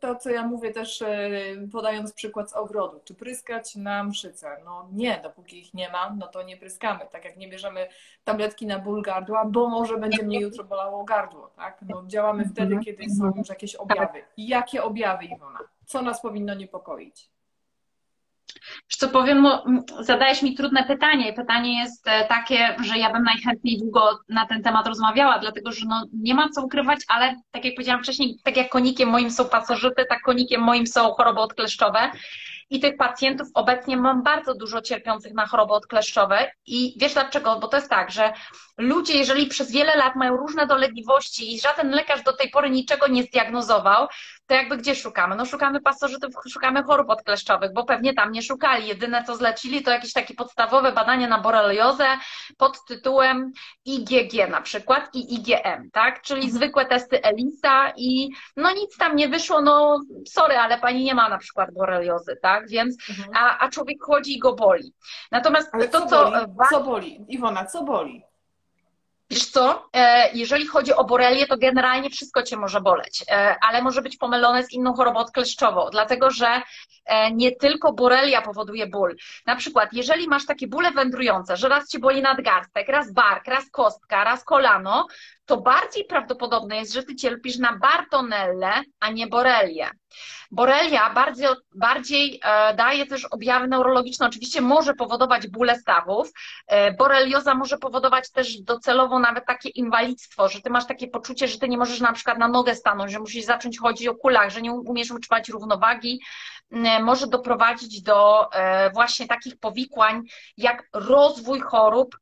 to, 0.00 0.16
co 0.16 0.30
ja 0.30 0.46
mówię 0.46 0.70
też 0.70 1.04
podając 1.72 2.12
przykład 2.12 2.50
z 2.50 2.54
ogrodu. 2.54 3.00
Czy 3.04 3.14
pryskać 3.14 3.76
na 3.76 4.04
mszyce? 4.04 4.56
No 4.64 4.88
nie, 4.92 5.20
dopóki 5.22 5.58
ich 5.58 5.74
nie 5.74 5.90
ma, 5.90 6.16
no 6.18 6.26
to 6.26 6.42
nie 6.42 6.56
pryskamy. 6.56 7.00
Tak 7.12 7.24
jak 7.24 7.36
nie 7.36 7.48
bierzemy 7.48 7.88
tabletki 8.24 8.66
na 8.66 8.78
ból 8.78 9.02
gardła, 9.02 9.44
bo 9.44 9.68
może 9.68 9.98
będzie 9.98 10.25
mnie 10.26 10.40
jutro 10.40 10.64
bolało 10.64 11.04
gardło, 11.04 11.50
tak? 11.56 11.78
No 11.88 12.02
działamy 12.06 12.42
mhm. 12.42 12.54
wtedy, 12.54 12.84
kiedy 12.84 13.10
są 13.10 13.32
już 13.36 13.48
jakieś 13.48 13.74
objawy. 13.74 14.22
I 14.36 14.48
jakie 14.48 14.82
objawy, 14.82 15.24
Iwona? 15.24 15.58
Co 15.86 16.02
nas 16.02 16.22
powinno 16.22 16.54
niepokoić? 16.54 17.30
Wiesz 18.64 18.98
co 18.98 19.08
powiem, 19.08 19.42
no, 19.42 19.64
zadajesz 20.00 20.42
mi 20.42 20.54
trudne 20.54 20.84
pytanie 20.84 21.32
pytanie 21.32 21.78
jest 21.78 22.08
e, 22.08 22.26
takie, 22.26 22.76
że 22.84 22.98
ja 22.98 23.12
bym 23.12 23.22
najchętniej 23.22 23.78
długo 23.78 24.18
na 24.28 24.46
ten 24.46 24.62
temat 24.62 24.86
rozmawiała, 24.86 25.38
dlatego 25.38 25.72
że 25.72 25.86
no, 25.88 26.06
nie 26.12 26.34
ma 26.34 26.48
co 26.48 26.62
ukrywać, 26.62 27.00
ale 27.08 27.34
tak 27.50 27.64
jak 27.64 27.74
powiedziałam 27.74 28.02
wcześniej, 28.02 28.38
tak 28.44 28.56
jak 28.56 28.68
konikiem 28.68 29.08
moim 29.08 29.30
są 29.30 29.48
pasożyty, 29.48 30.04
tak 30.08 30.22
konikiem 30.22 30.60
moim 30.60 30.86
są 30.86 31.12
choroby 31.12 31.40
odkleszczowe 31.40 32.10
i 32.70 32.80
tych 32.80 32.96
pacjentów 32.96 33.48
obecnie 33.54 33.96
mam 33.96 34.22
bardzo 34.22 34.54
dużo 34.54 34.82
cierpiących 34.82 35.34
na 35.34 35.46
choroby 35.46 35.72
odkleszczowe 35.72 36.50
i 36.66 36.94
wiesz 37.00 37.14
dlaczego? 37.14 37.58
Bo 37.60 37.68
to 37.68 37.76
jest 37.76 37.90
tak, 37.90 38.10
że 38.10 38.32
ludzie, 38.78 39.18
jeżeli 39.18 39.46
przez 39.46 39.72
wiele 39.72 39.96
lat 39.96 40.16
mają 40.16 40.36
różne 40.36 40.66
dolegliwości 40.66 41.54
i 41.54 41.60
żaden 41.60 41.90
lekarz 41.90 42.22
do 42.22 42.32
tej 42.32 42.50
pory 42.50 42.70
niczego 42.70 43.06
nie 43.06 43.22
zdiagnozował, 43.22 44.08
to 44.46 44.54
jakby 44.54 44.76
gdzie 44.76 44.94
szukamy? 44.94 45.36
No 45.36 45.46
szukamy 45.46 45.80
pasożytów, 45.80 46.34
szukamy 46.48 46.82
chorób 46.82 47.10
odkleszczowych, 47.10 47.72
bo 47.72 47.84
pewnie 47.84 48.14
tam 48.14 48.32
nie 48.32 48.42
szukali. 48.42 48.86
Jedyne 48.86 49.24
co 49.24 49.36
zlecili 49.36 49.82
to 49.82 49.90
jakieś 49.90 50.12
takie 50.12 50.34
podstawowe 50.34 50.92
badania 50.92 51.28
na 51.28 51.38
boreliozę 51.38 52.06
pod 52.56 52.84
tytułem 52.84 53.52
IgG 53.84 54.50
na 54.50 54.60
przykład 54.60 55.14
i 55.14 55.34
IgM, 55.34 55.90
tak? 55.92 56.22
Czyli 56.22 56.42
mhm. 56.42 56.56
zwykłe 56.56 56.86
testy 56.86 57.22
ELISA 57.22 57.92
i 57.96 58.30
no 58.56 58.72
nic 58.72 58.96
tam 58.96 59.16
nie 59.16 59.28
wyszło, 59.28 59.62
no 59.62 60.00
sorry, 60.28 60.56
ale 60.56 60.78
pani 60.78 61.04
nie 61.04 61.14
ma 61.14 61.28
na 61.28 61.38
przykład 61.38 61.74
boreliozy, 61.74 62.36
tak? 62.42 62.68
Więc, 62.68 62.96
mhm. 63.10 63.30
a, 63.36 63.58
a 63.58 63.68
człowiek 63.68 64.02
chodzi 64.02 64.36
i 64.36 64.38
go 64.38 64.54
boli. 64.54 64.92
Natomiast 65.32 65.68
ale 65.72 65.88
to, 65.88 66.06
co... 66.06 66.30
Boli? 66.30 66.46
Co 66.70 66.84
boli? 66.84 67.24
Iwona, 67.28 67.64
co 67.64 67.84
boli? 67.84 68.22
Wiesz 69.30 69.46
co, 69.46 69.88
e, 69.92 70.30
jeżeli 70.32 70.66
chodzi 70.66 70.92
o 70.94 71.04
borelię, 71.04 71.46
to 71.46 71.56
generalnie 71.58 72.10
wszystko 72.10 72.42
cię 72.42 72.56
może 72.56 72.80
boleć, 72.80 73.24
e, 73.28 73.56
ale 73.62 73.82
może 73.82 74.02
być 74.02 74.16
pomylone 74.16 74.64
z 74.64 74.72
inną 74.72 74.94
chorobą 74.94 75.18
odkleszczową, 75.18 75.88
dlatego 75.90 76.30
że 76.30 76.62
e, 77.04 77.32
nie 77.32 77.52
tylko 77.52 77.92
borelia 77.92 78.42
powoduje 78.42 78.86
ból. 78.86 79.16
Na 79.46 79.56
przykład, 79.56 79.88
jeżeli 79.92 80.28
masz 80.28 80.46
takie 80.46 80.68
bóle 80.68 80.90
wędrujące, 80.92 81.56
że 81.56 81.68
raz 81.68 81.88
ci 81.88 81.98
boli 81.98 82.22
nadgarstek, 82.22 82.88
raz 82.88 83.12
bark, 83.12 83.46
raz 83.46 83.70
kostka, 83.70 84.24
raz 84.24 84.44
kolano, 84.44 85.06
to 85.46 85.56
bardziej 85.56 86.04
prawdopodobne 86.04 86.76
jest, 86.76 86.92
że 86.92 87.02
ty 87.02 87.16
cierpisz 87.16 87.58
na 87.58 87.78
bartonellę, 87.78 88.72
a 89.00 89.10
nie 89.10 89.26
borelię. 89.26 89.90
Borelia 90.50 91.10
bardziej, 91.10 91.48
bardziej 91.74 92.40
e, 92.44 92.74
daje 92.74 93.06
też 93.06 93.24
objawy 93.24 93.68
neurologiczne, 93.68 94.26
oczywiście 94.26 94.60
może 94.60 94.94
powodować 94.94 95.48
bóle 95.48 95.78
stawów. 95.78 96.30
E, 96.66 96.92
borelioza 96.92 97.54
może 97.54 97.78
powodować 97.78 98.30
też 98.30 98.60
docelowo 98.60 99.18
nawet 99.18 99.46
takie 99.46 99.68
inwalidztwo, 99.68 100.48
że 100.48 100.60
ty 100.60 100.70
masz 100.70 100.86
takie 100.86 101.08
poczucie, 101.08 101.48
że 101.48 101.58
ty 101.58 101.68
nie 101.68 101.78
możesz 101.78 102.00
na 102.00 102.12
przykład 102.12 102.38
na 102.38 102.48
nogę 102.48 102.74
stanąć, 102.74 103.12
że 103.12 103.18
musisz 103.18 103.44
zacząć 103.44 103.78
chodzić 103.78 104.08
o 104.08 104.14
kulach, 104.14 104.50
że 104.50 104.62
nie 104.62 104.72
umiesz 104.72 105.10
utrzymać 105.10 105.48
równowagi. 105.48 106.20
może 107.02 107.26
doprowadzić 107.26 108.02
do 108.02 108.48
właśnie 108.94 109.26
takich 109.26 109.58
powikłań 109.58 110.22
jak 110.56 110.88
rozwój 110.92 111.60
chorób 111.60 112.16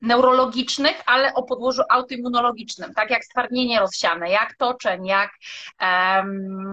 neurologicznych, 0.00 1.02
ale 1.06 1.34
o 1.34 1.42
podłożu 1.42 1.82
autoimmunologicznym, 1.90 2.94
tak 2.94 3.10
jak 3.10 3.24
stwardnienie 3.24 3.80
rozsiane, 3.80 4.30
jak 4.30 4.56
toczeń, 4.56 5.06
jak 5.06 5.30
um, 5.80 6.72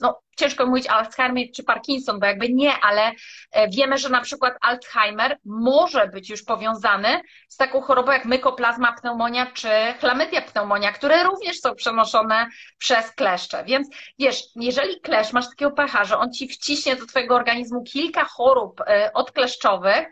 no, 0.00 0.20
ciężko 0.36 0.66
mówić 0.66 0.86
Alzheimer 0.86 1.46
czy 1.54 1.64
Parkinson, 1.64 2.20
bo 2.20 2.26
jakby 2.26 2.48
nie, 2.48 2.72
ale 2.82 3.12
e, 3.52 3.68
wiemy, 3.68 3.98
że 3.98 4.08
na 4.08 4.20
przykład 4.20 4.54
Alzheimer 4.60 5.38
może 5.44 6.08
być 6.08 6.30
już 6.30 6.42
powiązany 6.42 7.20
z 7.48 7.56
taką 7.56 7.80
chorobą 7.80 8.12
jak 8.12 8.24
mykoplazma 8.24 8.92
pneumonia 8.92 9.46
czy 9.46 9.68
chlamydia 9.98 10.42
pneumonia, 10.42 10.92
które 10.92 11.24
również 11.24 11.60
są 11.60 11.74
przenoszone 11.74 12.46
przez 12.78 13.10
kleszcze. 13.10 13.64
Więc 13.64 13.88
wiesz, 14.18 14.42
jeżeli 14.56 15.00
klesz 15.00 15.32
masz 15.32 15.48
takiego 15.48 15.70
pecha, 15.70 16.04
że 16.04 16.18
on 16.18 16.32
ci 16.32 16.48
wciśnie 16.48 16.96
do 16.96 17.06
twojego 17.06 17.34
organizmu 17.34 17.82
kilka 17.82 18.24
chorób 18.24 18.80
e, 18.80 19.12
odkleszczowych, 19.14 20.06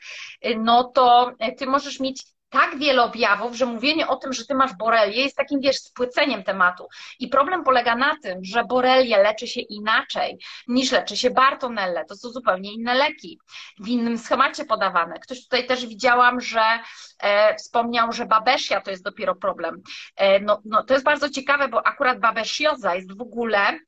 no 0.58 0.84
to 0.84 1.32
ty 1.58 1.66
możesz 1.66 2.00
mieć 2.00 2.22
tak 2.50 2.78
wiele 2.78 3.02
objawów, 3.02 3.56
że 3.56 3.66
mówienie 3.66 4.08
o 4.08 4.16
tym, 4.16 4.32
że 4.32 4.46
ty 4.46 4.54
masz 4.54 4.74
borelię 4.74 5.22
jest 5.22 5.36
takim, 5.36 5.60
wiesz, 5.60 5.76
spłyceniem 5.76 6.42
tematu. 6.44 6.88
I 7.18 7.28
problem 7.28 7.64
polega 7.64 7.96
na 7.96 8.16
tym, 8.22 8.44
że 8.44 8.64
borelię 8.64 9.22
leczy 9.22 9.46
się 9.46 9.60
inaczej 9.60 10.38
niż 10.68 10.92
leczy 10.92 11.16
się 11.16 11.30
Bartonelle. 11.30 12.04
To 12.04 12.16
są 12.16 12.28
zupełnie 12.28 12.72
inne 12.72 12.94
leki, 12.94 13.40
w 13.80 13.88
innym 13.88 14.18
schemacie 14.18 14.64
podawane. 14.64 15.18
Ktoś 15.18 15.42
tutaj 15.42 15.66
też 15.66 15.86
widziałam, 15.86 16.40
że 16.40 16.62
e, 17.18 17.56
wspomniał, 17.56 18.12
że 18.12 18.26
babesia 18.26 18.80
to 18.80 18.90
jest 18.90 19.04
dopiero 19.04 19.34
problem. 19.34 19.82
E, 20.16 20.40
no, 20.40 20.62
no, 20.64 20.84
to 20.84 20.94
jest 20.94 21.04
bardzo 21.04 21.30
ciekawe, 21.30 21.68
bo 21.68 21.86
akurat 21.86 22.20
babesioza 22.20 22.94
jest 22.94 23.16
w 23.16 23.20
ogóle 23.20 23.78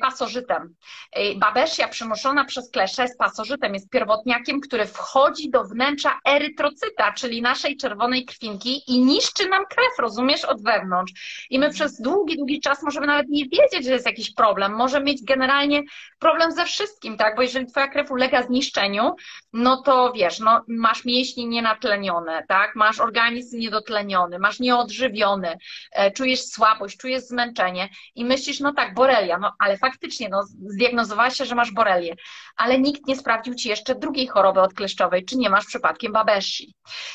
pasożytem. 0.00 0.74
E, 1.12 1.34
babesia 1.34 1.88
przenoszona 1.88 2.44
przez 2.44 2.70
klesze 2.70 3.02
jest 3.02 3.18
pasożytem, 3.18 3.74
jest 3.74 3.90
pierwotniakiem, 3.90 4.60
który 4.60 4.86
wchodzi 4.86 5.50
do 5.50 5.64
wnętrza 5.64 6.18
erytrocyta, 6.28 7.12
czyli 7.12 7.42
naszej 7.42 7.76
czerwonej 7.76 8.24
krwinki 8.24 8.82
i 8.86 9.04
niszczy 9.04 9.48
nam 9.48 9.64
krew, 9.66 9.98
rozumiesz, 9.98 10.44
od 10.44 10.62
wewnątrz. 10.62 11.12
I 11.50 11.58
my 11.58 11.70
przez 11.70 12.00
długi, 12.00 12.36
długi 12.36 12.60
czas 12.60 12.82
możemy 12.82 13.06
nawet 13.06 13.28
nie 13.28 13.44
wiedzieć, 13.44 13.84
że 13.84 13.92
jest 13.92 14.06
jakiś 14.06 14.34
problem. 14.34 14.72
Może 14.72 15.00
mieć 15.00 15.24
generalnie 15.24 15.82
problem 16.18 16.52
ze 16.52 16.64
wszystkim, 16.64 17.16
tak? 17.16 17.36
Bo 17.36 17.42
jeżeli 17.42 17.66
twoja 17.66 17.88
krew 17.88 18.10
ulega 18.10 18.42
zniszczeniu, 18.42 19.14
no 19.52 19.82
to 19.82 20.12
wiesz, 20.12 20.38
no, 20.40 20.64
masz 20.68 21.04
mięśnie 21.04 21.46
nienatlenione, 21.46 22.44
tak? 22.48 22.76
Masz 22.76 23.00
organizm 23.00 23.58
niedotleniony, 23.58 24.38
masz 24.38 24.60
nieodżywiony, 24.60 25.58
e, 25.92 26.10
czujesz 26.10 26.44
słabość, 26.44 26.96
czujesz 26.96 27.22
zmęczenie 27.22 27.88
i 28.14 28.24
myślisz, 28.24 28.60
no 28.60 28.72
tak, 28.72 28.94
borelia, 28.94 29.38
no 29.38 29.52
ale 29.58 29.76
faktycznie, 29.76 30.28
no 30.28 30.42
zdiagnozowałaś 30.66 31.36
się, 31.36 31.44
że 31.44 31.54
masz 31.54 31.72
borelię, 31.72 32.14
ale 32.56 32.78
nikt 32.78 33.06
nie 33.06 33.16
sprawdził 33.16 33.54
ci 33.54 33.68
jeszcze 33.68 33.94
drugiej 33.94 34.26
choroby 34.26 34.60
odkleszczowej, 34.60 35.24
czy 35.24 35.36
nie 35.36 35.50
masz 35.50 35.66
przypadkiem 35.66 36.12
babeshi. 36.12 36.74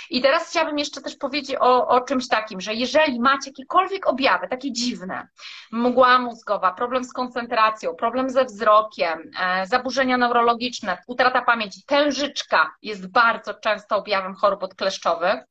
I 0.10 0.22
teraz 0.22 0.50
chciałabym 0.50 0.78
jeszcze 0.78 1.02
też 1.02 1.16
powiedzieć 1.16 1.56
o, 1.60 1.88
o 1.88 2.02
czymś 2.02 2.28
takim, 2.28 2.62
że 2.62 2.74
jeżeli 2.74 3.20
macie 3.20 3.50
jakiekolwiek 3.50 4.08
objawy, 4.08 4.48
takie 4.48 4.72
dziwne, 4.72 5.28
mgła 5.72 6.20
mózgowa, 6.20 6.74
problem 6.74 7.04
z 7.04 7.14
koncentracją, 7.14 7.96
problem 7.96 8.30
ze 8.30 8.46
wzrokiem, 8.46 9.32
e, 9.40 9.68
zaburzenia 9.68 10.18
neurologiczne, 10.18 10.98
utrata 11.08 11.42
pamięci, 11.42 11.84
tężyczka 11.86 12.72
jest 12.82 13.12
bardzo 13.12 13.54
często 13.54 13.98
objawem 13.98 14.36
chorób 14.36 14.64
odkleszczowych, 14.64 15.44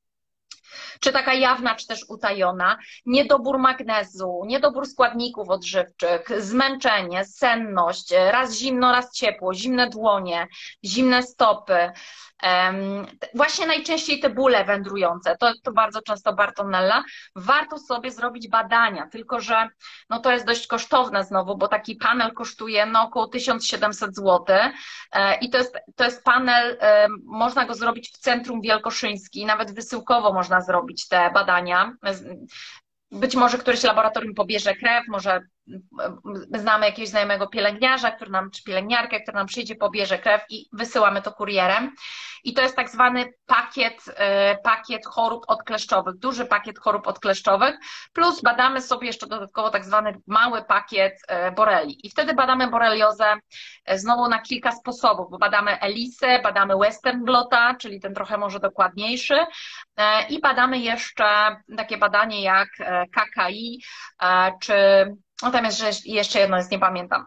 czy 1.01 1.13
taka 1.13 1.35
jawna, 1.35 1.75
czy 1.75 1.87
też 1.87 2.05
utajona, 2.09 2.79
niedobór 3.07 3.59
magnezu, 3.59 4.43
niedobór 4.47 4.87
składników 4.87 5.51
odżywczych, 5.51 6.43
zmęczenie, 6.43 7.25
senność, 7.25 8.11
raz 8.11 8.55
zimno, 8.55 8.93
raz 8.93 9.13
ciepło, 9.13 9.55
zimne 9.55 9.89
dłonie, 9.89 10.47
zimne 10.85 11.23
stopy, 11.23 11.93
Właśnie 13.35 13.67
najczęściej 13.67 14.21
te 14.21 14.31
bóle 14.31 14.65
wędrujące, 14.65 15.37
to, 15.37 15.53
to 15.63 15.73
bardzo 15.73 16.03
często 16.03 16.33
Bartonella. 16.33 17.05
Warto 17.37 17.79
sobie 17.79 18.11
zrobić 18.11 18.49
badania, 18.49 19.07
tylko 19.07 19.41
że 19.41 19.69
no 20.11 20.21
to 20.21 20.33
jest 20.33 20.47
dość 20.47 20.67
kosztowne 20.67 21.25
znowu, 21.25 21.57
bo 21.57 21.69
taki 21.69 21.97
panel 21.97 22.33
kosztuje 22.33 22.87
no 22.87 23.03
około 23.03 23.27
1700 23.27 24.17
zł 24.17 24.57
e, 25.13 25.35
i 25.35 25.51
to 25.51 25.59
jest, 25.59 25.79
to 25.97 26.05
jest 26.05 26.25
panel, 26.25 26.79
można 27.25 27.65
go 27.65 27.75
zrobić 27.75 28.11
w 28.11 28.19
Centrum 28.19 28.61
Wielkoszyński, 28.61 29.47
nawet 29.47 29.75
wysyłkowo 29.75 30.33
można 30.33 30.61
zrobić 30.63 31.09
te 31.09 31.31
badania. 31.31 31.97
Być 33.11 33.35
może 33.35 33.59
któreś 33.59 33.83
laboratorium 33.83 34.35
pobierze 34.35 34.75
krew, 34.75 35.05
może 35.09 35.41
znamy 36.55 36.87
jakiegoś 36.87 37.09
znajomego 37.09 37.47
pielęgniarza, 37.47 38.11
który 38.11 38.31
nam, 38.31 38.51
czy 38.51 38.63
pielęgniarkę, 38.63 39.21
która 39.21 39.39
nam 39.39 39.47
przyjdzie, 39.47 39.75
pobierze 39.75 40.19
krew 40.19 40.43
i 40.51 40.67
wysyłamy 40.73 41.23
to 41.23 41.33
kurierem. 41.33 41.95
I 42.45 42.55
to 42.55 42.63
jest 42.63 42.77
tak 42.77 42.91
zwany 42.91 43.33
pakiet, 43.47 44.05
e, 44.17 44.57
pakiet 44.59 45.07
chorób 45.07 45.45
odkleszczowych, 45.49 46.19
duży 46.19 46.47
pakiet 46.47 46.79
chorób 46.79 47.07
odkleszczowych, 47.07 47.75
plus 48.13 48.43
badamy 48.43 48.83
sobie 48.83 49.07
jeszcze 49.07 49.27
dodatkowo 49.27 49.71
tak 49.71 49.85
zwany 49.85 50.15
mały 50.27 50.65
pakiet 50.65 51.13
e, 51.29 51.53
boreli. 51.53 52.07
I 52.07 52.11
wtedy 52.11 52.35
badamy 52.35 52.71
boreliozę 52.71 53.35
e, 53.85 53.99
znowu 53.99 54.29
na 54.29 54.39
kilka 54.39 54.73
sposobów, 54.73 55.31
bo 55.31 55.39
badamy 55.39 55.81
elisę, 55.81 56.39
badamy 56.43 56.79
western 56.79 57.25
blota, 57.25 57.75
czyli 57.75 58.01
ten 58.01 58.15
trochę 58.15 58.39
może 58.39 58.61
dokładniejszy, 58.61 59.35
i 60.29 60.41
badamy 60.41 60.79
jeszcze 60.79 61.57
takie 61.77 61.99
badanie 61.99 62.43
jak 62.43 62.69
KKI, 63.13 63.83
czy 64.61 64.75
no 65.43 65.51
tam 65.51 65.65
jest 65.65 66.07
jeszcze 66.07 66.39
jedno, 66.39 66.57
jest 66.57 66.71
nie 66.71 66.79
pamiętam. 66.79 67.27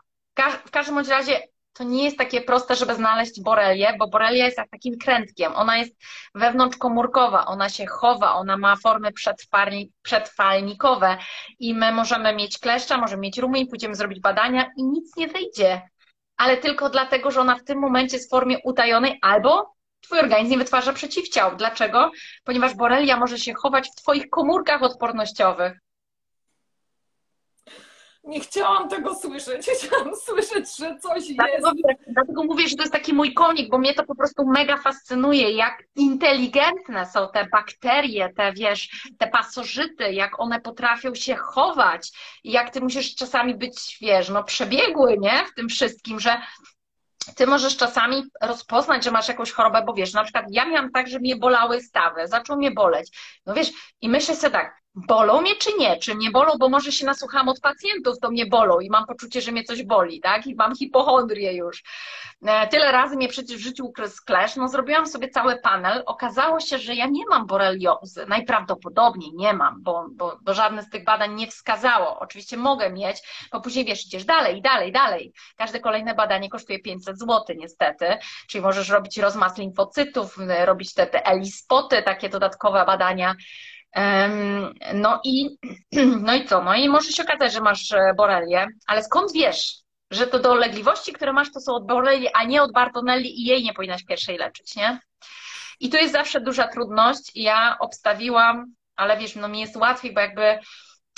W 0.65 0.71
każdym 0.71 0.95
bądź 0.95 1.07
razie 1.07 1.41
to 1.73 1.83
nie 1.83 2.03
jest 2.03 2.17
takie 2.17 2.41
proste, 2.41 2.75
żeby 2.75 2.95
znaleźć 2.95 3.41
borelię, 3.41 3.95
bo 3.99 4.07
borelia 4.07 4.45
jest 4.45 4.57
jak 4.57 4.69
takim 4.69 4.97
krętkiem. 4.97 5.55
Ona 5.55 5.77
jest 5.77 5.95
wewnątrzkomórkowa, 6.35 7.45
ona 7.45 7.69
się 7.69 7.85
chowa, 7.85 8.33
ona 8.33 8.57
ma 8.57 8.75
formy 8.75 9.09
przetrwalnikowe 10.01 11.17
i 11.59 11.73
my 11.73 11.91
możemy 11.91 12.35
mieć 12.35 12.59
kleszcza, 12.59 12.97
możemy 12.97 13.21
mieć 13.21 13.37
rumień, 13.37 13.67
pójdziemy 13.67 13.95
zrobić 13.95 14.19
badania 14.19 14.71
i 14.77 14.83
nic 14.83 15.15
nie 15.17 15.27
wyjdzie. 15.27 15.81
Ale 16.37 16.57
tylko 16.57 16.89
dlatego, 16.89 17.31
że 17.31 17.41
ona 17.41 17.55
w 17.55 17.63
tym 17.63 17.79
momencie 17.79 18.17
jest 18.17 18.29
w 18.29 18.31
formie 18.31 18.57
utajonej 18.63 19.19
albo 19.21 19.75
Twój 20.05 20.19
organizm 20.19 20.51
nie 20.51 20.57
wytwarza 20.57 20.93
przeciwciał. 20.93 21.55
Dlaczego? 21.55 22.11
Ponieważ 22.43 22.73
borelia 22.73 23.17
może 23.17 23.39
się 23.39 23.53
chować 23.53 23.89
w 23.89 23.95
Twoich 23.95 24.29
komórkach 24.29 24.83
odpornościowych. 24.83 25.79
Nie 28.25 28.39
chciałam 28.39 28.89
tego 28.89 29.15
słyszeć. 29.15 29.67
Chciałam 29.77 30.15
słyszeć, 30.15 30.77
że 30.77 30.97
coś 30.99 31.33
dlatego, 31.33 31.71
jest. 31.87 32.01
Dlatego 32.07 32.43
mówię, 32.43 32.67
że 32.67 32.75
to 32.75 32.83
jest 32.83 32.93
taki 32.93 33.13
mój 33.13 33.33
konik, 33.33 33.69
bo 33.69 33.77
mnie 33.77 33.93
to 33.93 34.03
po 34.03 34.15
prostu 34.15 34.45
mega 34.45 34.77
fascynuje, 34.77 35.51
jak 35.51 35.83
inteligentne 35.95 37.05
są 37.05 37.27
te 37.33 37.47
bakterie, 37.51 38.33
te 38.37 38.53
wiesz, 38.53 39.09
te 39.17 39.27
pasożyty, 39.27 40.13
jak 40.13 40.39
one 40.39 40.61
potrafią 40.61 41.15
się 41.15 41.35
chować 41.35 42.11
i 42.43 42.51
jak 42.51 42.69
ty 42.69 42.81
musisz 42.81 43.15
czasami 43.15 43.55
być, 43.55 43.97
wiesz, 44.01 44.29
no 44.29 44.43
przebiegły, 44.43 45.17
nie? 45.17 45.45
W 45.45 45.53
tym 45.53 45.69
wszystkim, 45.69 46.19
że 46.19 46.41
ty 47.35 47.47
możesz 47.47 47.77
czasami 47.77 48.23
rozpoznać, 48.41 49.03
że 49.03 49.11
masz 49.11 49.27
jakąś 49.27 49.51
chorobę, 49.51 49.83
bo 49.85 49.93
wiesz, 49.93 50.13
na 50.13 50.23
przykład 50.23 50.45
ja 50.49 50.65
miałam 50.65 50.91
tak, 50.91 51.07
że 51.07 51.19
mnie 51.19 51.35
bolały 51.35 51.81
stawy, 51.81 52.27
zaczął 52.27 52.57
mnie 52.57 52.71
boleć. 52.71 53.17
No 53.45 53.53
wiesz, 53.53 53.71
i 54.01 54.09
myślę 54.09 54.35
sobie 54.35 54.51
tak, 54.51 54.84
bolą 54.95 55.41
mnie 55.41 55.55
czy 55.55 55.69
nie? 55.79 55.97
Czy 55.97 56.15
mnie 56.15 56.31
bolą, 56.31 56.53
bo 56.59 56.69
może 56.69 56.91
się 56.91 57.05
nasłuchałam 57.05 57.49
od 57.49 57.59
pacjentów, 57.59 58.19
to 58.19 58.31
mnie 58.31 58.45
bolą 58.45 58.79
i 58.79 58.89
mam 58.89 59.05
poczucie, 59.05 59.41
że 59.41 59.51
mnie 59.51 59.63
coś 59.63 59.83
boli, 59.83 60.21
tak? 60.21 60.47
I 60.47 60.55
mam 60.55 60.75
hipochondrię 60.75 61.53
już. 61.53 61.83
E, 62.45 62.67
tyle 62.67 62.91
razy 62.91 63.15
mnie 63.15 63.27
przecież 63.27 63.57
w 63.57 63.63
życiu 63.63 63.85
ukrył 63.85 64.07
klesz, 64.25 64.55
no 64.55 64.67
zrobiłam 64.67 65.07
sobie 65.07 65.29
cały 65.29 65.57
panel, 65.57 66.03
okazało 66.05 66.59
się, 66.59 66.77
że 66.77 66.95
ja 66.95 67.05
nie 67.05 67.25
mam 67.29 67.47
boreliozy, 67.47 68.25
najprawdopodobniej 68.27 69.31
nie 69.33 69.53
mam, 69.53 69.83
bo, 69.83 70.05
bo, 70.11 70.37
bo 70.41 70.53
żadne 70.53 70.83
z 70.83 70.89
tych 70.89 71.03
badań 71.03 71.35
nie 71.35 71.47
wskazało. 71.47 72.19
Oczywiście 72.19 72.57
mogę 72.57 72.89
mieć, 72.89 73.17
bo 73.51 73.61
później 73.61 73.85
wiesz, 73.85 74.05
idziesz 74.05 74.25
dalej, 74.25 74.61
dalej, 74.61 74.91
dalej. 74.91 75.33
Każde 75.57 75.79
kolejne 75.79 76.15
badanie 76.15 76.49
kosztuje 76.49 76.79
500 76.79 77.19
zł 77.19 77.43
niestety, 77.57 78.05
czyli 78.47 78.61
możesz 78.61 78.89
robić 78.89 79.17
rozmaz 79.17 79.57
limfocytów, 79.57 80.37
robić 80.65 80.93
te, 80.93 81.07
te 81.07 81.25
elispoty, 81.25 82.03
takie 82.03 82.29
dodatkowe 82.29 82.85
badania, 82.85 83.35
no 84.93 85.21
i, 85.23 85.57
no 86.25 86.35
i 86.35 86.45
co? 86.45 86.63
No 86.63 86.75
i 86.75 86.89
może 86.89 87.11
się 87.11 87.23
okazać, 87.23 87.53
że 87.53 87.61
masz 87.61 87.91
e, 87.91 88.13
borelię, 88.17 88.67
ale 88.87 89.03
skąd 89.03 89.31
wiesz, 89.33 89.73
że 90.11 90.27
to 90.27 90.39
dolegliwości, 90.39 91.13
które 91.13 91.33
masz, 91.33 91.51
to 91.51 91.59
są 91.59 91.73
od 91.73 91.87
borelii, 91.87 92.29
a 92.33 92.43
nie 92.43 92.61
od 92.61 92.73
Bartonelli 92.73 93.41
i 93.41 93.45
jej 93.45 93.63
nie 93.63 93.73
powinnaś 93.73 94.05
pierwszej 94.05 94.37
leczyć, 94.37 94.75
nie? 94.75 94.99
I 95.79 95.89
tu 95.89 95.97
jest 95.97 96.13
zawsze 96.13 96.41
duża 96.41 96.67
trudność. 96.67 97.31
Ja 97.35 97.77
obstawiłam, 97.79 98.65
ale 98.95 99.17
wiesz, 99.17 99.35
no 99.35 99.47
mi 99.47 99.59
jest 99.59 99.75
łatwiej, 99.75 100.13
bo 100.13 100.21
jakby 100.21 100.59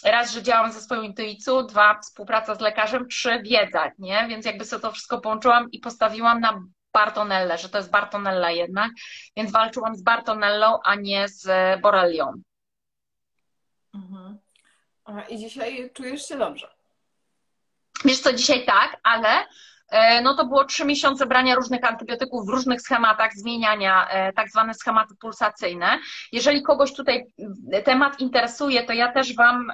raz, 0.03 0.31
że 0.31 0.43
działam 0.43 0.71
ze 0.71 0.81
swoją 0.81 1.01
intuicją, 1.01 1.65
dwa, 1.65 1.99
współpraca 1.99 2.55
z 2.55 2.59
lekarzem, 2.59 3.07
trzy, 3.07 3.41
wiedza, 3.43 3.91
nie? 3.99 4.25
Więc 4.29 4.45
jakby 4.45 4.65
sobie 4.65 4.81
to 4.81 4.91
wszystko 4.91 5.21
połączyłam 5.21 5.71
i 5.71 5.79
postawiłam 5.79 6.39
na 6.39 6.61
Bartonellę, 6.93 7.57
że 7.57 7.69
to 7.69 7.77
jest 7.77 7.91
Bartonella 7.91 8.51
jednak, 8.51 8.91
więc 9.35 9.51
walczyłam 9.51 9.95
z 9.95 10.01
Bartonellą, 10.01 10.79
a 10.83 10.95
nie 10.95 11.27
z 11.27 11.47
Borelią. 11.81 12.33
Mhm. 13.93 14.37
I 15.29 15.37
dzisiaj 15.37 15.89
czujesz 15.93 16.27
się 16.27 16.37
dobrze. 16.37 16.77
Wiesz 18.05 18.19
co, 18.19 18.33
dzisiaj 18.33 18.65
tak, 18.65 18.97
ale 19.03 19.29
e, 19.89 20.21
no 20.21 20.35
to 20.35 20.45
było 20.45 20.65
trzy 20.65 20.85
miesiące 20.85 21.25
brania 21.25 21.55
różnych 21.55 21.83
antybiotyków 21.83 22.45
w 22.45 22.49
różnych 22.49 22.81
schematach, 22.81 23.33
zmieniania 23.33 24.09
e, 24.09 24.33
tak 24.33 24.49
zwane 24.49 24.73
schematy 24.73 25.15
pulsacyjne. 25.19 25.99
Jeżeli 26.31 26.63
kogoś 26.63 26.93
tutaj 26.93 27.25
temat 27.85 28.19
interesuje, 28.19 28.83
to 28.83 28.93
ja 28.93 29.11
też 29.11 29.35
Wam 29.35 29.71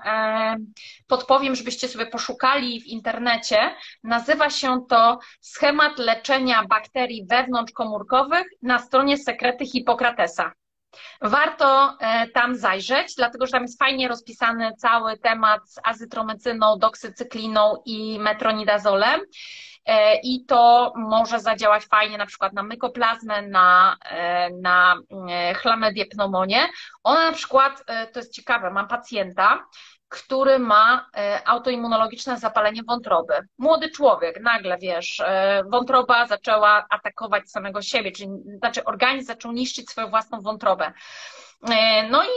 podpowiem, 1.07 1.55
żebyście 1.55 1.87
sobie 1.87 2.05
poszukali 2.05 2.81
w 2.81 2.85
internecie. 2.85 3.75
Nazywa 4.03 4.49
się 4.49 4.85
to 4.89 5.19
schemat 5.41 5.99
leczenia 5.99 6.63
bakterii 6.69 7.25
wewnątrzkomórkowych 7.29 8.47
na 8.61 8.79
stronie 8.79 9.17
Sekrety 9.17 9.65
Hipokratesa. 9.65 10.51
Warto 11.21 11.97
e, 11.99 12.27
tam 12.27 12.55
zajrzeć, 12.55 13.15
dlatego 13.15 13.45
że 13.45 13.51
tam 13.51 13.61
jest 13.61 13.79
fajnie 13.79 14.07
rozpisany 14.07 14.71
cały 14.77 15.17
temat 15.17 15.69
z 15.69 15.79
azytromycyną, 15.83 16.79
doksycykliną 16.79 17.81
i 17.85 18.19
metronidazolem. 18.19 19.21
E, 19.85 20.15
I 20.15 20.45
to 20.45 20.93
może 20.95 21.39
zadziałać 21.39 21.85
fajnie 21.85 22.17
na 22.17 22.25
przykład 22.25 22.53
na 22.53 22.63
mykoplazmę, 22.63 23.41
na, 23.41 23.97
e, 24.09 24.49
na 24.49 24.95
chlamydię 25.55 26.05
pneumonię. 26.05 26.67
Ona 27.03 27.29
na 27.29 27.35
przykład, 27.35 27.83
to 28.13 28.19
jest 28.19 28.33
ciekawe, 28.33 28.71
mam 28.71 28.87
pacjenta, 28.87 29.65
który 30.13 30.59
ma 30.59 31.09
e, 31.17 31.47
autoimmunologiczne 31.47 32.37
zapalenie 32.37 32.81
wątroby. 32.87 33.33
Młody 33.57 33.89
człowiek, 33.89 34.41
nagle 34.41 34.77
wiesz, 34.77 35.19
e, 35.19 35.63
wątroba 35.71 36.27
zaczęła 36.27 36.85
atakować 36.89 37.51
samego 37.51 37.81
siebie, 37.81 38.11
czyli 38.11 38.29
znaczy 38.57 38.83
organizm 38.83 39.27
zaczął 39.27 39.51
niszczyć 39.51 39.89
swoją 39.89 40.09
własną 40.09 40.41
wątrobę. 40.41 40.93
E, 41.71 42.09
no 42.09 42.23
i 42.23 42.29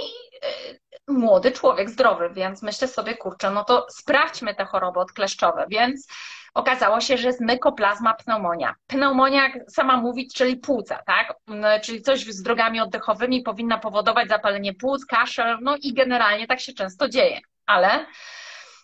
młody 1.08 1.52
człowiek, 1.52 1.90
zdrowy, 1.90 2.30
więc 2.30 2.62
myślę 2.62 2.88
sobie, 2.88 3.14
kurczę, 3.14 3.50
no 3.50 3.64
to 3.64 3.86
sprawdźmy 3.90 4.54
te 4.54 4.64
choroby 4.64 5.00
odkleszczowe, 5.00 5.66
więc 5.68 6.08
okazało 6.54 7.00
się, 7.00 7.16
że 7.16 7.28
jest 7.28 7.40
mykoplazma 7.40 8.14
pneumonia. 8.14 8.74
Pneumonia, 8.86 9.42
jak 9.42 9.70
sama 9.70 9.96
mówić, 9.96 10.34
czyli 10.34 10.56
płuca, 10.56 11.02
tak? 11.06 11.34
Czyli 11.82 12.02
coś 12.02 12.24
z 12.24 12.42
drogami 12.42 12.80
oddechowymi 12.80 13.42
powinna 13.42 13.78
powodować 13.78 14.28
zapalenie 14.28 14.74
płuc, 14.74 15.06
kaszel, 15.06 15.58
no 15.62 15.76
i 15.82 15.94
generalnie 15.94 16.46
tak 16.46 16.60
się 16.60 16.72
często 16.72 17.08
dzieje 17.08 17.40
ale 17.66 18.06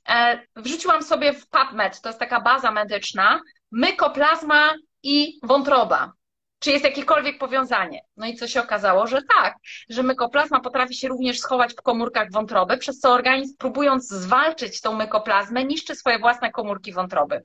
e, 0.09 0.43
wrzuciłam 0.57 1.03
sobie 1.03 1.33
w 1.33 1.49
PubMed, 1.49 2.01
to 2.01 2.09
jest 2.09 2.19
taka 2.19 2.41
baza 2.41 2.71
medyczna, 2.71 3.41
mykoplazma 3.71 4.75
i 5.03 5.39
wątroba. 5.43 6.13
Czy 6.59 6.71
jest 6.71 6.85
jakiekolwiek 6.85 7.39
powiązanie? 7.39 8.01
No 8.17 8.27
i 8.27 8.35
co 8.35 8.49
się 8.49 8.61
okazało, 8.61 9.07
że 9.07 9.23
tak, 9.23 9.57
że 9.89 10.03
mykoplazma 10.03 10.61
potrafi 10.61 10.95
się 10.95 11.09
również 11.09 11.41
schować 11.41 11.73
w 11.73 11.83
komórkach 11.83 12.33
wątroby, 12.33 12.79
przez 12.79 12.99
co 12.99 13.13
organizm 13.13 13.57
próbując 13.57 14.09
zwalczyć 14.09 14.81
tą 14.81 14.93
mykoplazmę, 14.93 15.65
niszczy 15.65 15.95
swoje 15.95 16.19
własne 16.19 16.51
komórki 16.51 16.93
wątroby. 16.93 17.43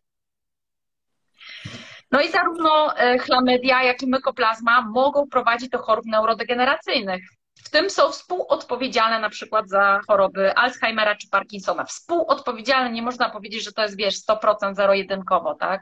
No 2.11 2.21
i 2.21 2.31
zarówno 2.31 2.97
e, 2.97 3.17
chlamydia, 3.17 3.83
jak 3.83 4.01
i 4.01 4.07
mykoplazma 4.07 4.81
mogą 4.81 5.27
prowadzić 5.27 5.69
do 5.69 5.77
chorób 5.77 6.05
neurodegeneracyjnych. 6.05 7.21
W 7.67 7.69
tym 7.69 7.89
są 7.89 8.11
współodpowiedzialne 8.11 9.19
na 9.19 9.29
przykład 9.29 9.69
za 9.69 9.99
choroby 10.07 10.55
Alzheimera 10.55 11.15
czy 11.15 11.29
Parkinsona. 11.29 11.85
Współodpowiedzialne, 11.85 12.91
nie 12.91 13.01
można 13.01 13.29
powiedzieć, 13.29 13.63
że 13.63 13.71
to 13.71 13.81
jest, 13.81 13.97
wiesz, 13.97 14.15
100% 14.15 14.75
zero-jedynkowo, 14.75 15.55
tak? 15.55 15.81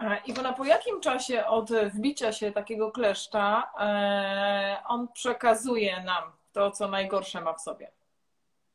E, 0.00 0.20
Iwona, 0.26 0.52
po 0.52 0.64
jakim 0.64 1.00
czasie 1.00 1.46
od 1.46 1.70
wbicia 1.70 2.32
się 2.32 2.52
takiego 2.52 2.90
kleszcza 2.90 3.70
e, 3.80 4.82
on 4.86 5.08
przekazuje 5.14 6.02
nam 6.02 6.22
to, 6.52 6.70
co 6.70 6.88
najgorsze 6.88 7.40
ma 7.40 7.52
w 7.52 7.60
sobie? 7.60 7.90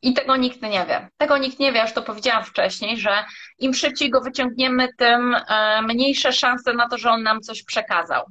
I 0.01 0.13
tego 0.13 0.35
nikt 0.35 0.61
nie 0.61 0.85
wie. 0.85 1.09
Tego 1.17 1.37
nikt 1.37 1.59
nie 1.59 1.71
wie, 1.71 1.83
aż 1.83 1.93
to 1.93 2.01
powiedziałam 2.01 2.43
wcześniej, 2.43 2.97
że 2.97 3.25
im 3.59 3.73
szybciej 3.73 4.09
go 4.09 4.21
wyciągniemy, 4.21 4.87
tym 4.97 5.35
e, 5.35 5.81
mniejsze 5.81 6.33
szanse 6.33 6.73
na 6.73 6.89
to, 6.89 6.97
że 6.97 7.09
on 7.09 7.23
nam 7.23 7.41
coś 7.41 7.63
przekazał. 7.63 8.25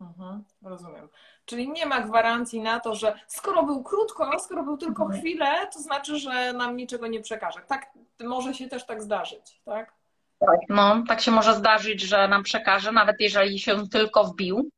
Mhm, 0.00 0.44
rozumiem. 0.62 1.08
Czyli 1.44 1.68
nie 1.68 1.86
ma 1.86 2.00
gwarancji 2.00 2.60
na 2.60 2.80
to, 2.80 2.94
że 2.94 3.14
skoro 3.26 3.62
był 3.62 3.82
krótko, 3.82 4.38
skoro 4.38 4.62
był 4.62 4.76
tylko 4.76 5.02
mhm. 5.02 5.20
chwilę, 5.20 5.66
to 5.72 5.78
znaczy, 5.78 6.18
że 6.18 6.52
nam 6.52 6.76
niczego 6.76 7.06
nie 7.06 7.20
przekaże. 7.20 7.60
Tak 7.66 7.86
może 8.24 8.54
się 8.54 8.68
też 8.68 8.86
tak 8.86 9.02
zdarzyć, 9.02 9.60
tak? 9.64 9.92
Tak, 10.38 10.60
no, 10.68 11.02
tak 11.08 11.20
się 11.20 11.30
może 11.30 11.54
zdarzyć, 11.54 12.00
że 12.00 12.28
nam 12.28 12.42
przekaże, 12.42 12.92
nawet 12.92 13.16
jeżeli 13.20 13.58
się 13.58 13.88
tylko 13.88 14.24
wbił. 14.24 14.70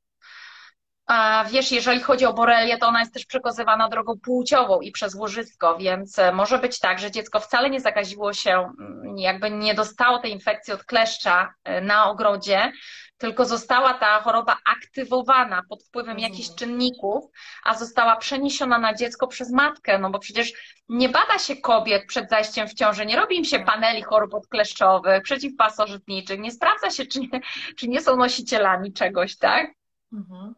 A 1.06 1.44
wiesz, 1.50 1.72
jeżeli 1.72 2.00
chodzi 2.00 2.26
o 2.26 2.32
borelię, 2.32 2.78
to 2.78 2.86
ona 2.86 3.00
jest 3.00 3.14
też 3.14 3.26
przekazywana 3.26 3.88
drogą 3.88 4.18
płciową 4.18 4.80
i 4.80 4.92
przez 4.92 5.14
łożysko, 5.14 5.78
więc 5.78 6.18
e, 6.18 6.32
może 6.32 6.58
być 6.58 6.78
tak, 6.78 6.98
że 6.98 7.10
dziecko 7.10 7.40
wcale 7.40 7.70
nie 7.70 7.80
zakaziło 7.80 8.32
się, 8.32 8.50
mm, 8.50 9.18
jakby 9.18 9.50
nie 9.50 9.74
dostało 9.74 10.18
tej 10.18 10.32
infekcji 10.32 10.72
od 10.72 10.84
kleszcza 10.84 11.54
e, 11.64 11.80
na 11.80 12.10
ogrodzie, 12.10 12.72
tylko 13.18 13.44
została 13.44 13.94
ta 13.94 14.20
choroba 14.20 14.56
aktywowana 14.64 15.62
pod 15.68 15.84
wpływem 15.84 16.18
jakichś 16.18 16.54
czynników, 16.54 17.24
a 17.64 17.74
została 17.74 18.16
przeniesiona 18.16 18.78
na 18.78 18.94
dziecko 18.94 19.26
przez 19.26 19.50
matkę, 19.52 19.98
no 19.98 20.10
bo 20.10 20.18
przecież 20.18 20.52
nie 20.88 21.08
bada 21.08 21.38
się 21.38 21.56
kobiet 21.56 22.06
przed 22.08 22.30
zajściem 22.30 22.68
w 22.68 22.74
ciążę, 22.74 23.06
nie 23.06 23.16
robi 23.16 23.36
im 23.36 23.44
się 23.44 23.58
paneli 23.58 24.02
chorób 24.02 24.34
odkleszczowych, 24.34 25.22
przeciwpasożytniczych, 25.22 26.40
nie 26.40 26.50
sprawdza 26.50 26.90
się, 26.90 27.06
czy 27.06 27.20
nie, 27.20 27.40
czy 27.76 27.88
nie 27.88 28.00
są 28.00 28.16
nosicielami 28.16 28.92
czegoś, 28.92 29.38
tak? 29.38 29.70
Mhm. 30.12 30.54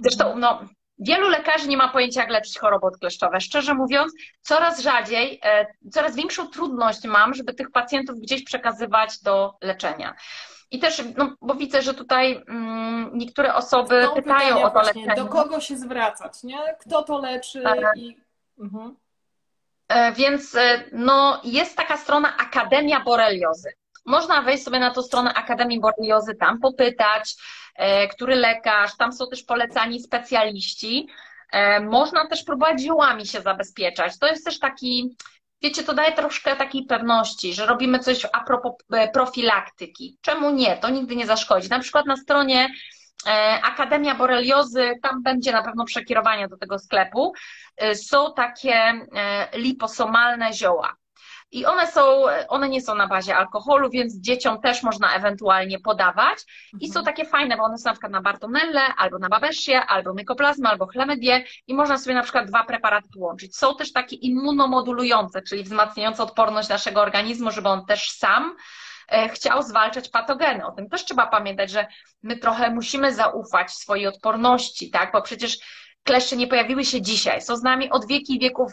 Zresztą, 0.00 0.36
no, 0.36 0.60
Wielu 1.00 1.28
lekarzy 1.28 1.68
nie 1.68 1.76
ma 1.76 1.88
pojęcia, 1.88 2.20
jak 2.20 2.30
leczyć 2.30 2.58
choroby 2.58 2.86
odkleszczowe. 2.86 3.40
Szczerze 3.40 3.74
mówiąc, 3.74 4.12
coraz 4.42 4.80
rzadziej, 4.80 5.40
e, 5.44 5.66
coraz 5.90 6.16
większą 6.16 6.48
trudność 6.48 7.04
mam, 7.04 7.34
żeby 7.34 7.54
tych 7.54 7.70
pacjentów 7.70 8.20
gdzieś 8.20 8.44
przekazywać 8.44 9.22
do 9.22 9.54
leczenia. 9.62 10.14
I 10.70 10.78
też, 10.78 11.02
no, 11.16 11.36
bo 11.40 11.54
widzę, 11.54 11.82
że 11.82 11.94
tutaj 11.94 12.44
mm, 12.48 13.10
niektóre 13.14 13.54
osoby 13.54 14.02
Są 14.04 14.14
pytają 14.14 14.62
o 14.62 14.66
to 14.66 14.70
właśnie, 14.70 15.06
leczenie. 15.06 15.28
Do 15.28 15.32
kogo 15.32 15.60
się 15.60 15.76
zwracać, 15.76 16.42
nie? 16.42 16.58
Kto 16.80 17.02
to 17.02 17.18
leczy? 17.18 17.62
Tak. 17.62 17.96
I... 17.96 18.16
Mhm. 18.58 18.96
E, 19.88 20.12
więc 20.12 20.54
e, 20.54 20.84
no, 20.92 21.40
jest 21.44 21.76
taka 21.76 21.96
strona 21.96 22.36
Akademia 22.36 23.00
Boreliozy. 23.00 23.72
Można 24.06 24.42
wejść 24.42 24.64
sobie 24.64 24.78
na 24.78 24.90
tą 24.90 25.02
stronę 25.02 25.34
Akademii 25.34 25.80
Boreliozy, 25.80 26.34
tam 26.34 26.60
popytać, 26.60 27.34
e, 27.34 27.67
który 28.10 28.36
lekarz, 28.36 28.96
tam 28.96 29.12
są 29.12 29.24
też 29.30 29.42
polecani 29.42 30.00
specjaliści. 30.00 31.08
Można 31.82 32.28
też 32.28 32.44
próbować 32.44 32.80
ziołami 32.80 33.26
się 33.26 33.40
zabezpieczać. 33.40 34.18
To 34.18 34.26
jest 34.26 34.44
też 34.44 34.58
taki 34.58 35.16
wiecie, 35.62 35.82
to 35.82 35.94
daje 35.94 36.12
troszkę 36.12 36.56
takiej 36.56 36.84
pewności, 36.84 37.54
że 37.54 37.66
robimy 37.66 37.98
coś 37.98 38.26
a 38.32 38.40
propos 38.44 38.72
e, 38.92 39.08
profilaktyki. 39.08 40.18
Czemu 40.20 40.50
nie? 40.50 40.76
To 40.76 40.90
nigdy 40.90 41.16
nie 41.16 41.26
zaszkodzi. 41.26 41.68
Na 41.68 41.78
przykład 41.78 42.06
na 42.06 42.16
stronie 42.16 42.68
e, 43.26 43.60
Akademia 43.62 44.14
Boreliozy, 44.14 44.92
tam 45.02 45.22
będzie 45.22 45.52
na 45.52 45.62
pewno 45.62 45.84
przekierowanie 45.84 46.48
do 46.48 46.56
tego 46.56 46.78
sklepu, 46.78 47.32
e, 47.76 47.94
są 47.94 48.34
takie 48.34 49.06
liposomalne 49.54 50.52
zioła. 50.52 50.96
I 51.50 51.66
one 51.66 51.86
są, 51.86 52.22
one 52.48 52.68
nie 52.68 52.80
są 52.80 52.94
na 52.94 53.06
bazie 53.06 53.36
alkoholu, 53.36 53.90
więc 53.90 54.20
dzieciom 54.20 54.60
też 54.60 54.82
można 54.82 55.14
ewentualnie 55.14 55.80
podawać. 55.80 56.38
I 56.80 56.86
są 56.86 57.00
mhm. 57.00 57.06
takie 57.06 57.24
fajne, 57.30 57.56
bo 57.56 57.62
one 57.62 57.78
są 57.78 57.84
na 57.84 57.92
przykład 57.92 58.12
na 58.12 58.22
Bartonelle, 58.22 58.94
albo 58.96 59.18
na 59.18 59.28
Babesię, 59.28 59.86
albo 59.86 60.14
mykoplazmę, 60.14 60.68
albo 60.68 60.86
chlamydię 60.86 61.44
i 61.66 61.74
można 61.74 61.98
sobie 61.98 62.14
na 62.14 62.22
przykład 62.22 62.46
dwa 62.46 62.64
preparaty 62.64 63.08
połączyć. 63.14 63.56
Są 63.56 63.76
też 63.76 63.92
takie 63.92 64.16
immunomodulujące, 64.16 65.42
czyli 65.42 65.62
wzmacniające 65.64 66.22
odporność 66.22 66.68
naszego 66.68 67.00
organizmu, 67.00 67.50
żeby 67.50 67.68
on 67.68 67.86
też 67.86 68.10
sam 68.10 68.56
e, 69.08 69.28
chciał 69.28 69.62
zwalczać 69.62 70.08
patogeny. 70.08 70.66
O 70.66 70.72
tym 70.72 70.88
też 70.88 71.04
trzeba 71.04 71.26
pamiętać, 71.26 71.70
że 71.70 71.86
my 72.22 72.36
trochę 72.36 72.70
musimy 72.70 73.14
zaufać 73.14 73.70
swojej 73.70 74.06
odporności, 74.06 74.90
tak? 74.90 75.12
Bo 75.12 75.22
przecież 75.22 75.58
kleszcze 76.02 76.36
nie 76.36 76.46
pojawiły 76.46 76.84
się 76.84 77.02
dzisiaj, 77.02 77.42
są 77.42 77.56
z 77.56 77.62
nami 77.62 77.90
od 77.90 78.06
wieki 78.06 78.38
wieków 78.38 78.72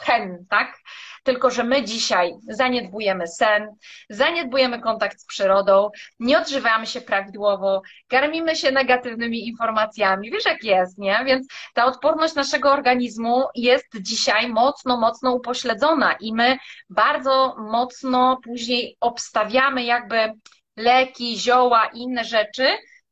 hen, 0.00 0.46
tak? 0.50 0.78
Tylko 1.26 1.50
że 1.50 1.64
my 1.64 1.84
dzisiaj 1.84 2.32
zaniedbujemy 2.48 3.26
sen, 3.26 3.68
zaniedbujemy 4.10 4.80
kontakt 4.80 5.20
z 5.20 5.26
przyrodą, 5.26 5.90
nie 6.20 6.38
odżywamy 6.38 6.86
się 6.86 7.00
prawidłowo, 7.00 7.82
karmimy 8.08 8.56
się 8.56 8.70
negatywnymi 8.70 9.48
informacjami. 9.48 10.30
Wiesz, 10.30 10.44
jak 10.44 10.64
jest, 10.64 10.98
nie? 10.98 11.22
Więc 11.26 11.46
ta 11.74 11.84
odporność 11.84 12.34
naszego 12.34 12.72
organizmu 12.72 13.44
jest 13.54 13.86
dzisiaj 14.00 14.48
mocno, 14.48 14.96
mocno 14.96 15.32
upośledzona 15.32 16.12
i 16.20 16.32
my 16.32 16.58
bardzo 16.90 17.56
mocno 17.58 18.38
później 18.44 18.96
obstawiamy 19.00 19.84
jakby 19.84 20.32
leki, 20.76 21.38
zioła 21.38 21.86
i 21.86 21.98
inne 21.98 22.24
rzeczy, 22.24 22.66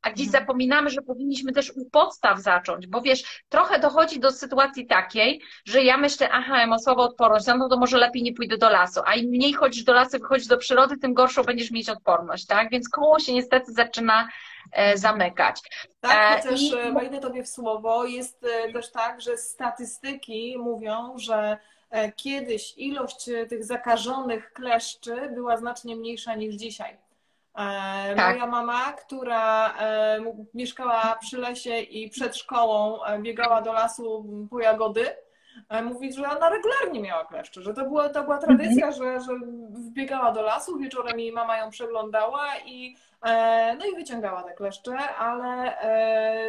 a 0.05 0.11
gdzieś 0.11 0.27
mhm. 0.27 0.45
zapominamy, 0.45 0.91
że 0.91 1.03
powinniśmy 1.03 1.53
też 1.53 1.73
u 1.77 1.91
podstaw 1.91 2.41
zacząć, 2.41 2.87
bo 2.87 3.01
wiesz, 3.01 3.43
trochę 3.49 3.79
dochodzi 3.79 4.21
do 4.21 4.33
sytuacji 4.33 4.87
takiej, 4.87 5.41
że 5.65 5.83
ja 5.83 5.97
myślę, 5.97 6.29
aha, 6.33 6.61
ja 6.61 6.67
mam 6.67 6.79
słabą 6.79 7.03
odporność, 7.03 7.47
no 7.47 7.69
to 7.69 7.79
może 7.79 7.99
lepiej 7.99 8.23
nie 8.23 8.35
pójdę 8.35 8.59
do 8.59 8.71
lasu, 8.71 9.01
a 9.07 9.15
im 9.15 9.31
mniej 9.31 9.53
chodzisz 9.53 9.85
do 9.85 9.93
lasu, 9.93 10.19
wychodzisz 10.19 10.47
do 10.47 10.59
przyrody, 10.59 10.97
tym 10.97 11.15
gorszą 11.15 11.43
będziesz 11.43 11.71
mieć 11.71 11.89
odporność, 11.89 12.47
tak? 12.47 12.71
Więc 12.71 12.89
koło 12.89 13.19
się 13.19 13.33
niestety 13.33 13.73
zaczyna 13.73 14.29
e, 14.73 14.99
zamykać. 14.99 15.61
Tak, 16.01 16.43
chociaż 16.43 16.61
I... 16.61 16.75
E, 16.75 16.93
wejdę 16.93 17.21
Tobie 17.21 17.43
w 17.43 17.49
słowo, 17.49 18.05
jest 18.05 18.45
e, 18.45 18.73
też 18.73 18.91
tak, 18.91 19.21
że 19.21 19.37
statystyki 19.37 20.59
mówią, 20.59 21.19
że 21.19 21.59
kiedyś 22.17 22.75
ilość 22.77 23.31
tych 23.49 23.65
zakażonych 23.65 24.53
kleszczy 24.53 25.31
była 25.35 25.57
znacznie 25.57 25.97
mniejsza 25.97 26.35
niż 26.35 26.55
dzisiaj. 26.55 26.97
E, 27.55 28.15
tak. 28.17 28.35
Moja 28.35 28.47
mama, 28.47 28.93
która 28.93 29.75
e, 29.79 30.19
mieszkała 30.55 31.19
przy 31.21 31.39
lesie 31.39 31.79
i 31.79 32.11
przed 32.11 32.37
szkołą 32.37 33.05
e, 33.05 33.19
biegała 33.19 33.63
do 33.63 33.73
lasu 33.73 34.25
po 34.51 34.61
jagody, 34.61 35.07
mówi, 35.85 36.13
że 36.13 36.29
ona 36.29 36.49
regularnie 36.51 37.01
miała 37.01 37.25
kleszcze, 37.25 37.63
że 37.63 37.75
to 37.75 37.85
była, 37.85 38.09
to 38.09 38.25
była 38.25 38.39
tradycja, 38.39 38.93
że, 38.93 39.21
że 39.21 39.33
wbiegała 39.71 40.33
do 40.33 40.43
lasu, 40.43 40.79
wieczorem 40.79 41.21
jej 41.21 41.33
mama 41.33 41.59
ją 41.59 41.71
przeglądała 41.71 42.47
i 42.67 42.97
no 43.79 43.87
i 43.87 43.95
wyciągała 43.95 44.43
te 44.43 44.55
kleszcze, 44.55 44.99
ale 44.99 45.77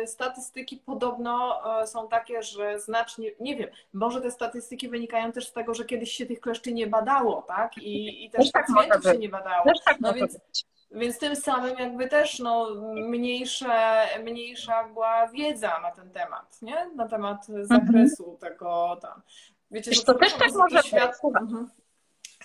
statystyki 0.08 0.78
podobno 0.78 1.62
są 1.86 2.08
takie, 2.08 2.44
że 2.44 2.80
znacznie, 2.80 3.32
nie 3.40 3.56
wiem, 3.56 3.70
może 3.94 4.22
te 4.22 4.32
statystyki 4.32 4.90
wynikają 4.90 5.32
też 5.32 5.48
z 5.48 5.54
tego, 5.54 5.74
że 5.74 5.86
kiedyś 5.86 6.12
się 6.12 6.26
tych 6.26 6.40
kleszczy 6.40 6.74
nie 6.74 6.88
badało, 6.88 7.42
tak? 7.42 7.78
I, 7.78 8.26
i 8.26 8.30
też, 8.30 8.42
też 8.42 8.52
tak 8.52 8.66
pacjentów 8.76 9.12
się 9.12 9.18
nie 9.18 9.30
badało. 9.30 9.64
Tak 9.86 10.00
no 10.00 10.14
więc, 10.14 10.40
więc 10.92 11.20
tym 11.20 11.36
samym 11.36 11.78
jakby 11.80 12.08
też 12.08 12.40
no, 12.40 12.70
mniejsze, 13.10 14.06
mniejsza 14.24 14.84
była 14.84 15.28
wiedza 15.28 15.80
na 15.80 15.92
ten 15.92 16.12
temat, 16.12 16.62
nie? 16.62 16.90
Na 16.96 17.08
temat 17.08 17.46
zakresu 17.62 18.24
mhm. 18.24 18.38
tego 18.38 18.98
tam. 19.02 19.22
Wiecie, 19.72 19.92
Wiesz, 19.92 20.04
to, 20.04 20.14
to 20.14 20.20
też 20.20 20.34
tak 20.34 20.54
może 20.54 20.84
świat... 20.84 21.22
być. 21.24 21.42
Mhm. 21.42 21.70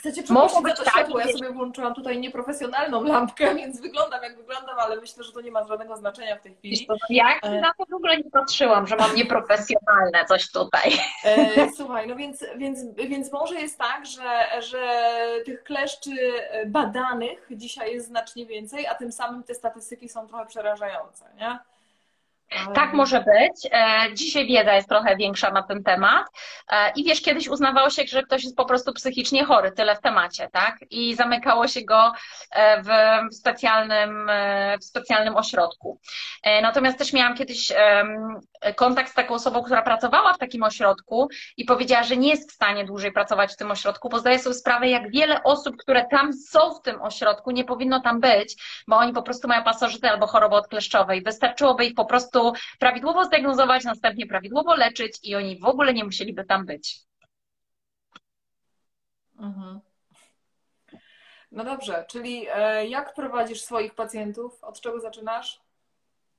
Chcecie 0.01 0.23
przeprosić 0.23 0.63
za 0.63 0.75
to 0.75 0.85
tak, 0.85 0.95
światło? 0.95 1.21
Ja 1.21 1.33
sobie 1.33 1.53
włączyłam 1.53 1.95
tutaj 1.95 2.19
nieprofesjonalną 2.19 3.03
lampkę, 3.03 3.55
więc 3.61 3.81
wyglądam 3.81 4.23
jak 4.23 4.37
wyglądam, 4.37 4.79
ale 4.79 4.97
myślę, 4.97 5.25
że 5.25 5.33
to 5.33 5.41
nie 5.41 5.51
ma 5.51 5.65
żadnego 5.65 5.97
znaczenia 5.97 6.37
w 6.37 6.41
tej 6.41 6.55
chwili. 6.55 6.89
Jak 7.11 7.45
e... 7.45 7.61
na 7.61 7.73
to 7.79 7.85
w 7.91 7.95
ogóle 7.95 8.17
nie 8.17 8.31
patrzyłam, 8.31 8.87
że 8.87 8.97
mam 8.97 9.17
nieprofesjonalne 9.17 10.25
coś 10.29 10.53
tutaj. 10.53 10.93
E, 11.25 11.69
słuchaj, 11.77 12.09
no 12.09 12.17
więc, 12.17 12.45
więc, 12.57 12.95
więc 12.95 13.33
może 13.33 13.61
jest 13.61 13.79
tak, 13.79 14.07
że, 14.07 14.63
że 14.63 15.13
tych 15.45 15.63
kleszczy 15.63 16.11
badanych 16.67 17.49
dzisiaj 17.51 17.95
jest 17.95 18.07
znacznie 18.07 18.47
więcej, 18.47 18.87
a 18.87 18.95
tym 18.95 19.13
samym 19.13 19.43
te 19.43 19.55
statystyki 19.55 20.09
są 20.09 20.27
trochę 20.27 20.47
przerażające, 20.47 21.25
nie? 21.37 21.59
Tak 22.75 22.93
może 22.93 23.19
być. 23.21 23.69
E, 23.73 24.15
dzisiaj 24.15 24.47
wiedza 24.47 24.75
jest 24.75 24.89
trochę 24.89 25.17
większa 25.17 25.51
na 25.51 25.63
ten 25.63 25.83
temat. 25.83 26.27
E, 26.69 26.93
I 26.97 27.05
wiesz, 27.05 27.23
kiedyś 27.23 27.49
uznawało 27.49 27.91
się, 27.91 28.03
że 28.09 28.23
ktoś 28.23 28.45
jest 28.45 28.57
po 28.57 28.65
prostu 28.65 28.93
psychicznie 28.93 29.45
chory, 29.45 29.73
tyle 29.73 29.97
w 29.97 30.01
temacie, 30.01 30.49
tak? 30.53 30.77
I 30.91 31.15
zamykało 31.15 31.69
się 31.69 31.83
go 31.83 32.13
e, 32.53 32.83
w 32.83 32.89
specjalnym, 33.35 34.31
w 34.81 34.85
specjalnym 34.85 35.37
ośrodku. 35.37 36.01
Natomiast 36.63 36.99
też 36.99 37.13
miałam 37.13 37.35
kiedyś 37.37 37.73
kontakt 38.77 39.11
z 39.11 39.15
taką 39.15 39.35
osobą, 39.35 39.63
która 39.63 39.83
pracowała 39.83 40.33
w 40.33 40.39
takim 40.39 40.63
ośrodku 40.63 41.29
i 41.57 41.65
powiedziała, 41.65 42.03
że 42.03 42.17
nie 42.17 42.29
jest 42.29 42.51
w 42.51 42.55
stanie 42.55 42.85
dłużej 42.85 43.13
pracować 43.13 43.53
w 43.53 43.57
tym 43.57 43.71
ośrodku, 43.71 44.09
bo 44.09 44.19
zdaje 44.19 44.39
sobie 44.39 44.55
sprawę, 44.55 44.89
jak 44.89 45.11
wiele 45.11 45.43
osób, 45.43 45.77
które 45.77 46.05
tam 46.11 46.33
są 46.33 46.75
w 46.75 46.83
tym 46.83 47.03
ośrodku, 47.03 47.51
nie 47.51 47.65
powinno 47.65 48.01
tam 48.01 48.21
być, 48.21 48.57
bo 48.89 48.97
oni 48.97 49.13
po 49.13 49.23
prostu 49.23 49.49
mają 49.49 49.63
pasożyty 49.65 50.11
albo 50.11 50.27
chorobę 50.27 50.57
odkleszczową 50.57 51.13
i 51.13 51.23
wystarczyłoby 51.23 51.85
ich 51.85 51.95
po 51.95 52.05
prostu 52.05 52.39
prawidłowo 52.78 53.24
zdiagnozować, 53.24 53.84
następnie 53.84 54.26
prawidłowo 54.26 54.74
leczyć 54.74 55.18
i 55.22 55.34
oni 55.34 55.59
w 55.59 55.64
ogóle 55.64 55.95
nie 55.95 56.05
musieliby 56.05 56.45
tam 56.45 56.66
być. 56.66 57.01
Mhm. 59.38 59.80
No 61.53 61.64
dobrze, 61.64 62.05
czyli 62.09 62.47
e, 62.55 62.86
jak 62.86 63.14
prowadzisz 63.14 63.62
swoich 63.62 63.95
pacjentów? 63.95 64.64
Od 64.64 64.80
czego 64.80 65.01
zaczynasz? 65.01 65.61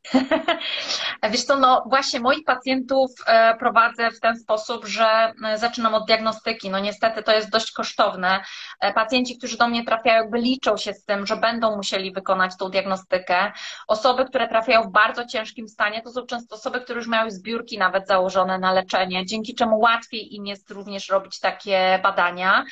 Wiesz 1.31 1.43
co, 1.43 1.59
no 1.59 1.83
właśnie 1.89 2.19
moich 2.19 2.45
pacjentów 2.45 3.11
e, 3.27 3.55
prowadzę 3.57 4.11
w 4.11 4.19
ten 4.19 4.39
sposób, 4.39 4.85
że 4.85 5.33
e, 5.45 5.57
zaczynam 5.57 5.93
od 5.93 6.07
diagnostyki. 6.07 6.69
No 6.69 6.79
niestety 6.79 7.23
to 7.23 7.31
jest 7.31 7.49
dość 7.49 7.71
kosztowne. 7.71 8.43
E, 8.79 8.93
pacjenci, 8.93 9.37
którzy 9.37 9.57
do 9.57 9.67
mnie 9.67 9.85
trafiają, 9.85 10.21
jakby 10.21 10.37
liczą 10.37 10.77
się 10.77 10.93
z 10.93 11.05
tym, 11.05 11.27
że 11.27 11.37
będą 11.37 11.75
musieli 11.75 12.11
wykonać 12.11 12.57
tą 12.57 12.69
diagnostykę. 12.69 13.51
Osoby, 13.87 14.25
które 14.25 14.47
trafiają 14.47 14.83
w 14.83 14.91
bardzo 14.91 15.25
ciężkim 15.25 15.67
stanie, 15.67 16.01
to 16.01 16.11
są 16.11 16.25
często 16.25 16.55
osoby, 16.55 16.81
które 16.81 16.97
już 16.97 17.07
miały 17.07 17.31
zbiórki 17.31 17.77
nawet 17.77 18.07
założone 18.07 18.59
na 18.59 18.71
leczenie, 18.71 19.25
dzięki 19.25 19.55
czemu 19.55 19.79
łatwiej 19.79 20.35
im 20.35 20.47
jest 20.47 20.71
również 20.71 21.09
robić 21.09 21.39
takie 21.39 21.99
badania. 22.03 22.65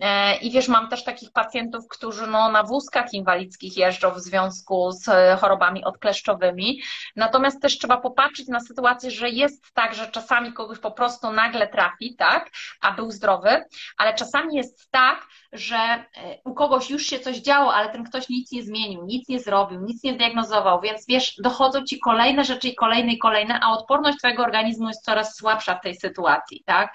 E, 0.00 0.36
I 0.36 0.50
wiesz, 0.50 0.68
mam 0.68 0.88
też 0.88 1.04
takich 1.04 1.32
pacjentów, 1.32 1.88
którzy 1.88 2.26
no, 2.26 2.48
na 2.48 2.62
wózkach 2.62 3.12
inwalidzkich 3.12 3.76
jeżdżą 3.76 4.10
w 4.10 4.20
związku 4.20 4.92
z 4.92 5.08
e, 5.08 5.36
chorobami 5.40 5.84
odkleszczowymi. 5.84 6.80
Natomiast 7.16 7.62
też 7.62 7.78
trzeba 7.78 7.96
popatrzeć 7.96 8.48
na 8.48 8.60
sytuację, 8.60 9.10
że 9.10 9.30
jest 9.30 9.64
tak, 9.74 9.94
że 9.94 10.06
czasami 10.06 10.52
kogoś 10.52 10.78
po 10.78 10.90
prostu 10.90 11.32
nagle 11.32 11.68
trafi, 11.68 12.16
tak, 12.16 12.50
a 12.80 12.92
był 12.92 13.10
zdrowy, 13.10 13.64
ale 13.96 14.14
czasami 14.14 14.56
jest 14.56 14.90
tak, 14.90 15.26
że 15.52 15.76
e, 15.76 16.04
u 16.44 16.54
kogoś 16.54 16.90
już 16.90 17.02
się 17.02 17.20
coś 17.20 17.36
działo, 17.36 17.74
ale 17.74 17.88
ten 17.88 18.04
ktoś 18.04 18.28
nic 18.28 18.52
nie 18.52 18.62
zmienił, 18.62 19.04
nic 19.04 19.28
nie 19.28 19.40
zrobił, 19.40 19.80
nic 19.80 20.04
nie 20.04 20.14
zdiagnozował, 20.14 20.80
więc 20.80 21.06
wiesz, 21.06 21.34
dochodzą 21.42 21.84
ci 21.84 22.00
kolejne 22.00 22.44
rzeczy 22.44 22.68
i 22.68 22.74
kolejne 22.74 23.12
i 23.12 23.18
kolejne, 23.18 23.60
a 23.62 23.72
odporność 23.72 24.18
twojego 24.18 24.42
organizmu 24.42 24.88
jest 24.88 25.04
coraz 25.04 25.36
słabsza 25.36 25.74
w 25.74 25.80
tej 25.80 25.96
sytuacji, 25.96 26.62
tak? 26.66 26.94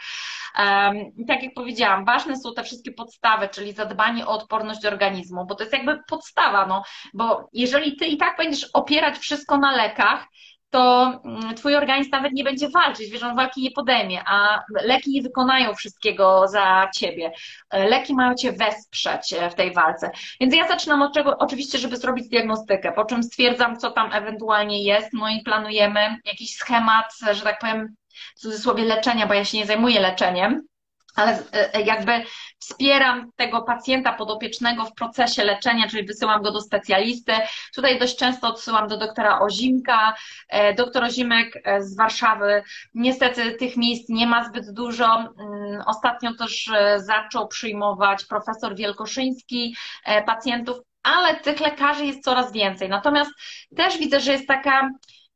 Tak 1.27 1.43
jak 1.43 1.53
powiedziałam, 1.53 2.05
ważne 2.05 2.37
są 2.37 2.53
te 2.53 2.63
wszystkie 2.63 2.91
podstawy, 2.91 3.49
czyli 3.49 3.73
zadbanie 3.73 4.27
o 4.27 4.29
odporność 4.29 4.85
organizmu, 4.85 5.45
bo 5.45 5.55
to 5.55 5.63
jest 5.63 5.73
jakby 5.73 5.99
podstawa, 6.07 6.65
no, 6.65 6.83
bo 7.13 7.49
jeżeli 7.53 7.95
ty 7.95 8.05
i 8.05 8.17
tak 8.17 8.37
będziesz 8.37 8.69
opierać 8.73 9.17
wszystko 9.17 9.57
na 9.57 9.75
lekach, 9.75 10.27
to 10.69 11.13
mm, 11.25 11.55
twój 11.55 11.75
organizm 11.75 12.09
nawet 12.11 12.33
nie 12.33 12.43
będzie 12.43 12.69
walczyć, 12.69 13.11
wiesz, 13.11 13.23
on 13.23 13.35
walki 13.35 13.61
nie 13.61 13.71
podejmie, 13.71 14.23
a 14.27 14.63
leki 14.83 15.11
nie 15.11 15.21
wykonają 15.21 15.73
wszystkiego 15.73 16.47
za 16.47 16.89
ciebie. 16.95 17.31
Leki 17.73 18.13
mają 18.13 18.35
cię 18.35 18.51
wesprzeć 18.51 19.33
e, 19.33 19.49
w 19.49 19.55
tej 19.55 19.73
walce. 19.73 20.11
Więc 20.41 20.55
ja 20.55 20.67
zaczynam 20.67 21.01
od 21.01 21.13
czego, 21.13 21.37
oczywiście, 21.37 21.77
żeby 21.77 21.97
zrobić 21.97 22.29
diagnostykę, 22.29 22.91
po 22.91 23.05
czym 23.05 23.23
stwierdzam, 23.23 23.77
co 23.77 23.91
tam 23.91 24.13
ewentualnie 24.13 24.83
jest, 24.83 25.09
no 25.13 25.29
i 25.29 25.41
planujemy 25.41 26.17
jakiś 26.25 26.55
schemat, 26.55 27.13
że 27.31 27.41
tak 27.41 27.59
powiem, 27.59 27.95
w 28.35 28.39
cudzysłowie 28.39 28.85
leczenia, 28.85 29.27
bo 29.27 29.33
ja 29.33 29.45
się 29.45 29.57
nie 29.57 29.65
zajmuję 29.65 29.99
leczeniem, 29.99 30.69
ale 31.15 31.31
e, 31.53 31.75
e, 31.75 31.81
jakby 31.81 32.11
wspieram 32.59 33.31
tego 33.35 33.61
pacjenta 33.61 34.13
podopiecznego 34.13 34.85
w 34.85 34.93
procesie 34.93 35.43
leczenia, 35.43 35.87
czyli 35.87 36.05
wysyłam 36.05 36.41
go 36.41 36.51
do 36.51 36.61
specjalisty. 36.61 37.31
Tutaj 37.75 37.99
dość 37.99 38.17
często 38.17 38.47
odsyłam 38.47 38.87
do 38.87 38.97
doktora 38.97 39.39
Ozimka. 39.39 40.15
E, 40.49 40.73
doktor 40.73 41.03
Ozimek 41.03 41.63
z 41.79 41.97
Warszawy. 41.97 42.63
Niestety 42.93 43.51
tych 43.51 43.77
miejsc 43.77 44.09
nie 44.09 44.27
ma 44.27 44.49
zbyt 44.49 44.73
dużo. 44.73 45.15
Mm, 45.15 45.81
ostatnio 45.85 46.33
też 46.33 46.69
zaczął 46.97 47.47
przyjmować 47.47 48.25
profesor 48.25 48.75
Wielkoszyński 48.75 49.75
pacjentów, 50.25 50.77
ale 51.03 51.35
tych 51.35 51.59
lekarzy 51.59 52.05
jest 52.05 52.23
coraz 52.23 52.51
więcej. 52.51 52.89
Natomiast 52.89 53.31
też 53.75 53.97
widzę, 53.97 54.19
że 54.19 54.31
jest 54.31 54.47
taka 54.47 54.89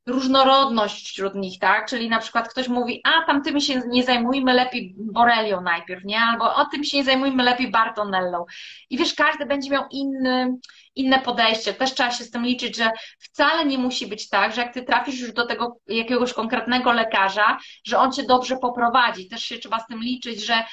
różnorodność 0.05 1.07
wśród 1.07 1.35
nich, 1.35 1.59
tak? 1.59 1.89
Czyli 1.89 2.09
na 2.09 2.19
przykład 2.19 2.49
ktoś 2.49 2.67
mówi, 2.67 3.01
a 3.03 3.25
tam 3.25 3.43
tym 3.43 3.59
się 3.59 3.81
nie 3.87 4.03
zajmujmy 4.03 4.53
lepiej 4.53 4.95
Borelią 4.97 5.61
najpierw, 5.61 6.03
nie? 6.05 6.19
Albo 6.19 6.55
o 6.55 6.65
tym 6.65 6.83
się 6.83 6.97
nie 6.97 7.03
zajmujmy 7.03 7.43
lepiej 7.43 7.71
Bartonellą. 7.71 8.45
I 8.89 8.97
wiesz, 8.97 9.13
każdy 9.13 9.45
będzie 9.45 9.69
miał 9.69 9.83
inny, 9.91 10.57
inne 10.95 11.19
podejście. 11.19 11.73
Też 11.73 11.93
trzeba 11.93 12.11
się 12.11 12.23
z 12.23 12.31
tym 12.31 12.45
liczyć, 12.45 12.77
że 12.77 12.91
wcale 13.19 13.65
nie 13.65 13.77
musi 13.77 14.07
być 14.07 14.29
tak, 14.29 14.55
że 14.55 14.61
jak 14.61 14.73
ty 14.73 14.83
trafisz 14.83 15.19
już 15.19 15.33
do 15.33 15.45
tego 15.45 15.77
jakiegoś 15.87 16.33
konkretnego 16.33 16.91
lekarza, 16.91 17.57
że 17.85 17.99
on 17.99 18.11
cię 18.11 18.23
dobrze 18.23 18.57
poprowadzi. 18.57 19.29
Też 19.29 19.43
się 19.43 19.57
trzeba 19.57 19.79
z 19.79 19.87
tym 19.87 19.99
liczyć, 19.99 20.45
że 20.45 20.63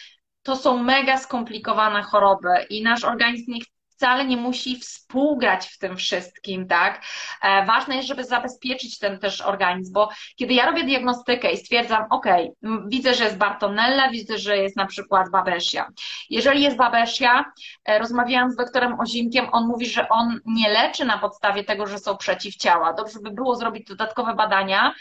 to 0.42 0.56
są 0.56 0.82
mega 0.82 1.18
skomplikowane 1.18 2.02
choroby 2.02 2.48
i 2.70 2.82
nasz 2.82 3.04
organizm 3.04 3.52
nie 3.52 3.60
chce 3.60 3.79
wcale 4.00 4.24
nie 4.24 4.36
musi 4.36 4.80
współgrać 4.80 5.66
w 5.66 5.78
tym 5.78 5.96
wszystkim, 5.96 6.66
tak? 6.66 7.04
E, 7.42 7.66
ważne 7.66 7.96
jest, 7.96 8.08
żeby 8.08 8.24
zabezpieczyć 8.24 8.98
ten 8.98 9.18
też 9.18 9.40
organizm, 9.40 9.92
bo 9.92 10.08
kiedy 10.36 10.54
ja 10.54 10.66
robię 10.66 10.84
diagnostykę 10.84 11.52
i 11.52 11.56
stwierdzam, 11.56 12.04
ok, 12.10 12.26
widzę, 12.86 13.14
że 13.14 13.24
jest 13.24 13.36
Bartonella, 13.36 14.10
widzę, 14.10 14.38
że 14.38 14.56
jest 14.56 14.76
na 14.76 14.86
przykład 14.86 15.30
Babesia. 15.30 15.88
Jeżeli 16.30 16.62
jest 16.62 16.76
Babesia, 16.76 17.44
e, 17.84 17.98
rozmawiałam 17.98 18.50
z 18.50 18.56
doktorem 18.56 19.00
Ozimkiem, 19.00 19.46
on 19.52 19.66
mówi, 19.66 19.86
że 19.86 20.08
on 20.08 20.40
nie 20.46 20.68
leczy 20.68 21.04
na 21.04 21.18
podstawie 21.18 21.64
tego, 21.64 21.86
że 21.86 21.98
są 21.98 22.16
przeciwciała. 22.16 22.92
Dobrze 22.92 23.18
by 23.22 23.30
było 23.30 23.56
zrobić 23.56 23.86
dodatkowe 23.88 24.34
badania 24.34 24.94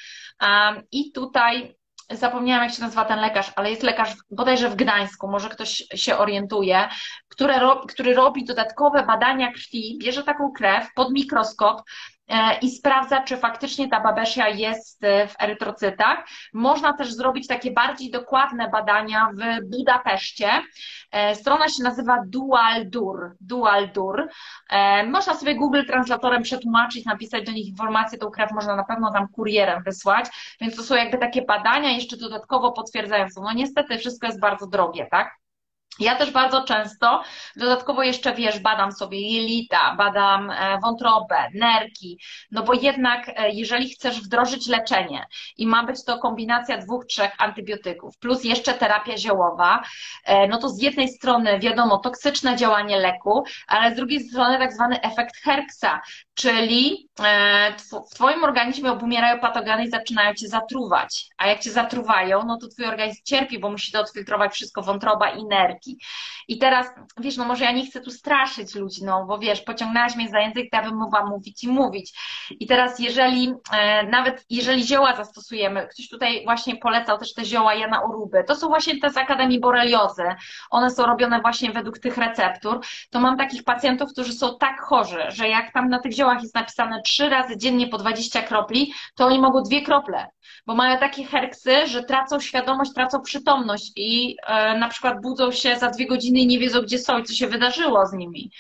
i 0.92 1.12
tutaj 1.12 1.79
zapomniałam 2.12 2.64
jak 2.64 2.74
się 2.74 2.82
nazywa 2.82 3.06
ten 3.06 3.20
lekarz, 3.20 3.52
ale 3.56 3.70
jest 3.70 3.84
lekarz 3.84 4.16
bodajże 4.32 4.70
w 4.70 4.76
Gdańsku, 4.76 5.28
może 5.28 5.50
ktoś 5.50 5.84
się 5.96 6.18
orientuje, 6.18 6.90
który, 7.88 8.14
robi 8.14 8.46
dodatkowe 8.46 9.04
badania 9.04 9.52
krwi, 9.52 9.98
bierze 10.02 10.24
taką 10.24 10.52
krew 10.52 10.94
pod 10.96 11.12
mikroskop 11.12 11.82
i 12.62 12.72
sprawdza, 12.72 13.22
czy 13.22 13.38
faktycznie 13.38 13.90
ta 13.90 14.00
babesia 14.00 14.50
jest 14.50 15.04
e, 15.04 15.28
w 15.28 15.36
erytrocytach. 15.42 16.28
Można 16.54 16.94
też 16.94 17.14
zrobić 17.14 17.48
takie 17.48 17.72
bardziej 17.72 18.12
dokładne 18.12 18.70
badania 18.70 19.32
w 19.34 19.66
Budapeszcie. 19.78 20.50
E, 21.12 21.36
strona 21.36 21.70
się 21.70 21.84
nazywa 21.84 22.18
DualDur. 22.28 23.36
DualDur. 23.42 24.28
Można 25.08 25.34
sobie 25.34 25.56
Google 25.56 25.84
Translatorem 25.88 26.44
przetłumaczyć, 26.44 27.06
napisać 27.06 27.46
do 27.46 27.52
nich 27.52 27.68
informacje, 27.68 28.20
tą 28.20 28.30
krew 28.30 28.52
można 28.52 28.76
na 28.76 28.84
pewno 28.84 29.12
tam 29.12 29.28
kurierem 29.28 29.84
wysłać, 29.84 30.26
więc 30.62 30.76
to 30.76 30.84
są 30.84 30.96
jakby 30.96 31.18
takie 31.18 31.42
badania 31.42 31.92
jeszcze 31.92 32.18
dodatkowo 32.18 32.72
potwierdzające. 32.72 33.42
No 33.42 33.54
niestety 33.54 33.98
wszystko 33.98 34.28
jest 34.28 34.40
bardzo 34.40 34.68
drogie, 34.68 35.08
tak? 35.12 35.39
Ja 36.00 36.16
też 36.16 36.32
bardzo 36.32 36.64
często, 36.64 37.24
dodatkowo 37.56 38.04
jeszcze 38.04 38.34
wiesz, 38.34 38.60
badam 38.60 38.92
sobie 38.92 39.34
jelita, 39.34 39.96
badam 39.98 40.50
e, 40.50 40.80
wątrobę, 40.84 41.36
nerki, 41.54 42.20
no 42.52 42.64
bo 42.64 42.74
jednak 42.74 43.30
e, 43.36 43.50
jeżeli 43.50 43.90
chcesz 43.90 44.22
wdrożyć 44.22 44.68
leczenie 44.68 45.26
i 45.58 45.68
ma 45.68 45.84
być 45.84 46.06
to 46.06 46.18
kombinacja 46.18 46.78
dwóch, 46.78 47.06
trzech 47.06 47.32
antybiotyków, 47.38 48.18
plus 48.18 48.44
jeszcze 48.44 48.74
terapia 48.74 49.18
ziołowa, 49.18 49.84
e, 50.26 50.48
no 50.48 50.58
to 50.58 50.70
z 50.70 50.82
jednej 50.82 51.10
strony 51.10 51.60
wiadomo 51.60 51.98
toksyczne 51.98 52.56
działanie 52.56 52.98
leku, 52.98 53.44
ale 53.68 53.94
z 53.94 53.96
drugiej 53.96 54.20
strony 54.20 54.58
tak 54.58 54.74
zwany 54.74 55.02
efekt 55.02 55.36
Herksa, 55.38 56.02
czyli 56.34 57.10
w 57.78 58.16
Twoim 58.16 58.44
organizmie 58.44 58.92
obumierają 58.92 59.40
patogeny 59.40 59.86
i 59.86 59.90
zaczynają 59.90 60.34
Cię 60.34 60.48
zatruwać, 60.48 61.26
a 61.38 61.48
jak 61.48 61.60
Cię 61.60 61.72
zatruwają, 61.72 62.44
no 62.46 62.58
to 62.58 62.68
Twój 62.68 62.86
organizm 62.86 63.22
cierpi, 63.24 63.60
bo 63.60 63.72
musi 63.72 63.92
to 63.92 64.00
odfiltrować 64.00 64.54
wszystko 64.54 64.82
wątroba 64.82 65.30
i 65.30 65.46
nerki. 65.46 65.89
I 66.48 66.58
teraz, 66.58 66.88
wiesz, 67.18 67.38
no 67.38 67.46
może 67.46 67.66
ja 67.66 67.72
nie 67.72 67.86
chcę 67.86 68.02
tu 68.02 68.12
straszyć 68.12 68.76
ludzi, 68.76 69.04
no 69.04 69.26
bo 69.26 69.40
wiesz, 69.40 69.62
pociągnęłaś 69.62 70.16
mnie 70.16 70.30
za 70.30 70.40
język, 70.40 70.68
ja 70.74 70.84
bym 70.84 70.98
mogła 70.98 71.26
mówić 71.26 71.64
i 71.64 71.68
mówić. 71.68 72.14
I 72.60 72.68
teraz, 72.68 73.00
jeżeli, 73.00 73.54
e, 73.72 74.04
nawet 74.04 74.46
jeżeli 74.50 74.88
zioła 74.88 75.16
zastosujemy, 75.16 75.88
ktoś 75.88 76.10
tutaj 76.10 76.44
właśnie 76.44 76.76
polecał 76.76 77.18
też 77.18 77.34
te 77.34 77.46
zioła 77.46 77.74
Jana 77.74 78.02
Uruby, 78.02 78.44
to 78.48 78.56
są 78.56 78.68
właśnie 78.68 79.00
te 79.00 79.10
z 79.10 79.18
Akademii 79.18 79.60
Boreliozy, 79.60 80.24
one 80.70 80.92
są 80.92 81.06
robione 81.06 81.42
właśnie 81.42 81.72
według 81.72 82.00
tych 82.00 82.18
receptur, 82.18 82.80
to 83.10 83.20
mam 83.20 83.38
takich 83.38 83.64
pacjentów, 83.64 84.12
którzy 84.12 84.34
są 84.34 84.58
tak 84.58 84.82
chorzy, 84.82 85.24
że 85.28 85.50
jak 85.50 85.74
tam 85.74 85.90
na 85.90 86.00
tych 86.00 86.12
ziołach 86.12 86.42
jest 86.42 86.56
napisane 86.56 87.02
trzy 87.02 87.30
razy 87.30 87.58
dziennie 87.58 87.88
po 87.88 87.98
20 87.98 88.42
kropli, 88.42 88.94
to 89.16 89.26
oni 89.26 89.40
mogą 89.40 89.64
dwie 89.64 89.82
krople. 89.82 90.28
Bo 90.66 90.76
mają 90.76 90.98
takie 90.98 91.24
herksy, 91.24 91.88
że 91.88 92.04
tracą 92.04 92.40
świadomość, 92.40 92.94
tracą 92.94 93.22
przytomność 93.22 93.92
i 93.96 94.36
e, 94.48 94.78
na 94.78 94.90
przykład 94.90 95.22
budzą 95.22 95.52
się 95.52 95.79
za 95.80 95.90
dwie 95.90 96.08
godziny 96.08 96.40
i 96.40 96.48
nie 96.48 96.60
wiedzą, 96.60 96.82
gdzie 96.82 97.00
są 97.00 97.20
i 97.20 97.24
co 97.24 97.34
się 97.34 97.48
wydarzyło 97.48 98.08
z 98.08 98.14
nimi. 98.14 98.52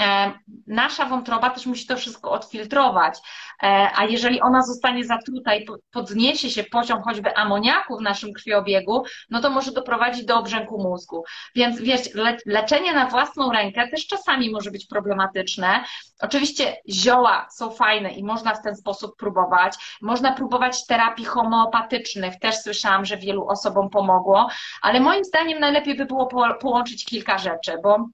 E, 0.00 0.32
nasza 0.66 1.04
wątroba 1.06 1.50
też 1.50 1.66
musi 1.66 1.86
to 1.86 1.96
wszystko 1.96 2.30
odfiltrować, 2.30 3.18
e, 3.62 3.90
a 3.96 4.04
jeżeli 4.04 4.40
ona 4.40 4.62
zostanie 4.62 5.04
zatruta 5.04 5.54
i 5.54 5.66
podniesie 5.92 6.50
się 6.50 6.64
poziom 6.64 7.02
choćby 7.02 7.36
amoniaku 7.36 7.96
w 7.96 8.02
naszym 8.02 8.32
krwiobiegu, 8.32 9.02
no 9.30 9.40
to 9.40 9.50
może 9.50 9.72
doprowadzić 9.72 10.24
do 10.24 10.38
obrzęku 10.38 10.82
mózgu. 10.82 11.24
Więc 11.54 11.80
wiesz, 11.80 12.00
leczenie 12.46 12.92
na 12.92 13.06
własną 13.06 13.52
rękę 13.52 13.88
też 13.88 14.06
czasami 14.06 14.50
może 14.50 14.70
być 14.70 14.86
problematyczne. 14.86 15.84
Oczywiście 16.20 16.76
zioła 16.88 17.46
są 17.50 17.70
fajne 17.70 18.12
i 18.12 18.24
można 18.24 18.54
w 18.54 18.62
ten 18.62 18.76
sposób 18.76 19.16
próbować. 19.16 19.74
Można 20.02 20.32
próbować 20.32 20.86
terapii 20.86 21.24
homeopatycznych, 21.24 22.38
też 22.38 22.56
słyszałam, 22.56 23.04
że 23.04 23.16
wielu 23.16 23.48
osobom 23.48 23.90
pomogło, 23.90 24.48
ale 24.82 25.00
moim 25.00 25.24
zdaniem 25.24 25.60
najlepiej 25.60 25.96
by 25.96 26.06
było 26.06 26.28
połączyć 26.60 27.04
kilka 27.04 27.38
rzeczy, 27.38 27.72
bo 27.82 28.06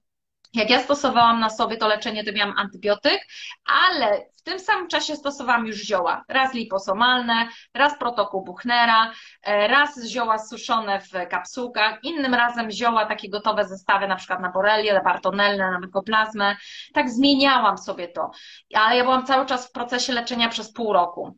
jak 0.53 0.69
ja 0.69 0.81
stosowałam 0.81 1.39
na 1.39 1.49
sobie 1.49 1.77
to 1.77 1.87
leczenie, 1.87 2.23
to 2.23 2.31
miałam 2.31 2.57
antybiotyk, 2.57 3.27
ale 3.65 4.25
w 4.37 4.41
tym 4.43 4.59
samym 4.59 4.87
czasie 4.87 5.15
stosowałam 5.15 5.67
już 5.67 5.77
zioła. 5.77 6.23
Raz 6.29 6.53
liposomalne, 6.53 7.47
raz 7.73 7.99
protokół 7.99 8.43
Buchnera, 8.43 9.11
e, 9.43 9.67
raz 9.67 10.05
zioła 10.05 10.37
suszone 10.39 11.01
w 11.01 11.29
kapsułkach, 11.29 11.99
innym 12.03 12.33
razem 12.33 12.71
zioła 12.71 13.05
takie 13.05 13.29
gotowe 13.29 13.65
zestawy, 13.65 14.07
na 14.07 14.15
przykład 14.15 14.41
na 14.41 14.51
borelię, 14.51 15.01
bartonellę, 15.03 15.71
na 15.71 15.79
mykoplazmę. 15.79 16.55
Tak 16.93 17.09
zmieniałam 17.09 17.77
sobie 17.77 18.07
to. 18.07 18.31
Ale 18.73 18.97
ja 18.97 19.03
byłam 19.03 19.25
cały 19.25 19.45
czas 19.45 19.69
w 19.69 19.71
procesie 19.71 20.13
leczenia 20.13 20.49
przez 20.49 20.73
pół 20.73 20.93
roku. 20.93 21.37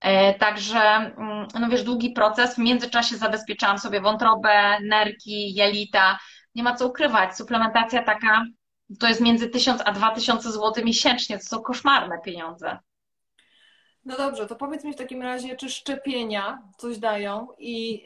E, 0.00 0.34
także, 0.34 0.80
mm, 0.80 1.46
no 1.60 1.68
wiesz, 1.68 1.82
długi 1.82 2.10
proces. 2.10 2.54
W 2.54 2.58
międzyczasie 2.58 3.16
zabezpieczałam 3.16 3.78
sobie 3.78 4.00
wątrobę, 4.00 4.80
nerki, 4.80 5.54
jelita, 5.54 6.18
nie 6.56 6.62
ma 6.62 6.74
co 6.74 6.86
ukrywać. 6.86 7.36
Suplementacja 7.36 8.02
taka 8.02 8.44
to 9.00 9.08
jest 9.08 9.20
między 9.20 9.48
1000 9.48 9.82
a 9.84 9.92
2000 9.92 10.52
zł 10.52 10.84
miesięcznie. 10.84 11.38
To 11.38 11.44
są 11.44 11.62
koszmarne 11.62 12.18
pieniądze. 12.24 12.78
No 14.04 14.16
dobrze, 14.16 14.46
to 14.46 14.56
powiedz 14.56 14.84
mi 14.84 14.92
w 14.92 14.96
takim 14.96 15.22
razie, 15.22 15.56
czy 15.56 15.70
szczepienia 15.70 16.58
coś 16.78 16.98
dają 16.98 17.48
i 17.58 18.04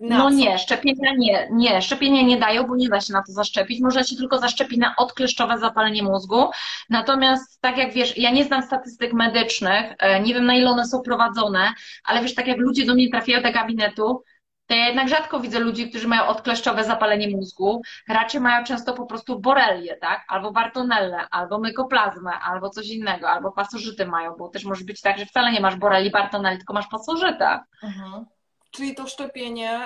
na 0.00 0.18
No 0.18 0.30
co? 0.30 0.36
nie, 0.36 0.58
szczepienia 0.58 1.12
nie, 1.18 1.48
nie, 1.52 1.82
szczepienia 1.82 2.22
nie 2.22 2.36
dają, 2.38 2.66
bo 2.66 2.76
nie 2.76 2.88
da 2.88 3.00
się 3.00 3.12
na 3.12 3.22
to 3.22 3.32
zaszczepić. 3.32 3.80
Można 3.80 4.04
się 4.04 4.16
tylko 4.16 4.38
zaszczepić 4.38 4.78
na 4.78 4.94
odkleszczowe 4.96 5.58
zapalenie 5.58 6.02
mózgu. 6.02 6.50
Natomiast 6.90 7.60
tak 7.60 7.78
jak 7.78 7.92
wiesz, 7.92 8.18
ja 8.18 8.30
nie 8.30 8.44
znam 8.44 8.62
statystyk 8.62 9.12
medycznych, 9.12 9.94
e, 9.98 10.20
nie 10.20 10.34
wiem 10.34 10.46
na 10.46 10.54
ile 10.54 10.70
one 10.70 10.86
są 10.86 11.02
prowadzone, 11.02 11.72
ale 12.04 12.22
wiesz, 12.22 12.34
tak 12.34 12.46
jak 12.46 12.58
ludzie 12.58 12.86
do 12.86 12.94
mnie 12.94 13.10
trafiają 13.10 13.42
do 13.42 13.52
gabinetu, 13.52 14.22
to 14.66 14.74
ja 14.74 14.86
jednak 14.86 15.08
rzadko 15.08 15.40
widzę 15.40 15.58
ludzi, 15.58 15.90
którzy 15.90 16.08
mają 16.08 16.26
odkleszczowe 16.26 16.84
zapalenie 16.84 17.36
mózgu. 17.36 17.82
Raczej 18.08 18.40
mają 18.40 18.64
często 18.64 18.94
po 18.94 19.06
prostu 19.06 19.40
borelię, 19.40 19.96
tak? 19.96 20.24
Albo 20.28 20.52
bartonellę, 20.52 21.28
albo 21.30 21.58
mykoplazmę, 21.58 22.32
albo 22.32 22.70
coś 22.70 22.88
innego, 22.88 23.30
albo 23.30 23.52
pasożyty 23.52 24.06
mają, 24.06 24.34
bo 24.36 24.48
też 24.48 24.64
może 24.64 24.84
być 24.84 25.00
tak, 25.00 25.18
że 25.18 25.26
wcale 25.26 25.52
nie 25.52 25.60
masz 25.60 25.76
boreli, 25.76 26.10
bartonelli, 26.10 26.58
tylko 26.58 26.74
masz 26.74 26.86
pasożyta. 26.86 27.64
Mhm. 27.82 28.26
Czyli 28.70 28.94
to 28.94 29.06
szczepienie, 29.06 29.80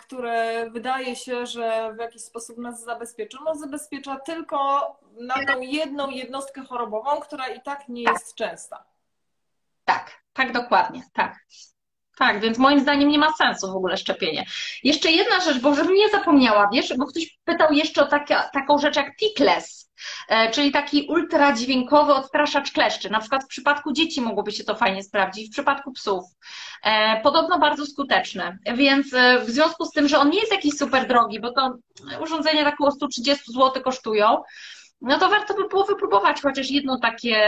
które 0.00 0.70
wydaje 0.70 1.16
się, 1.16 1.46
że 1.46 1.94
w 1.96 1.98
jakiś 1.98 2.22
sposób 2.22 2.58
nas 2.58 2.84
zabezpieczy, 2.84 3.38
no 3.44 3.54
zabezpiecza 3.54 4.16
tylko 4.16 4.56
na 5.20 5.34
tą 5.34 5.60
jedną 5.60 6.10
jednostkę 6.10 6.64
chorobową, 6.64 7.10
która 7.20 7.48
i 7.48 7.62
tak 7.62 7.88
nie 7.88 8.02
jest 8.02 8.34
częsta. 8.34 8.84
Tak, 9.84 10.22
tak 10.32 10.52
dokładnie, 10.52 11.02
tak. 11.12 11.36
Tak, 12.22 12.40
więc 12.40 12.58
moim 12.58 12.80
zdaniem 12.80 13.08
nie 13.08 13.18
ma 13.18 13.32
sensu 13.32 13.72
w 13.72 13.76
ogóle 13.76 13.96
szczepienie. 13.96 14.44
Jeszcze 14.82 15.10
jedna 15.10 15.40
rzecz, 15.40 15.58
bo 15.58 15.74
żebym 15.74 15.94
nie 15.94 16.08
zapomniała, 16.08 16.68
wiesz, 16.72 16.94
bo 16.98 17.06
ktoś 17.06 17.38
pytał 17.44 17.72
jeszcze 17.72 18.02
o 18.02 18.06
taka, 18.06 18.50
taką 18.52 18.78
rzecz 18.78 18.96
jak 18.96 19.16
tickless, 19.16 19.90
e, 20.28 20.50
czyli 20.50 20.72
taki 20.72 21.06
ultradźwiękowy 21.08 22.14
odstraszacz 22.14 22.72
kleszczy. 22.72 23.10
Na 23.10 23.20
przykład 23.20 23.44
w 23.44 23.46
przypadku 23.46 23.92
dzieci 23.92 24.20
mogłoby 24.20 24.52
się 24.52 24.64
to 24.64 24.74
fajnie 24.74 25.02
sprawdzić, 25.02 25.48
w 25.48 25.52
przypadku 25.52 25.92
psów. 25.92 26.24
E, 26.84 27.20
podobno 27.20 27.58
bardzo 27.58 27.86
skuteczny, 27.86 28.58
więc 28.74 29.14
e, 29.14 29.38
w 29.38 29.50
związku 29.50 29.84
z 29.84 29.90
tym, 29.90 30.08
że 30.08 30.18
on 30.18 30.30
nie 30.30 30.40
jest 30.40 30.52
jakiś 30.52 30.74
super 30.74 31.08
drogi, 31.08 31.40
bo 31.40 31.52
to 31.52 31.74
urządzenia 32.22 32.64
tak 32.64 32.74
około 32.74 32.90
130 32.90 33.52
zł 33.52 33.82
kosztują, 33.82 34.42
no 35.02 35.18
to 35.18 35.28
warto 35.28 35.54
by 35.54 35.68
było 35.68 35.84
wypróbować 35.84 36.42
chociaż 36.42 36.70
jedno 36.70 36.98
takie 36.98 37.38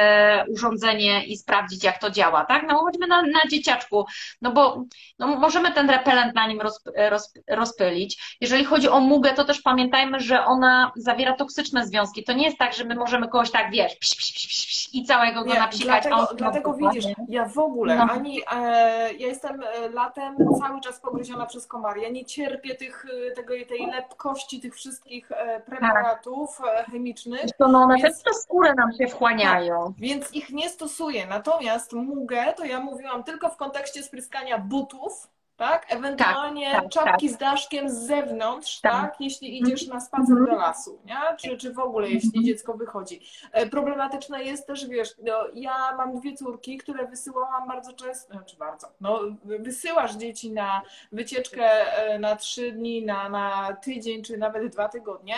urządzenie 0.48 1.24
i 1.26 1.36
sprawdzić, 1.36 1.84
jak 1.84 1.98
to 1.98 2.11
działa, 2.11 2.44
tak? 2.44 2.64
No 2.68 2.78
choćby 2.78 3.07
na, 3.07 3.22
na 3.22 3.40
dzieciaczku, 3.50 4.07
no 4.42 4.52
bo 4.52 4.84
no, 5.18 5.26
możemy 5.26 5.72
ten 5.72 5.90
repelent 5.90 6.34
na 6.34 6.46
nim 6.46 6.61
roz, 6.61 6.80
roz, 7.11 7.32
rozpylić. 7.48 8.36
Jeżeli 8.40 8.64
chodzi 8.64 8.88
o 8.88 9.00
mugę, 9.00 9.34
to 9.34 9.44
też 9.44 9.62
pamiętajmy, 9.62 10.20
że 10.20 10.44
ona 10.44 10.92
zawiera 10.96 11.32
toksyczne 11.36 11.86
związki. 11.86 12.24
To 12.24 12.32
nie 12.32 12.44
jest 12.44 12.59
tak, 12.59 12.74
że 12.74 12.84
my 12.84 12.94
możemy 12.94 13.28
kogoś 13.28 13.50
tak, 13.50 13.70
wiesz, 13.70 13.96
psz, 13.96 14.16
psz, 14.16 14.32
psz, 14.32 14.66
psz 14.66 14.94
i 14.94 15.05
całego 15.05 15.44
go 15.44 15.55
napsikać. 15.55 16.05
Dlatego, 16.05 16.34
dlatego 16.34 16.74
widzisz, 16.74 17.05
ja 17.28 17.48
w 17.48 17.59
ogóle, 17.59 17.96
no. 17.96 18.02
ani 18.11 18.42
e, 18.52 19.12
ja 19.14 19.26
jestem 19.26 19.62
e, 19.62 19.88
latem 19.88 20.36
cały 20.61 20.80
czas 20.80 21.00
pogryziona 21.00 21.46
przez 21.46 21.66
komary. 21.66 22.00
Ja 22.00 22.09
nie 22.09 22.24
cierpię 22.24 22.74
tych, 22.74 23.07
e, 23.30 23.30
tego, 23.30 23.55
tej 23.68 23.86
lepkości 23.86 24.61
tych 24.61 24.74
wszystkich 24.74 25.32
e, 25.32 25.61
preparatów 25.61 26.59
tak. 26.59 26.86
chemicznych, 26.86 27.43
to 27.59 27.68
no, 27.68 27.82
one 27.82 27.97
więc, 27.97 28.22
też 28.22 28.36
skórę 28.36 28.74
nam 28.74 28.92
się 28.92 29.07
wchłaniają. 29.07 29.84
Tak, 29.84 29.95
więc 29.99 30.34
ich 30.34 30.51
nie 30.51 30.70
stosuję. 30.70 31.26
Natomiast 31.26 31.92
mugę 31.92 32.53
to 32.57 32.64
ja 32.64 32.80
mówiłam 32.80 33.24
tylko 33.24 33.49
w 33.51 33.57
kontekście 33.57 34.03
spryskania 34.03 34.59
butów, 34.59 35.28
tak? 35.57 35.86
Ewentualnie 35.92 36.72
tak, 36.72 36.82
tak, 36.82 36.90
czapki 36.90 37.28
tak. 37.28 37.36
z 37.36 37.38
daszkiem 37.38 37.90
z 37.90 38.07
zewnątrz, 38.07 38.80
tak? 38.80 38.92
tak? 38.92 39.20
Jeśli 39.20 39.59
idziesz 39.59 39.86
na 39.86 40.00
spacer 40.00 40.36
-hmm. 40.36 40.46
do 40.46 40.57
lasu, 40.57 40.98
nie? 41.05 41.36
Czy, 41.38 41.57
czy 41.57 41.72
w 41.72 41.78
ogóle, 41.78 42.11
jeśli 42.11 42.30
mm 42.34 42.42
-hmm. 42.42 42.46
dziecko 42.46 42.74
wychodzi. 42.74 43.20
E, 43.52 43.66
problematyczne 43.66 44.44
jest 44.44 44.66
też, 44.66 44.86
wiesz, 44.86 45.14
no, 45.22 45.32
ja 45.55 45.96
mam 45.96 46.20
dwie 46.20 46.36
córki, 46.36 46.78
które 46.78 47.07
wysyłałam 47.07 47.68
bardzo 47.68 47.92
często, 47.92 48.32
znaczy 48.32 48.57
bardzo, 48.57 48.88
no 49.00 49.20
wysyłasz 49.44 50.16
dzieci 50.16 50.52
na 50.52 50.82
wycieczkę 51.12 51.64
e, 51.96 52.18
na 52.18 52.36
trzy 52.36 52.72
dni, 52.72 53.05
na, 53.05 53.28
na 53.28 53.76
tydzień, 53.82 54.22
czy 54.22 54.38
nawet 54.38 54.72
dwa 54.72 54.88
tygodnie, 54.88 55.34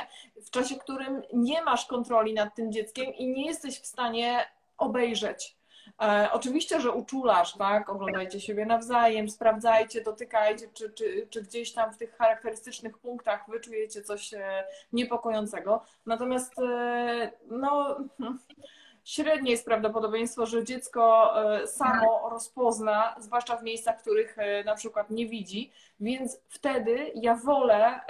w 0.47 0.51
czasie 0.51 0.77
którym 0.77 1.23
nie 1.33 1.63
masz 1.63 1.87
kontroli 1.87 2.35
nad 2.35 2.55
tym 2.55 2.73
dzieckiem 2.73 3.15
i 3.15 3.29
nie 3.29 3.47
jesteś 3.47 3.81
w 3.81 3.87
stanie 3.87 4.47
obejrzeć 4.79 5.57
E, 6.03 6.29
oczywiście, 6.33 6.81
że 6.81 6.93
uczulasz, 6.93 7.53
tak? 7.57 7.91
Oglądajcie 7.91 8.41
siebie 8.41 8.67
nawzajem, 8.67 9.29
sprawdzajcie, 9.29 10.01
dotykajcie, 10.01 10.69
czy, 10.75 10.91
czy, 10.91 11.27
czy 11.31 11.43
gdzieś 11.43 11.73
tam 11.73 11.93
w 11.93 11.97
tych 11.97 12.17
charakterystycznych 12.17 12.99
punktach 12.99 13.45
wyczujecie 13.49 14.03
coś 14.03 14.35
e, 14.35 14.65
niepokojącego. 14.93 15.85
Natomiast 16.07 16.59
e, 16.59 17.31
no 17.51 17.97
średnie 19.05 19.51
jest 19.51 19.65
prawdopodobieństwo, 19.65 20.47
że 20.47 20.65
dziecko 20.65 21.35
samo 21.67 22.29
rozpozna, 22.31 23.15
zwłaszcza 23.19 23.57
w 23.57 23.63
miejscach, 23.63 24.01
których 24.01 24.37
na 24.65 24.75
przykład 24.75 25.11
nie 25.11 25.27
widzi, 25.27 25.73
więc 26.01 26.41
wtedy 26.49 27.13
ja 27.15 27.35
wolę 27.35 28.01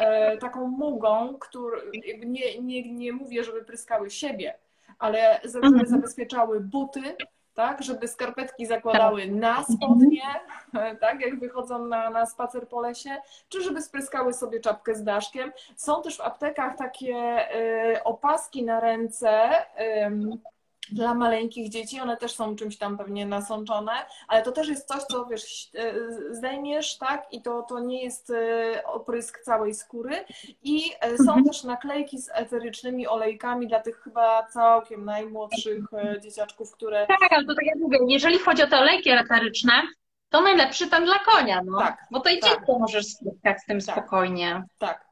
taką 0.40 0.68
mugą, 0.68 1.38
który 1.40 1.80
nie, 2.26 2.60
nie, 2.60 2.92
nie 2.92 3.12
mówię, 3.12 3.44
żeby 3.44 3.64
pryskały 3.64 4.10
siebie, 4.10 4.54
ale 4.98 5.40
żeby 5.44 5.66
mhm. 5.66 5.86
zabezpieczały 5.86 6.60
buty, 6.60 7.16
tak, 7.56 7.82
żeby 7.82 8.08
skarpetki 8.08 8.66
zakładały 8.66 9.26
na 9.26 9.64
spodnie, 9.64 10.22
tak, 11.00 11.20
jak 11.20 11.40
wychodzą 11.40 11.86
na, 11.86 12.10
na 12.10 12.26
spacer 12.26 12.68
po 12.68 12.80
lesie, 12.80 13.16
czy 13.48 13.62
żeby 13.62 13.82
spryskały 13.82 14.32
sobie 14.32 14.60
czapkę 14.60 14.94
z 14.94 15.04
daszkiem. 15.04 15.52
Są 15.76 16.02
też 16.02 16.16
w 16.16 16.20
aptekach 16.20 16.76
takie 16.76 17.38
y, 17.94 18.04
opaski 18.04 18.64
na 18.64 18.80
ręce, 18.80 19.50
dla 20.92 21.14
maleńkich 21.14 21.68
dzieci, 21.68 22.00
one 22.00 22.16
też 22.16 22.34
są 22.34 22.56
czymś 22.56 22.78
tam 22.78 22.98
pewnie 22.98 23.26
nasączone, 23.26 23.92
ale 24.28 24.42
to 24.42 24.52
też 24.52 24.68
jest 24.68 24.88
coś, 24.88 25.02
co 25.02 25.26
wiesz, 25.26 25.70
e, 25.74 25.94
zdejmiesz, 26.34 26.98
tak, 26.98 27.26
i 27.30 27.42
to, 27.42 27.62
to 27.62 27.80
nie 27.80 28.04
jest 28.04 28.30
e, 28.30 28.82
oprysk 28.86 29.40
całej 29.40 29.74
skóry. 29.74 30.24
I 30.62 30.92
e, 31.00 31.16
są 31.16 31.22
mhm. 31.22 31.44
też 31.44 31.64
naklejki 31.64 32.18
z 32.18 32.30
eterycznymi 32.32 33.06
olejkami 33.06 33.68
dla 33.68 33.80
tych 33.80 34.00
chyba 34.02 34.46
całkiem 34.46 35.04
najmłodszych 35.04 35.84
dzieciaczków, 36.22 36.72
które... 36.72 37.06
Tak, 37.06 37.32
ale 37.32 37.46
to 37.46 37.54
tak 37.54 37.66
jak 37.66 37.76
mówię, 37.78 37.98
jeżeli 38.08 38.38
chodzi 38.38 38.62
o 38.62 38.66
te 38.66 38.78
olejki 38.78 39.10
eteryczne, 39.10 39.72
to 40.28 40.40
najlepszy 40.40 40.90
ten 40.90 41.04
dla 41.04 41.18
konia, 41.18 41.62
no. 41.66 41.78
Tak, 41.78 42.06
bo 42.10 42.20
to 42.20 42.30
i 42.30 42.38
tak. 42.38 42.50
dziecko 42.50 42.78
możesz 42.78 43.06
spotkać 43.06 43.60
z 43.62 43.66
tym 43.66 43.80
tak, 43.80 43.96
spokojnie. 43.96 44.64
Tak, 44.78 45.05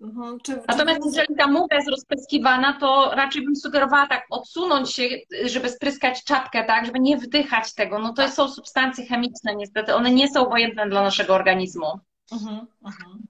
Mhm. 0.00 0.40
Czy, 0.40 0.62
Natomiast 0.68 1.00
jeżeli 1.06 1.36
ta 1.36 1.46
mucha 1.46 1.74
jest 1.74 1.90
rozpryskiwana, 1.90 2.72
to 2.80 3.10
raczej 3.14 3.44
bym 3.44 3.56
sugerowała 3.56 4.06
tak 4.06 4.26
odsunąć 4.30 4.94
się, 4.94 5.08
żeby 5.44 5.68
spryskać 5.68 6.24
czapkę, 6.24 6.64
tak, 6.64 6.86
żeby 6.86 7.00
nie 7.00 7.16
wdychać 7.16 7.74
tego. 7.74 7.98
No 7.98 8.12
to 8.12 8.28
są 8.28 8.48
substancje 8.48 9.06
chemiczne 9.06 9.56
niestety, 9.56 9.94
one 9.94 10.10
nie 10.10 10.28
są 10.28 10.46
obojętne 10.46 10.88
dla 10.88 11.02
naszego 11.02 11.34
organizmu. 11.34 12.00
Mhm. 12.32 12.66
Mhm. 12.86 13.26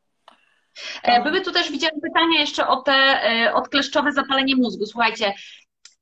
E, 1.02 1.22
były 1.22 1.40
tu 1.40 1.52
też 1.52 1.70
widziane 1.70 2.00
pytania 2.02 2.40
jeszcze 2.40 2.68
o 2.68 2.82
te 2.82 2.92
e, 2.92 3.54
odkleszczowe 3.54 4.12
zapalenie 4.12 4.56
mózgu. 4.56 4.86
Słuchajcie, 4.86 5.34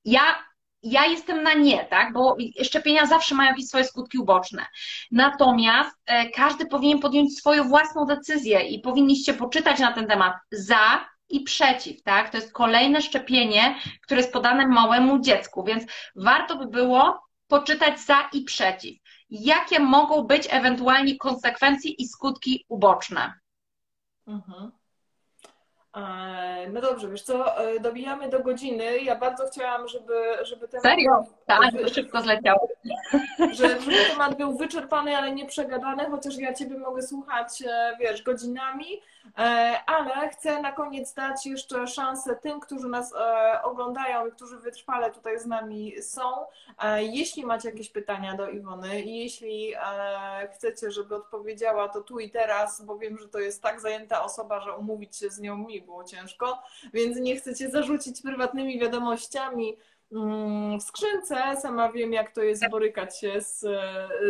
ja 0.05 0.48
ja 0.91 1.07
jestem 1.07 1.43
na 1.43 1.55
nie, 1.55 1.85
tak? 1.85 2.13
Bo 2.13 2.37
szczepienia 2.63 3.07
zawsze 3.07 3.35
mają 3.35 3.51
jakieś 3.51 3.67
swoje 3.67 3.85
skutki 3.85 4.19
uboczne. 4.19 4.67
Natomiast 5.11 5.97
e, 6.07 6.31
każdy 6.31 6.67
powinien 6.67 6.99
podjąć 6.99 7.39
swoją 7.39 7.69
własną 7.69 8.05
decyzję 8.05 8.61
i 8.61 8.81
powinniście 8.81 9.35
poczytać 9.35 9.79
na 9.79 9.93
ten 9.93 10.07
temat 10.07 10.35
za 10.53 11.09
i 11.29 11.41
przeciw, 11.41 12.03
tak? 12.03 12.31
To 12.31 12.37
jest 12.37 12.53
kolejne 12.53 13.03
szczepienie, 13.03 13.75
które 14.03 14.21
jest 14.21 14.33
podane 14.33 14.67
małemu 14.67 15.19
dziecku, 15.19 15.65
więc 15.65 15.85
warto 16.17 16.57
by 16.57 16.67
było 16.67 17.21
poczytać 17.47 18.01
za 18.01 18.29
i 18.33 18.43
przeciw. 18.45 18.97
Jakie 19.31 19.81
mogą 19.81 20.23
być 20.23 20.49
ewentualnie 20.51 21.17
konsekwencje 21.17 21.91
i 21.91 22.09
skutki 22.09 22.65
uboczne? 22.69 23.33
Mhm. 24.27 24.78
E, 25.97 26.69
no 26.73 26.81
dobrze, 26.81 27.09
wiesz 27.09 27.23
co, 27.23 27.65
e, 27.65 27.81
dobijamy 27.81 28.29
do 28.29 28.41
godziny. 28.41 28.99
Ja 28.99 29.17
bardzo 29.17 29.47
chciałam, 29.47 29.89
żeby, 29.89 30.15
żeby 30.43 30.69
temat... 30.69 30.83
Serio? 30.83 31.25
Tak, 31.47 31.73
wy... 31.73 31.89
szybko 31.89 32.21
zleciało. 32.21 32.69
Że, 33.53 33.81
żeby 33.81 33.97
temat 34.11 34.37
był 34.37 34.57
wyczerpany, 34.57 35.17
ale 35.17 35.33
nie 35.33 35.47
przegadany, 35.47 36.05
chociaż 36.11 36.37
ja 36.37 36.55
Ciebie 36.55 36.79
mogę 36.79 37.03
słuchać, 37.03 37.63
e, 37.63 37.97
wiesz, 38.01 38.23
godzinami. 38.23 39.01
E, 39.39 39.41
ale 39.87 40.29
chcę 40.29 40.63
na 40.63 40.73
koniec 40.73 41.15
dać 41.15 41.47
jeszcze 41.47 41.87
szansę 41.87 42.37
tym, 42.37 42.61
którzy 42.61 42.89
nas 42.89 43.15
e, 43.15 43.63
oglądają 43.63 44.27
i 44.27 44.33
którzy 44.33 44.59
wytrwale 44.59 45.11
tutaj 45.11 45.41
z 45.41 45.47
nami 45.47 46.03
są. 46.03 46.23
E, 46.83 47.05
jeśli 47.05 47.47
macie 47.47 47.71
jakieś 47.71 47.91
pytania 47.91 48.37
do 48.37 48.51
Iwony 48.51 49.03
i 49.03 49.19
jeśli 49.19 49.75
chcecie, 50.55 50.91
żeby 50.91 51.15
odpowiedziała, 51.15 51.89
to 51.89 52.01
tu 52.01 52.19
i 52.19 52.31
teraz, 52.31 52.85
bo 52.85 52.99
wiem, 52.99 53.19
że 53.19 53.29
to 53.29 53.39
jest 53.39 53.63
tak 53.63 53.81
zajęta 53.81 54.25
osoba, 54.25 54.61
że 54.61 54.77
umówić 54.77 55.17
się 55.17 55.31
z 55.31 55.41
nią 55.41 55.57
mi 55.57 55.83
było 55.83 56.05
ciężko, 56.05 56.63
więc 56.93 57.17
nie 57.17 57.37
chcecie 57.37 57.71
zarzucić 57.71 58.23
prywatnymi 58.23 58.81
wiadomościami 58.81 59.77
w 60.11 60.83
skrzynce. 60.83 61.57
Sama 61.57 61.93
wiem, 61.93 62.13
jak 62.13 62.31
to 62.31 62.43
jest 62.43 62.71
borykać 62.71 63.21
się 63.21 63.41
z, 63.41 63.61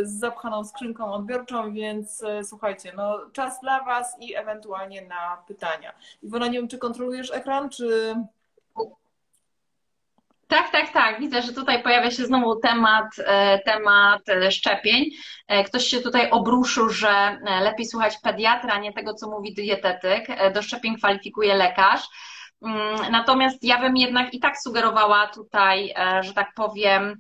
z 0.02 0.18
zapchaną 0.18 0.64
skrzynką 0.64 1.12
odbiorczą, 1.12 1.72
więc 1.72 2.22
e, 2.22 2.44
słuchajcie, 2.44 2.92
no, 2.96 3.18
czas 3.32 3.60
dla 3.60 3.84
Was 3.84 4.16
i 4.20 4.36
ewentualnie 4.36 5.02
na 5.02 5.42
pytania. 5.48 5.92
Iwona, 6.22 6.46
nie 6.46 6.58
wiem, 6.58 6.68
czy 6.68 6.78
kontrolujesz 6.78 7.30
ekran, 7.30 7.70
czy... 7.70 8.14
Tak, 10.48 10.72
tak, 10.72 10.92
tak. 10.92 11.20
Widzę, 11.20 11.42
że 11.42 11.52
tutaj 11.52 11.82
pojawia 11.82 12.10
się 12.10 12.26
znowu 12.26 12.56
temat, 12.56 13.06
e, 13.18 13.58
temat 13.58 14.28
e, 14.28 14.50
szczepień. 14.50 15.04
Ktoś 15.66 15.84
się 15.84 16.00
tutaj 16.00 16.30
obruszył, 16.30 16.88
że 16.88 17.38
lepiej 17.62 17.86
słuchać 17.86 18.18
pediatra, 18.22 18.78
nie 18.78 18.92
tego, 18.92 19.14
co 19.14 19.30
mówi 19.30 19.54
dietetyk. 19.54 20.26
Do 20.54 20.62
szczepień 20.62 20.96
kwalifikuje 20.96 21.54
lekarz. 21.54 22.08
Mm, 22.62 23.10
natomiast 23.10 23.64
ja 23.64 23.80
bym 23.80 23.96
jednak 23.96 24.34
i 24.34 24.40
tak 24.40 24.54
sugerowała 24.62 25.26
tutaj, 25.26 25.94
e, 25.96 26.22
że 26.22 26.34
tak 26.34 26.48
powiem, 26.54 27.14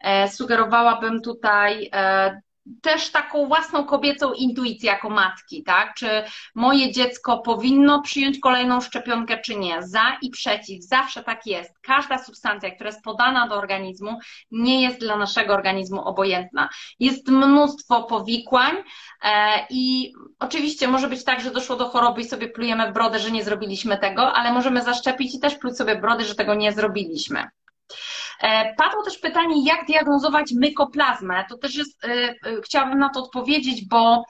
e, 0.00 0.28
sugerowałabym 0.28 1.20
tutaj 1.22 1.90
e, 1.92 2.40
też 2.82 3.10
taką 3.10 3.46
własną 3.46 3.84
kobiecą 3.84 4.32
intuicję 4.32 4.90
jako 4.90 5.10
matki, 5.10 5.62
tak? 5.62 5.94
Czy 5.94 6.08
moje 6.54 6.92
dziecko 6.92 7.38
powinno 7.38 8.02
przyjąć 8.02 8.38
kolejną 8.38 8.80
szczepionkę, 8.80 9.38
czy 9.38 9.56
nie? 9.56 9.82
Za 9.82 10.16
i 10.22 10.30
przeciw, 10.30 10.84
zawsze 10.84 11.22
tak 11.24 11.46
jest. 11.46 11.78
Każda 11.82 12.18
substancja, 12.18 12.70
która 12.70 12.90
jest 12.90 13.02
podana 13.02 13.48
do 13.48 13.54
organizmu, 13.54 14.18
nie 14.50 14.82
jest 14.82 15.00
dla 15.00 15.16
naszego 15.16 15.54
organizmu 15.54 16.04
obojętna. 16.04 16.68
Jest 16.98 17.28
mnóstwo 17.28 18.02
powikłań 18.02 18.76
e, 19.22 19.66
i 19.70 20.12
oczywiście 20.38 20.88
może 20.88 21.08
być 21.08 21.24
tak, 21.24 21.40
że 21.40 21.50
doszło 21.50 21.76
do 21.76 21.88
choroby 21.88 22.20
i 22.20 22.24
sobie 22.24 22.48
plujemy 22.48 22.90
w 22.90 22.94
brodę, 22.94 23.18
że 23.18 23.30
nie 23.30 23.44
zrobiliśmy 23.44 23.98
tego, 23.98 24.32
ale 24.32 24.52
możemy 24.52 24.82
zaszczepić 24.82 25.34
i 25.34 25.40
też 25.40 25.54
pluć 25.54 25.76
sobie 25.76 25.96
brody, 25.96 26.24
że 26.24 26.34
tego 26.34 26.54
nie 26.54 26.72
zrobiliśmy. 26.72 27.48
E, 28.40 28.74
padło 28.74 29.02
też 29.02 29.18
pytanie, 29.18 29.64
jak 29.64 29.86
diagnozować 29.86 30.52
mykoplazmę. 30.52 31.44
To 31.48 31.58
też 31.58 31.74
jest, 31.74 32.04
e, 32.04 32.08
e, 32.08 32.34
chciałabym 32.64 32.98
na 32.98 33.08
to 33.08 33.20
odpowiedzieć, 33.20 33.88
bo 33.88 34.24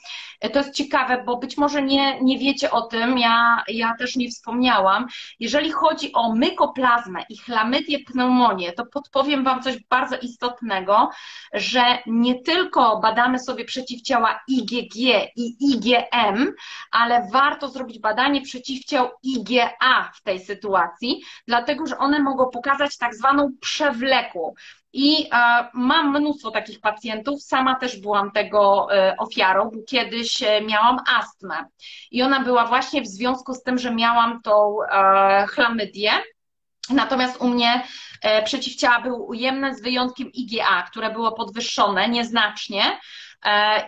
to 0.53 0.59
jest 0.59 0.75
ciekawe, 0.75 1.23
bo 1.27 1.37
być 1.37 1.57
może 1.57 1.83
nie, 1.83 2.21
nie 2.21 2.39
wiecie 2.39 2.71
o 2.71 2.83
tym, 2.83 3.19
ja, 3.19 3.65
ja 3.69 3.95
też 3.99 4.17
nie 4.17 4.31
wspomniałam. 4.31 5.07
Jeżeli 5.41 5.71
chodzi 5.71 6.13
o 6.13 6.35
mykoplazmę 6.35 7.23
i 7.29 7.39
chlamydię 7.39 7.99
pneumonię, 7.99 8.73
to 8.73 8.87
podpowiem 8.87 9.45
Wam 9.45 9.63
coś 9.63 9.77
bardzo 9.91 10.17
istotnego, 10.17 11.11
że 11.53 11.83
nie 12.07 12.43
tylko 12.43 13.01
badamy 13.01 13.39
sobie 13.39 13.65
przeciwciała 13.65 14.41
IgG 14.49 14.97
i 15.37 15.57
IgM, 15.61 16.53
ale 16.91 17.29
warto 17.33 17.69
zrobić 17.69 17.99
badanie 17.99 18.43
przeciwciał 18.43 19.11
IgA 19.23 20.11
w 20.15 20.23
tej 20.23 20.41
sytuacji, 20.41 21.23
dlatego 21.47 21.87
że 21.87 21.99
one 21.99 22.21
mogą 22.21 22.51
pokazać 22.51 22.99
tak 22.99 23.15
zwaną 23.15 23.51
przewlekłą. 23.95 24.55
I 24.93 25.29
e, 25.33 25.69
mam 25.75 26.19
mnóstwo 26.19 26.51
takich 26.51 26.81
pacjentów, 26.81 27.43
sama 27.43 27.75
też 27.75 28.01
byłam 28.01 28.31
tego 28.31 28.89
e, 28.93 29.17
ofiarą, 29.17 29.71
bo 29.75 29.83
kiedyś 29.89 30.43
e, 30.43 30.61
miałam 30.61 30.99
astmę. 31.17 31.65
I 32.11 32.23
ona 32.23 32.41
była 32.41 32.67
właśnie 32.67 33.03
w 33.03 33.07
związku 33.07 33.55
z 33.55 33.63
tym, 33.63 33.79
że 33.79 33.95
miałam 33.95 34.43
tą 34.43 34.77
chlamydię. 35.49 36.11
Natomiast 36.91 37.41
u 37.41 37.49
mnie 37.49 37.83
przeciwciała 38.45 39.01
były 39.01 39.23
ujemne 39.23 39.75
z 39.75 39.83
wyjątkiem 39.83 40.31
IgA, 40.33 40.83
które 40.83 41.11
było 41.11 41.33
podwyższone 41.33 42.09
nieznacznie. 42.09 42.83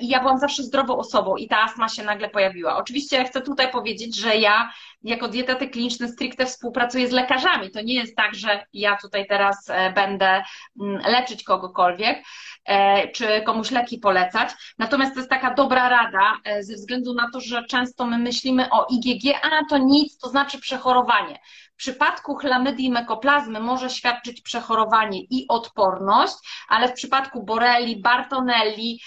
I 0.00 0.08
ja 0.08 0.20
byłam 0.20 0.38
zawsze 0.38 0.62
zdrową 0.62 0.98
osobą 0.98 1.36
i 1.36 1.48
ta 1.48 1.62
astma 1.62 1.88
się 1.88 2.04
nagle 2.04 2.28
pojawiła. 2.28 2.76
Oczywiście 2.76 3.24
chcę 3.24 3.40
tutaj 3.40 3.70
powiedzieć, 3.70 4.16
że 4.16 4.36
ja 4.36 4.72
jako 5.06 5.28
dietetyk 5.28 5.72
kliniczny 5.72 6.08
stricte 6.08 6.46
współpracuję 6.46 7.08
z 7.08 7.12
lekarzami. 7.12 7.70
To 7.70 7.80
nie 7.80 7.94
jest 7.94 8.16
tak, 8.16 8.34
że 8.34 8.66
ja 8.72 8.96
tutaj 9.02 9.26
teraz 9.26 9.70
e, 9.70 9.92
będę 9.92 10.42
mm, 10.80 11.02
leczyć 11.02 11.44
kogokolwiek, 11.44 12.22
e, 12.64 13.08
czy 13.08 13.42
komuś 13.42 13.70
leki 13.70 13.98
polecać. 13.98 14.50
Natomiast 14.78 15.14
to 15.14 15.20
jest 15.20 15.30
taka 15.30 15.54
dobra 15.54 15.88
rada, 15.88 16.32
e, 16.44 16.62
ze 16.62 16.74
względu 16.74 17.14
na 17.14 17.30
to, 17.32 17.40
że 17.40 17.64
często 17.64 18.06
my 18.06 18.18
myślimy 18.18 18.70
o 18.70 18.86
IgG, 18.90 19.38
a 19.42 19.64
to 19.70 19.78
nic, 19.78 20.18
to 20.18 20.28
znaczy 20.28 20.60
przechorowanie. 20.60 21.38
W 21.76 21.78
przypadku 21.78 22.34
chlamydii 22.34 22.90
mekoplazmy 22.90 23.60
może 23.60 23.90
świadczyć 23.90 24.40
przechorowanie 24.40 25.20
i 25.20 25.44
odporność, 25.48 26.34
ale 26.68 26.88
w 26.88 26.92
przypadku 26.92 27.44
boreli, 27.44 28.00
bartonelli, 28.00 29.00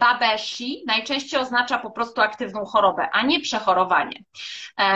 babeshi 0.00 0.82
najczęściej 0.86 1.40
oznacza 1.40 1.78
po 1.78 1.90
prostu 1.90 2.20
aktywną 2.20 2.64
chorobę, 2.64 3.08
a 3.12 3.22
nie 3.22 3.40
przechorowanie. 3.40 4.24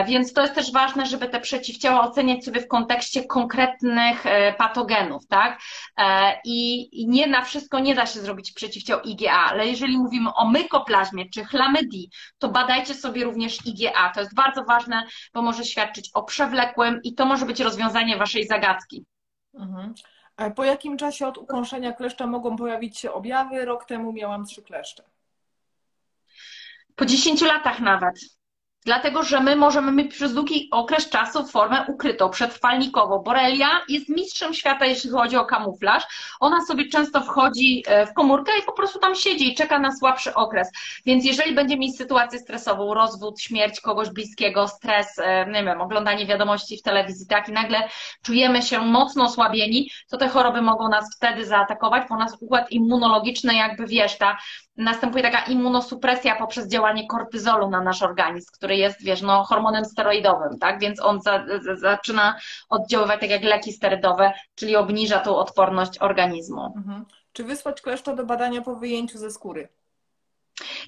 Więc 0.06 0.32
to 0.32 0.42
jest 0.42 0.54
też 0.54 0.72
ważne, 0.72 1.06
żeby 1.06 1.28
te 1.28 1.40
przeciwciała 1.40 2.00
oceniać 2.00 2.44
sobie 2.44 2.60
w 2.60 2.68
kontekście 2.68 3.24
konkretnych 3.24 4.26
e, 4.26 4.52
patogenów, 4.52 5.26
tak? 5.26 5.60
E, 5.98 6.38
I 6.44 6.88
nie 7.08 7.26
na 7.26 7.42
wszystko 7.42 7.78
nie 7.78 7.94
da 7.94 8.06
się 8.06 8.20
zrobić 8.20 8.52
przeciwciał 8.52 9.00
IgA, 9.00 9.32
ale 9.32 9.68
jeżeli 9.68 9.98
mówimy 9.98 10.34
o 10.34 10.48
mykoplazmie 10.48 11.30
czy 11.30 11.44
chlamydii, 11.44 12.10
to 12.38 12.48
badajcie 12.48 12.94
sobie 12.94 13.24
również 13.24 13.66
IgA. 13.66 14.12
To 14.14 14.20
jest 14.20 14.34
bardzo 14.34 14.64
ważne, 14.64 15.02
bo 15.34 15.42
może 15.42 15.64
świadczyć 15.64 16.10
o 16.14 16.22
przewlekłym 16.22 17.00
i 17.02 17.14
to 17.18 17.26
może 17.26 17.46
być 17.46 17.60
rozwiązanie 17.60 18.16
waszej 18.16 18.46
zagadki. 18.46 19.06
Mhm. 19.54 19.94
Po 20.56 20.64
jakim 20.64 20.96
czasie 20.96 21.26
od 21.26 21.38
ukąszenia 21.38 21.92
kleszcza 21.92 22.26
mogą 22.26 22.56
pojawić 22.56 22.98
się 22.98 23.12
objawy? 23.12 23.64
Rok 23.64 23.84
temu 23.84 24.12
miałam 24.12 24.44
trzy 24.44 24.62
kleszcze. 24.62 25.02
Po 26.94 27.06
10 27.06 27.40
latach 27.40 27.80
nawet. 27.80 28.37
Dlatego 28.88 29.22
że 29.22 29.40
my 29.40 29.56
możemy 29.56 29.92
mieć 29.92 30.10
przez 30.14 30.34
długi 30.34 30.68
okres 30.70 31.08
czasu 31.08 31.46
formę 31.46 31.84
ukrytą, 31.88 32.30
przetrwalnikową. 32.30 33.18
Borelia 33.18 33.68
jest 33.88 34.08
mistrzem 34.08 34.54
świata, 34.54 34.86
jeśli 34.86 35.10
chodzi 35.10 35.36
o 35.36 35.44
kamuflaż. 35.44 36.04
Ona 36.40 36.66
sobie 36.66 36.88
często 36.88 37.20
wchodzi 37.20 37.84
e, 37.86 38.06
w 38.06 38.14
komórkę 38.14 38.52
i 38.62 38.62
po 38.62 38.72
prostu 38.72 38.98
tam 38.98 39.14
siedzi 39.14 39.52
i 39.52 39.54
czeka 39.54 39.78
na 39.78 39.96
słabszy 39.96 40.34
okres. 40.34 40.68
Więc 41.06 41.24
jeżeli 41.24 41.54
będzie 41.54 41.76
mieć 41.76 41.96
sytuację 41.96 42.38
stresową, 42.38 42.94
rozwód, 42.94 43.40
śmierć 43.40 43.80
kogoś 43.80 44.10
bliskiego, 44.10 44.68
stres, 44.68 45.18
e, 45.18 45.46
nie 45.46 45.64
wiem, 45.64 45.80
oglądanie 45.80 46.26
wiadomości 46.26 46.78
w 46.78 46.82
telewizji, 46.82 47.26
tak, 47.26 47.48
i 47.48 47.52
nagle 47.52 47.88
czujemy 48.22 48.62
się 48.62 48.80
mocno 48.80 49.24
osłabieni, 49.24 49.90
to 50.10 50.16
te 50.16 50.28
choroby 50.28 50.62
mogą 50.62 50.88
nas 50.88 51.16
wtedy 51.16 51.46
zaatakować, 51.46 52.02
bo 52.08 52.16
nas 52.16 52.36
układ 52.40 52.70
immunologiczny 52.70 53.54
jakby 53.54 53.86
wiesz, 53.86 54.18
ta 54.18 54.38
następuje 54.78 55.22
taka 55.22 55.44
immunosupresja 55.44 56.36
poprzez 56.36 56.68
działanie 56.68 57.06
kortyzolu 57.06 57.70
na 57.70 57.80
nasz 57.80 58.02
organizm, 58.02 58.52
który 58.52 58.76
jest, 58.76 59.04
wiesz, 59.04 59.22
no, 59.22 59.44
hormonem 59.44 59.84
steroidowym, 59.84 60.58
tak? 60.58 60.80
Więc 60.80 61.00
on 61.00 61.20
za, 61.20 61.44
za, 61.60 61.76
zaczyna 61.76 62.38
oddziaływać 62.68 63.20
tak 63.20 63.30
jak 63.30 63.42
leki 63.42 63.72
sterydowe, 63.72 64.32
czyli 64.54 64.76
obniża 64.76 65.18
tą 65.18 65.36
odporność 65.36 65.98
organizmu. 65.98 66.72
Mhm. 66.76 67.04
Czy 67.32 67.44
wysłać 67.44 67.80
kleszcza 67.80 68.14
do 68.14 68.26
badania 68.26 68.62
po 68.62 68.76
wyjęciu 68.76 69.18
ze 69.18 69.30
skóry? 69.30 69.68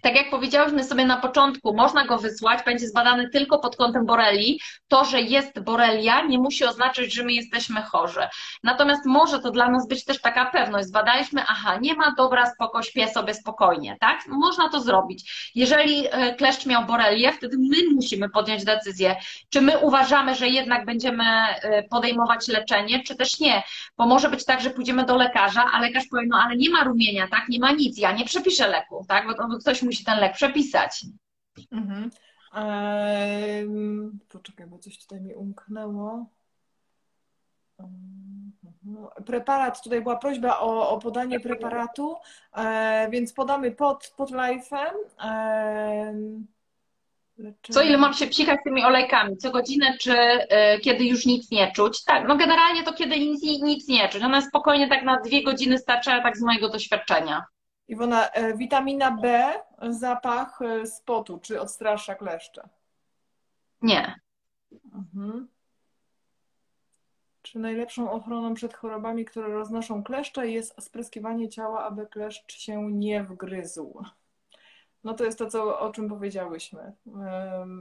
Tak 0.02 0.14
jak 0.14 0.30
powiedziałyśmy 0.30 0.84
sobie 0.84 1.04
na 1.06 1.16
początku, 1.16 1.74
można 1.74 2.04
go 2.04 2.18
wysłać, 2.18 2.64
będzie 2.64 2.88
zbadany 2.88 3.30
tylko 3.30 3.58
pod 3.58 3.76
kątem 3.76 4.06
borelii. 4.06 4.60
To, 4.88 5.04
że 5.04 5.20
jest 5.20 5.60
borelia, 5.60 6.22
nie 6.22 6.38
musi 6.38 6.64
oznaczać, 6.64 7.14
że 7.14 7.24
my 7.24 7.32
jesteśmy 7.32 7.82
chorzy. 7.82 8.20
Natomiast 8.62 9.06
może 9.06 9.38
to 9.38 9.50
dla 9.50 9.68
nas 9.68 9.88
być 9.88 10.04
też 10.04 10.20
taka 10.20 10.46
pewność. 10.46 10.88
Zbadaliśmy, 10.88 11.42
aha, 11.48 11.78
nie 11.80 11.94
ma, 11.94 12.14
dobra, 12.16 12.46
spoko, 12.46 12.82
śpię 12.82 13.08
sobie 13.08 13.34
spokojnie, 13.34 13.96
tak? 14.00 14.26
Można 14.26 14.68
to 14.68 14.80
zrobić. 14.80 15.50
Jeżeli 15.54 16.06
e, 16.10 16.34
kleszcz 16.34 16.66
miał 16.66 16.84
borelię, 16.84 17.32
wtedy 17.32 17.56
my 17.58 17.94
musimy 17.94 18.28
podjąć 18.28 18.64
decyzję, 18.64 19.16
czy 19.50 19.60
my 19.60 19.78
uważamy, 19.78 20.34
że 20.34 20.48
jednak 20.48 20.84
będziemy 20.84 21.24
e, 21.24 21.82
podejmować 21.82 22.48
leczenie, 22.48 23.02
czy 23.02 23.16
też 23.16 23.40
nie. 23.40 23.62
Bo 23.96 24.06
może 24.06 24.28
być 24.30 24.44
tak, 24.44 24.60
że 24.60 24.70
pójdziemy 24.70 25.04
do 25.04 25.16
lekarza, 25.16 25.64
a 25.72 25.80
lekarz 25.80 26.04
powie, 26.10 26.26
no 26.28 26.42
ale 26.44 26.56
nie 26.56 26.70
ma 26.70 26.84
rumienia, 26.84 27.28
tak? 27.28 27.48
Nie 27.48 27.58
ma 27.58 27.72
nic, 27.72 27.98
ja 27.98 28.12
nie 28.12 28.24
przepiszę 28.24 28.68
leku, 28.68 29.04
tak? 29.08 29.26
Bo 29.26 29.34
ktoś 29.60 29.82
musi 29.82 30.04
ten 30.04 30.18
lek 30.18 30.32
przepisać. 30.34 31.04
Mhm. 31.72 32.10
Eee, 32.54 33.66
poczekaj, 34.28 34.66
bo 34.66 34.78
coś 34.78 34.98
tutaj 34.98 35.20
mi 35.20 35.34
umknęło. 35.34 36.26
Preparat, 39.26 39.82
tutaj 39.82 40.02
była 40.02 40.16
prośba 40.16 40.58
o, 40.60 40.90
o 40.90 40.98
podanie 40.98 41.40
preparatu, 41.40 42.16
e, 42.56 43.08
więc 43.10 43.32
podamy 43.32 43.72
pod, 43.72 44.14
pod 44.16 44.30
live'em. 44.30 44.90
E, 45.24 46.14
Co 47.70 47.82
ile 47.82 47.98
mam 47.98 48.14
się 48.14 48.26
psikać 48.26 48.60
tymi 48.64 48.84
olejkami? 48.84 49.36
Co 49.36 49.50
godzinę, 49.50 49.98
czy 50.00 50.12
y, 50.12 50.80
kiedy 50.80 51.04
już 51.04 51.26
nic 51.26 51.50
nie 51.50 51.72
czuć? 51.72 52.04
Tak, 52.04 52.28
no 52.28 52.36
generalnie 52.36 52.82
to 52.82 52.92
kiedy 52.92 53.18
nic, 53.18 53.42
nic 53.62 53.88
nie 53.88 54.08
czuć. 54.08 54.22
Ona 54.22 54.40
spokojnie 54.40 54.88
tak 54.88 55.04
na 55.04 55.20
dwie 55.20 55.42
godziny 55.42 55.78
starcza, 55.78 56.22
tak 56.22 56.36
z 56.36 56.42
mojego 56.42 56.68
doświadczenia. 56.68 57.44
Iwona, 57.90 58.30
e, 58.30 58.56
witamina 58.56 59.10
B, 59.10 59.52
zapach 59.88 60.58
spotu, 60.84 61.38
czy 61.38 61.60
odstrasza 61.60 62.14
kleszcze? 62.14 62.68
Nie. 63.82 64.20
Mhm. 64.94 65.48
Czy 67.42 67.58
najlepszą 67.58 68.10
ochroną 68.10 68.54
przed 68.54 68.74
chorobami, 68.74 69.24
które 69.24 69.48
roznoszą 69.48 70.02
kleszcze, 70.02 70.48
jest 70.48 70.82
spryskiwanie 70.82 71.48
ciała, 71.48 71.84
aby 71.84 72.06
kleszcz 72.06 72.52
się 72.52 72.92
nie 72.92 73.24
wgryzł? 73.24 74.02
No 75.04 75.14
to 75.14 75.24
jest 75.24 75.38
to, 75.38 75.46
co, 75.46 75.80
o 75.80 75.92
czym 75.92 76.08
powiedziałyśmy. 76.08 76.92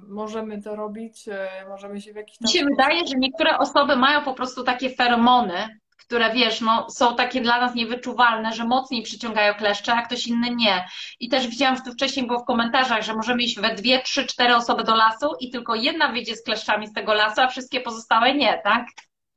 Możemy 0.07 0.61
to 0.61 0.75
robić, 0.75 1.27
e, 1.27 1.49
możemy 1.69 2.01
się 2.01 2.13
w 2.13 2.15
jakiś 2.15 2.37
tam... 2.37 2.45
Mi 2.47 2.59
się 2.59 2.65
wydaje, 2.65 3.07
że 3.07 3.15
niektóre 3.17 3.57
osoby 3.57 3.95
mają 3.95 4.23
po 4.23 4.33
prostu 4.33 4.63
takie 4.63 4.89
feromony, 4.89 5.79
które 5.99 6.33
wiesz, 6.33 6.61
no, 6.61 6.89
są 6.89 7.15
takie 7.15 7.41
dla 7.41 7.59
nas 7.59 7.75
niewyczuwalne, 7.75 8.53
że 8.53 8.63
mocniej 8.63 9.03
przyciągają 9.03 9.53
kleszcze, 9.53 9.93
a 9.93 10.01
ktoś 10.01 10.27
inny 10.27 10.55
nie. 10.55 10.85
I 11.19 11.29
też 11.29 11.47
widziałam, 11.47 11.75
że 11.75 11.81
to 11.81 11.91
wcześniej 11.91 12.27
było 12.27 12.39
w 12.39 12.45
komentarzach, 12.45 13.01
że 13.01 13.15
możemy 13.15 13.43
iść 13.43 13.59
we 13.59 13.75
dwie, 13.75 14.01
trzy, 14.01 14.25
cztery 14.25 14.55
osoby 14.55 14.83
do 14.83 14.95
lasu 14.95 15.35
i 15.39 15.51
tylko 15.51 15.75
jedna 15.75 16.11
wyjdzie 16.11 16.35
z 16.35 16.43
kleszczami 16.43 16.87
z 16.87 16.93
tego 16.93 17.13
lasu, 17.13 17.41
a 17.41 17.47
wszystkie 17.47 17.81
pozostałe 17.81 18.33
nie, 18.33 18.61
tak? 18.63 18.85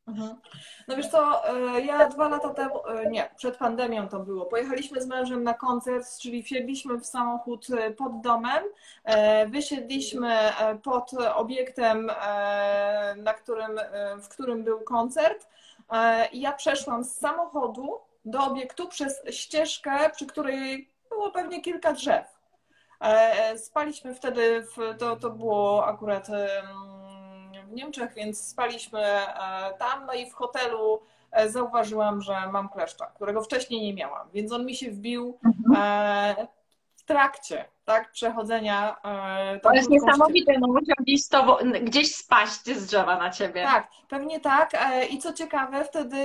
Mhm. 0.06 0.36
No 0.88 0.96
wiesz 0.96 1.08
co, 1.08 1.48
e, 1.48 1.80
ja 1.80 2.08
dwa 2.08 2.28
lata 2.28 2.54
temu, 2.54 2.88
e, 2.88 3.10
nie, 3.10 3.30
przed 3.36 3.56
pandemią 3.56 4.08
to 4.08 4.18
było, 4.20 4.46
pojechaliśmy 4.46 5.00
z 5.02 5.06
mężem 5.06 5.42
na 5.42 5.54
koncert, 5.54 6.18
czyli 6.22 6.42
wsiedliśmy 6.42 6.98
w 6.98 7.06
samochód 7.06 7.66
e, 7.70 7.90
pod 7.90 8.20
domem, 8.20 8.64
wysiedliśmy 9.46 10.36
pod 10.82 11.10
obiektem, 11.34 12.10
na 13.16 13.34
którym, 13.34 13.80
w 14.22 14.28
którym 14.28 14.64
był 14.64 14.80
koncert 14.80 15.48
ja 16.32 16.53
przeszłam 16.53 17.05
z 17.05 17.18
samochodu 17.18 18.01
do 18.24 18.45
obiektu 18.45 18.88
przez 18.88 19.22
ścieżkę, 19.30 20.11
przy 20.11 20.26
której 20.26 20.90
było 21.09 21.30
pewnie 21.30 21.61
kilka 21.61 21.93
drzew. 21.93 22.38
Spaliśmy 23.57 24.14
wtedy, 24.14 24.62
w, 24.62 24.99
to, 24.99 25.16
to 25.16 25.30
było 25.30 25.86
akurat 25.86 26.28
w 27.72 27.74
Niemczech, 27.74 28.14
więc 28.14 28.49
spaliśmy 28.49 29.01
e, 29.01 29.26
tam, 29.78 30.07
no 30.07 30.12
i 30.12 30.30
w 30.30 30.34
hotelu 30.34 31.01
e, 31.30 31.49
zauważyłam, 31.49 32.20
że 32.20 32.47
mam 32.53 32.68
kleszcza, 32.68 33.07
którego 33.07 33.43
wcześniej 33.43 33.82
nie 33.82 33.95
miałam, 33.95 34.28
więc 34.34 34.53
on 34.53 34.66
mi 34.66 34.74
się 34.74 34.90
wbił 34.90 35.38
mhm. 35.45 36.47
E, 37.03 37.05
w 37.05 37.05
trakcie 37.05 37.64
tak, 37.84 38.12
przechodzenia. 38.12 38.96
To 39.62 39.72
jest 39.72 39.90
niesamowite, 39.90 40.59
no 40.59 40.66
musiał 40.66 40.96
gdzieś, 41.00 41.20
gdzieś 41.82 42.14
spaść 42.14 42.64
z 42.64 42.86
drzewa 42.86 43.18
na 43.18 43.30
ciebie. 43.30 43.62
Tak, 43.62 43.88
pewnie 44.09 44.40
tak. 44.40 44.70
I 45.11 45.18
co 45.18 45.32
ciekawe, 45.32 45.84
wtedy 45.84 46.16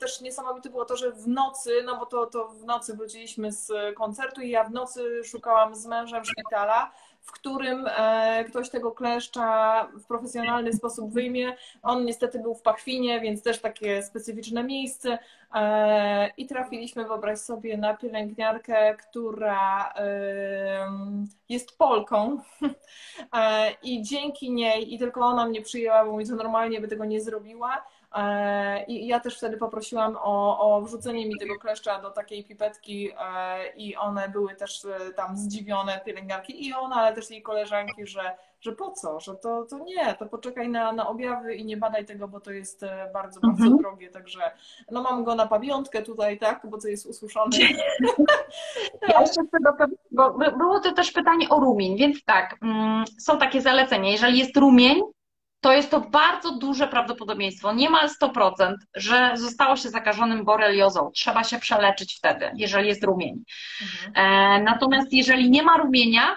też 0.00 0.20
niesamowite 0.20 0.70
było 0.70 0.84
to, 0.84 0.96
że 0.96 1.12
w 1.12 1.28
nocy, 1.28 1.82
no 1.84 1.96
bo 1.96 2.06
to, 2.06 2.26
to 2.26 2.48
w 2.48 2.64
nocy 2.64 2.96
wróciliśmy 2.96 3.52
z 3.52 3.94
koncertu 3.96 4.40
i 4.40 4.50
ja 4.50 4.64
w 4.64 4.70
nocy 4.70 5.24
szukałam 5.24 5.74
z 5.74 5.86
mężem 5.86 6.24
szpitala 6.24 6.90
w 7.28 7.32
którym 7.32 7.86
e, 7.86 8.44
ktoś 8.44 8.70
tego 8.70 8.92
kleszcza 8.92 9.88
w 9.92 10.06
profesjonalny 10.06 10.72
sposób 10.72 11.12
wyjmie. 11.12 11.56
On 11.82 12.04
niestety 12.04 12.38
był 12.38 12.54
w 12.54 12.62
Pachwinie, 12.62 13.20
więc 13.20 13.42
też 13.42 13.60
takie 13.60 14.02
specyficzne 14.02 14.64
miejsce. 14.64 15.18
E, 15.54 16.30
I 16.36 16.46
trafiliśmy, 16.46 17.04
wyobraź 17.04 17.38
sobie, 17.38 17.76
na 17.76 17.96
pielęgniarkę, 17.96 18.96
która 18.96 19.94
jest 21.48 21.78
Polką. 21.78 22.38
E, 23.32 23.70
I 23.82 24.02
dzięki 24.02 24.50
niej, 24.50 24.94
i 24.94 24.98
tylko 24.98 25.20
ona 25.20 25.46
mnie 25.46 25.62
przyjęła, 25.62 26.04
bo 26.04 26.16
mi 26.16 26.28
to 26.28 26.36
normalnie 26.36 26.80
by 26.80 26.88
tego 26.88 27.04
nie 27.04 27.20
zrobiła 27.20 27.84
I 28.86 29.06
ja 29.06 29.20
też 29.20 29.36
wtedy 29.36 29.56
poprosiłam 29.56 30.16
o, 30.22 30.60
o 30.60 30.82
wrzucenie 30.82 31.26
mi 31.26 31.38
tego 31.38 31.58
kleszcza 31.58 32.02
do 32.02 32.10
takiej 32.10 32.44
pipetki 32.44 33.10
e, 33.10 33.14
i 33.76 33.96
one 33.96 34.28
były 34.28 34.54
też 34.54 34.84
e, 34.84 35.12
tam 35.12 35.36
zdziwione, 35.36 36.00
pielęgniarki 36.06 36.66
i 36.66 36.74
ona, 36.74 36.96
ale 36.96 37.14
też 37.14 37.30
jej 37.30 37.42
koleżanki, 37.42 38.06
że, 38.06 38.36
że 38.60 38.72
po 38.72 38.90
co, 38.90 39.20
że 39.20 39.34
to, 39.34 39.64
to 39.64 39.78
nie, 39.78 40.14
to 40.14 40.26
poczekaj 40.26 40.68
na, 40.68 40.92
na 40.92 41.08
objawy 41.08 41.54
i 41.54 41.64
nie 41.64 41.76
badaj 41.76 42.04
tego, 42.04 42.28
bo 42.28 42.40
to 42.40 42.50
jest 42.50 42.84
bardzo, 43.12 43.40
bardzo 43.40 43.62
mhm. 43.62 43.78
drogie, 43.78 44.10
także 44.10 44.40
no 44.90 45.02
mam 45.02 45.24
go 45.24 45.34
na 45.34 45.46
pamiątkę 45.46 46.02
tutaj, 46.02 46.38
tak, 46.38 46.60
bo 46.64 46.78
to 46.78 46.88
jest 46.88 47.06
usłyszone. 47.06 47.56
Ja 49.08 49.20
jeszcze 49.20 49.42
chcę 49.46 49.88
bo 50.10 50.30
było 50.32 50.80
to 50.80 50.92
też 50.92 51.12
pytanie 51.12 51.48
o 51.48 51.60
rumień, 51.60 51.96
więc 51.96 52.24
tak, 52.24 52.56
mm, 52.62 53.04
są 53.18 53.38
takie 53.38 53.60
zalecenia, 53.60 54.10
jeżeli 54.10 54.38
jest 54.38 54.56
rumień, 54.56 55.02
to 55.60 55.72
jest 55.72 55.90
to 55.90 56.00
bardzo 56.00 56.52
duże 56.58 56.88
prawdopodobieństwo, 56.88 57.72
niemal 57.72 58.08
100%, 58.08 58.74
że 58.94 59.32
zostało 59.34 59.76
się 59.76 59.88
zakażonym 59.88 60.44
boreliozą. 60.44 61.10
Trzeba 61.14 61.44
się 61.44 61.58
przeleczyć 61.58 62.16
wtedy, 62.16 62.50
jeżeli 62.54 62.88
jest 62.88 63.04
rumień. 63.04 63.44
Mhm. 63.82 64.12
E, 64.14 64.62
natomiast 64.62 65.12
jeżeli 65.12 65.50
nie 65.50 65.62
ma 65.62 65.76
rumienia, 65.76 66.36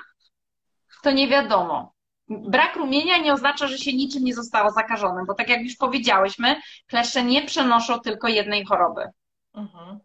to 1.03 1.11
nie 1.11 1.27
wiadomo. 1.27 1.93
Brak 2.29 2.75
rumienia 2.75 3.17
nie 3.17 3.33
oznacza, 3.33 3.67
że 3.67 3.77
się 3.77 3.93
niczym 3.93 4.23
nie 4.23 4.33
zostało 4.33 4.71
zakażonym, 4.71 5.25
bo 5.25 5.33
tak 5.33 5.49
jak 5.49 5.61
już 5.61 5.75
powiedziałyśmy, 5.75 6.55
kleszcze 6.87 7.23
nie 7.23 7.45
przenoszą 7.45 7.99
tylko 7.99 8.27
jednej 8.27 8.65
choroby. 8.65 9.05
Mhm. 9.53 9.99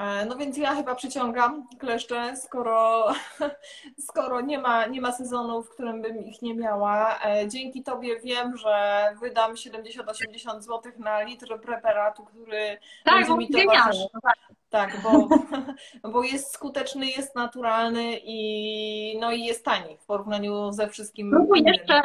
E, 0.00 0.26
no 0.26 0.36
więc 0.36 0.56
ja 0.56 0.74
chyba 0.74 0.94
przyciągam 0.94 1.66
kleszcze, 1.78 2.36
skoro, 2.36 3.06
skoro 4.08 4.40
nie, 4.40 4.58
ma, 4.58 4.86
nie 4.86 5.00
ma 5.00 5.12
sezonu, 5.12 5.62
w 5.62 5.68
którym 5.68 6.02
bym 6.02 6.24
ich 6.24 6.42
nie 6.42 6.54
miała. 6.54 7.18
E, 7.24 7.48
dzięki 7.48 7.82
Tobie 7.82 8.20
wiem, 8.20 8.56
że 8.56 9.02
wydam 9.20 9.54
70-80 9.54 10.60
zł 10.60 10.92
na 10.98 11.22
litr 11.22 11.60
preparatu, 11.60 12.24
który 12.24 12.78
tak, 13.04 13.14
będzie 13.14 13.36
mi 13.36 13.48
towarzyszył. 13.48 14.08
Tak, 14.22 14.38
tak 14.70 15.02
bo, 15.02 15.28
bo 16.12 16.22
jest 16.22 16.52
skuteczny, 16.54 17.06
jest 17.06 17.34
naturalny 17.36 18.18
i, 18.24 19.18
no 19.20 19.32
i 19.32 19.44
jest 19.44 19.64
tani 19.64 19.96
w 19.96 20.06
porównaniu 20.06 20.72
ze 20.72 20.88
wszystkim. 20.88 21.30
Spróbuj 21.30 21.62
jeszcze, 21.66 22.02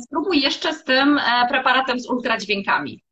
spróbuj 0.00 0.40
jeszcze 0.40 0.72
z 0.72 0.84
tym 0.84 1.18
e, 1.18 1.48
preparatem 1.48 2.00
z 2.00 2.10
ultradźwiękami. 2.10 3.07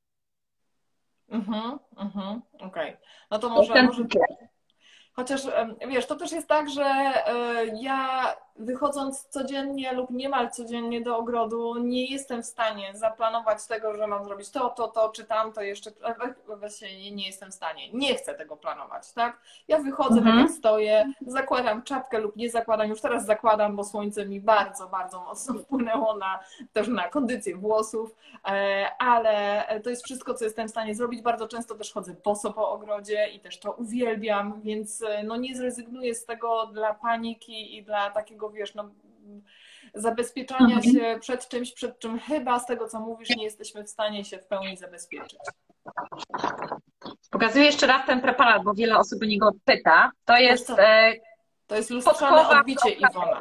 Mhm, 1.29 1.79
mhm, 1.97 2.43
okej. 2.55 2.67
Okay. 2.67 2.97
No 3.31 3.39
to 3.39 3.49
może, 3.49 3.83
może... 3.83 4.05
Chociaż 5.13 5.43
wiesz, 5.89 6.07
to 6.07 6.17
też 6.17 6.33
jest 6.33 6.49
tak, 6.49 6.71
że 6.71 6.85
e, 6.85 7.67
ja 7.81 8.35
wychodząc 8.59 9.25
codziennie 9.25 9.93
lub 9.93 10.11
niemal 10.11 10.51
codziennie 10.51 11.01
do 11.01 11.19
ogrodu, 11.19 11.79
nie 11.79 12.07
jestem 12.07 12.43
w 12.43 12.47
stanie 12.47 12.93
zaplanować 12.95 13.67
tego, 13.67 13.95
że 13.95 14.07
mam 14.07 14.25
zrobić 14.25 14.51
to, 14.51 14.71
to, 14.71 14.89
to, 14.89 15.09
czy 15.09 15.25
tamto 15.25 15.63
jeszcze. 15.63 15.91
Właśnie 16.59 17.11
nie 17.11 17.27
jestem 17.27 17.51
w 17.51 17.55
stanie. 17.55 17.93
Nie 17.93 18.15
chcę 18.15 18.35
tego 18.35 18.57
planować, 18.57 19.13
tak? 19.13 19.41
Ja 19.69 19.79
wychodzę, 19.79 20.19
mhm. 20.19 20.37
tak 20.37 20.47
jak 20.47 20.59
stoję, 20.59 21.13
zakładam 21.27 21.83
czapkę 21.83 22.19
lub 22.19 22.37
nie 22.37 22.51
zakładam. 22.51 22.89
Już 22.89 23.01
teraz 23.01 23.27
zakładam, 23.27 23.77
bo 23.77 23.85
słońce 23.85 24.27
mi 24.27 24.41
bardzo, 24.41 24.89
bardzo 24.89 25.21
mocno 25.21 25.55
wpłynęło 25.63 26.17
na, 26.17 26.41
też 26.73 26.89
na 26.89 27.09
kondycję 27.09 27.57
włosów, 27.57 28.17
e, 28.45 28.87
ale 28.99 29.65
to 29.85 29.91
jest 29.91 30.05
wszystko, 30.05 30.35
co 30.35 30.45
jestem 30.45 30.69
w 30.69 30.71
stanie 30.71 30.95
zrobić. 30.95 31.23
Bardzo 31.23 31.49
często 31.49 31.75
też 31.75 31.93
chodzę 31.93 32.15
boso 32.25 32.53
po 32.53 32.71
ogrodzie 32.71 33.27
i 33.35 33.41
też 33.41 33.59
to 33.59 33.73
uwielbiam, 33.73 34.61
więc 34.63 35.05
no 35.25 35.37
nie 35.37 35.57
zrezygnuję 35.57 36.15
z 36.15 36.25
tego 36.25 36.67
dla 36.67 36.95
paniki 36.95 37.77
i 37.77 37.83
dla 37.83 38.11
takiego, 38.11 38.46
wiesz, 38.51 38.75
no, 38.75 38.91
zabezpieczania 39.95 40.77
mhm. 40.77 40.95
się 40.95 41.19
przed 41.21 41.49
czymś, 41.49 41.73
przed 41.73 41.99
czym 41.99 42.21
chyba 42.21 42.59
z 42.59 42.67
tego, 42.67 42.89
co 42.89 43.01
mówisz, 43.01 43.37
nie 43.37 43.45
jesteśmy 43.45 43.85
w 43.85 43.91
stanie 43.91 44.25
się 44.25 44.39
w 44.39 44.47
pełni 44.47 44.77
zabezpieczyć. 44.77 45.39
Pokazuję 47.31 47.65
jeszcze 47.65 47.87
raz 47.87 48.07
ten 48.07 48.21
preparat, 48.21 48.63
bo 48.65 48.75
wiele 48.75 48.99
osób 48.99 49.23
o 49.23 49.25
niego 49.25 49.51
pyta. 49.65 50.13
To 50.25 50.37
jest. 50.37 50.71
E, 50.71 51.13
to 51.67 51.77
jest 51.77 51.91
lustrzane 51.91 52.49
odbicie 52.49 52.91
Iwona. 52.91 53.41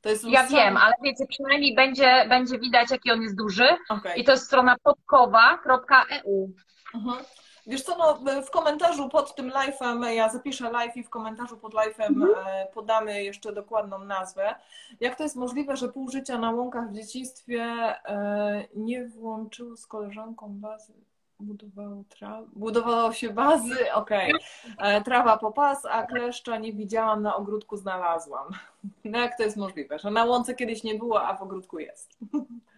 To 0.00 0.08
jest 0.08 0.24
Ja 0.24 0.46
wiem, 0.46 0.76
ale 0.76 0.94
wiecie, 1.02 1.26
przynajmniej 1.26 1.74
będzie, 1.74 2.26
będzie 2.28 2.58
widać, 2.58 2.90
jaki 2.90 3.10
on 3.10 3.22
jest 3.22 3.36
duży. 3.36 3.68
Okay. 3.88 4.16
I 4.16 4.24
to 4.24 4.32
jest 4.32 4.44
strona 4.44 4.76
podkowa.eu. 4.82 6.50
Mhm. 6.94 7.24
Wiesz 7.66 7.82
co, 7.82 7.96
no, 7.98 8.42
w 8.42 8.50
komentarzu 8.50 9.08
pod 9.08 9.34
tym 9.34 9.50
live'em, 9.50 10.06
ja 10.06 10.28
zapiszę 10.28 10.70
live 10.70 10.96
i 10.96 11.04
w 11.04 11.10
komentarzu 11.10 11.56
pod 11.56 11.74
live'em 11.74 12.06
mhm. 12.06 12.34
E, 12.46 12.66
podamy 12.74 13.24
jeszcze 13.24 13.52
dokładną 13.52 13.98
nazwę. 13.98 14.54
Jak 15.00 15.16
to 15.16 15.22
jest 15.22 15.36
możliwe, 15.36 15.76
że 15.76 15.88
pół 15.88 16.10
życia 16.10 16.38
na 16.38 16.50
łąkach 16.50 16.90
w 16.90 16.94
dzieciństwie 16.94 17.62
e, 17.62 18.64
nie 18.74 19.06
włączyło 19.06 19.76
z 19.76 19.86
koleżanką 19.86 20.48
bazy? 20.48 20.92
Budowało, 21.40 22.04
tra... 22.08 22.42
Budowało 22.52 23.12
się 23.12 23.30
bazy, 23.30 23.92
okej. 23.94 24.32
Okay. 24.34 24.88
E, 24.88 25.02
trawa 25.02 25.38
po 25.38 25.52
pas, 25.52 25.86
a 25.86 26.06
kleszcza 26.06 26.56
nie 26.56 26.72
widziałam, 26.72 27.22
na 27.22 27.36
ogródku 27.36 27.76
znalazłam. 27.76 28.46
No 29.04 29.18
jak 29.18 29.36
to 29.36 29.42
jest 29.42 29.56
możliwe, 29.56 29.98
że 29.98 30.10
na 30.10 30.24
łące 30.24 30.54
kiedyś 30.54 30.82
nie 30.82 30.94
było, 30.94 31.22
a 31.22 31.34
w 31.34 31.42
ogródku 31.42 31.78
jest? 31.78 32.18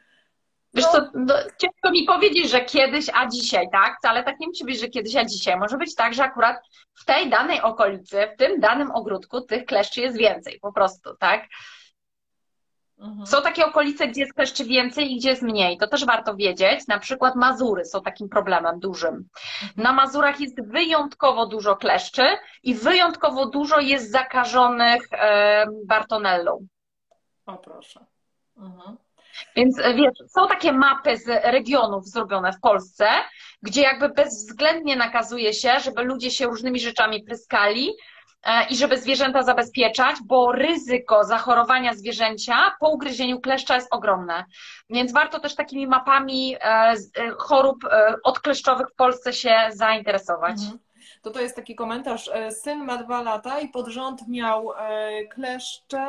Wiesz 0.75 0.87
co, 0.87 0.99
no, 1.15 1.35
ciężko 1.59 1.91
mi 1.91 2.05
powiedzieć, 2.05 2.51
że 2.51 2.61
kiedyś, 2.61 3.07
a 3.15 3.27
dzisiaj, 3.27 3.69
tak? 3.73 3.97
Wcale 3.99 4.25
tak 4.25 4.41
nie 4.41 4.47
musi 4.47 4.65
być, 4.65 4.81
że 4.81 4.89
kiedyś, 4.89 5.17
a 5.17 5.25
dzisiaj. 5.25 5.57
Może 5.57 5.77
być 5.77 5.95
tak, 5.95 6.15
że 6.15 6.25
akurat 6.25 6.57
w 6.95 7.05
tej 7.05 7.31
danej 7.31 7.61
okolicy, 7.61 8.29
w 8.35 8.39
tym 8.39 8.61
danym 8.61 8.91
ogródku 8.91 9.41
tych 9.41 9.65
kleszczy 9.65 10.01
jest 10.01 10.17
więcej, 10.17 10.59
po 10.61 10.73
prostu, 10.73 11.17
tak? 11.17 11.49
Mhm. 12.99 13.27
Są 13.27 13.43
takie 13.43 13.67
okolice, 13.67 14.09
gdzie 14.09 14.21
jest 14.21 14.35
kleszczy 14.35 14.65
więcej 14.65 15.13
i 15.13 15.17
gdzie 15.17 15.29
jest 15.29 15.43
mniej. 15.43 15.79
To 15.79 15.87
też 15.87 16.05
warto 16.05 16.35
wiedzieć. 16.37 16.87
Na 16.89 16.99
przykład 16.99 17.35
Mazury 17.35 17.85
są 17.85 18.03
takim 18.03 18.29
problemem 18.29 18.81
dużym. 18.81 19.15
Mhm. 19.15 19.71
Na 19.77 19.93
Mazurach 19.93 20.41
jest 20.41 20.63
wyjątkowo 20.69 21.47
dużo 21.47 21.77
kleszczy 21.77 22.25
i 22.63 22.75
wyjątkowo 22.75 23.47
dużo 23.47 23.81
jest 23.81 24.13
zakażonych 24.13 25.03
e, 25.13 25.67
Bartonellą. 25.87 26.67
O 27.47 27.59
proszę. 27.59 28.07
Mhm. 28.57 28.97
Więc 29.57 29.79
e, 29.79 29.95
wiesz, 29.95 30.19
są 30.29 30.49
takie 30.49 30.73
mapy 30.73 31.17
z 31.17 31.27
regionów 31.45 32.09
zrobione 32.09 32.53
w 32.53 32.61
Polsce, 32.61 33.07
gdzie 33.63 33.83
jakby 33.83 34.09
bezwzględnie 34.09 34.97
nakazuje 34.97 35.53
się, 35.53 35.81
żeby 35.81 36.03
ludzie 36.03 36.31
się 36.31 36.47
różnymi 36.47 36.81
rzeczami 36.81 37.25
pryskali 37.25 37.93
e, 38.43 38.67
i 38.71 38.77
żeby 38.77 38.99
zwierzęta 38.99 39.43
zabezpieczać, 39.43 40.17
bo 40.25 40.53
ryzyko 40.53 41.25
zachorowania 41.25 41.95
zwierzęcia 41.95 42.77
po 42.81 42.89
ugryzieniu 42.89 43.41
kleszcza 43.41 43.75
jest 43.75 43.95
ogromne. 43.95 44.45
Więc 44.91 45.13
warto 45.13 45.41
też 45.41 45.55
takimi 45.55 45.87
mapami 45.87 46.57
e, 46.61 46.95
chorób 47.39 47.77
odkleszczowych 48.25 48.87
w 48.93 48.97
Polsce 48.97 49.33
się 49.33 49.57
zainteresować. 49.71 50.61
Mhm. 50.61 50.79
To 51.23 51.31
to 51.31 51.41
jest 51.41 51.57
taki 51.57 51.75
komentarz. 51.75 52.31
Syn 52.51 52.85
ma 52.85 52.99
dwa 52.99 53.23
lata 53.23 53.61
i 53.61 53.69
pod 53.69 53.89
rząd 53.89 54.29
miał 54.29 54.73
kleszcze, 55.35 56.07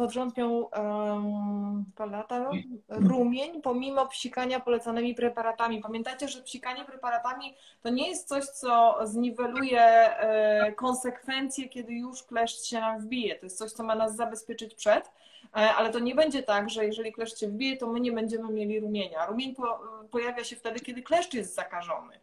pod 0.00 0.12
rząd 0.12 0.36
miał 0.36 0.70
um, 0.78 1.84
dwa 1.94 2.06
lata 2.06 2.40
no? 2.40 2.50
rumień, 2.88 3.62
pomimo 3.62 4.06
psikania 4.06 4.60
polecanymi 4.60 5.14
preparatami. 5.14 5.80
Pamiętajcie, 5.80 6.28
że 6.28 6.42
psikanie 6.42 6.84
preparatami 6.84 7.54
to 7.82 7.88
nie 7.90 8.08
jest 8.08 8.28
coś, 8.28 8.44
co 8.44 8.98
zniweluje 9.02 9.80
e, 9.80 10.72
konsekwencje, 10.72 11.68
kiedy 11.68 11.92
już 11.92 12.22
kleszcz 12.22 12.62
się 12.62 12.80
nam 12.80 13.00
wbije. 13.00 13.36
To 13.36 13.46
jest 13.46 13.58
coś, 13.58 13.72
co 13.72 13.82
ma 13.82 13.94
nas 13.94 14.16
zabezpieczyć 14.16 14.74
przed, 14.74 15.10
e, 15.56 15.74
ale 15.74 15.90
to 15.90 15.98
nie 15.98 16.14
będzie 16.14 16.42
tak, 16.42 16.70
że 16.70 16.84
jeżeli 16.84 17.12
kleszcz 17.12 17.38
się 17.38 17.48
wbije, 17.48 17.76
to 17.76 17.86
my 17.86 18.00
nie 18.00 18.12
będziemy 18.12 18.52
mieli 18.52 18.80
rumienia. 18.80 19.26
Rumień 19.26 19.54
po, 19.54 19.80
pojawia 20.10 20.44
się 20.44 20.56
wtedy, 20.56 20.80
kiedy 20.80 21.02
kleszcz 21.02 21.34
jest 21.34 21.54
zakażony. 21.54 22.20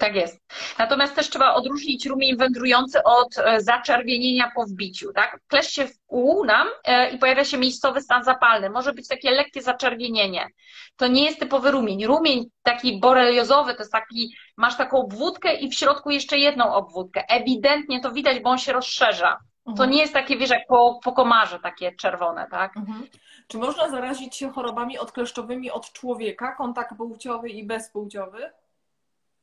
Tak 0.00 0.14
jest. 0.14 0.40
Natomiast 0.78 1.14
też 1.14 1.30
trzeba 1.30 1.54
odróżnić 1.54 2.06
rumień 2.06 2.36
wędrujący 2.36 3.02
od 3.02 3.38
e, 3.38 3.60
zaczerwienienia 3.60 4.52
po 4.54 4.64
wbiciu. 4.64 5.12
Tak? 5.12 5.40
Klesz 5.46 5.70
się 5.72 5.86
w 5.86 6.00
nam 6.46 6.68
e, 6.84 7.10
i 7.10 7.18
pojawia 7.18 7.44
się 7.44 7.58
miejscowy 7.58 8.00
stan 8.00 8.24
zapalny. 8.24 8.70
Może 8.70 8.92
być 8.92 9.08
takie 9.08 9.30
lekkie 9.30 9.62
zaczerwienienie. 9.62 10.46
To 10.96 11.06
nie 11.06 11.24
jest 11.24 11.38
typowy 11.40 11.70
rumień. 11.70 12.06
Rumień 12.06 12.44
taki 12.62 13.00
boreliozowy 13.00 13.74
to 13.74 13.78
jest 13.78 13.92
taki, 13.92 14.34
masz 14.56 14.76
taką 14.76 14.98
obwódkę 14.98 15.54
i 15.54 15.68
w 15.68 15.74
środku 15.74 16.10
jeszcze 16.10 16.38
jedną 16.38 16.74
obwódkę. 16.74 17.24
Ewidentnie 17.28 18.00
to 18.00 18.12
widać, 18.12 18.40
bo 18.40 18.50
on 18.50 18.58
się 18.58 18.72
rozszerza. 18.72 19.38
Mhm. 19.66 19.76
To 19.76 19.84
nie 19.94 20.00
jest 20.00 20.12
takie, 20.12 20.36
wiesz, 20.36 20.50
jak 20.50 20.66
po, 20.68 21.00
po 21.04 21.12
komarze 21.12 21.58
takie 21.58 21.92
czerwone, 21.92 22.46
tak? 22.50 22.76
Mhm. 22.76 23.06
Czy 23.48 23.58
można 23.58 23.88
zarazić 23.88 24.36
się 24.36 24.52
chorobami 24.52 24.98
odkleszczowymi 24.98 25.70
od 25.70 25.92
człowieka, 25.92 26.54
kontakt 26.54 26.96
płciowy 26.96 27.48
i 27.48 27.66
bezpłciowy? 27.66 28.50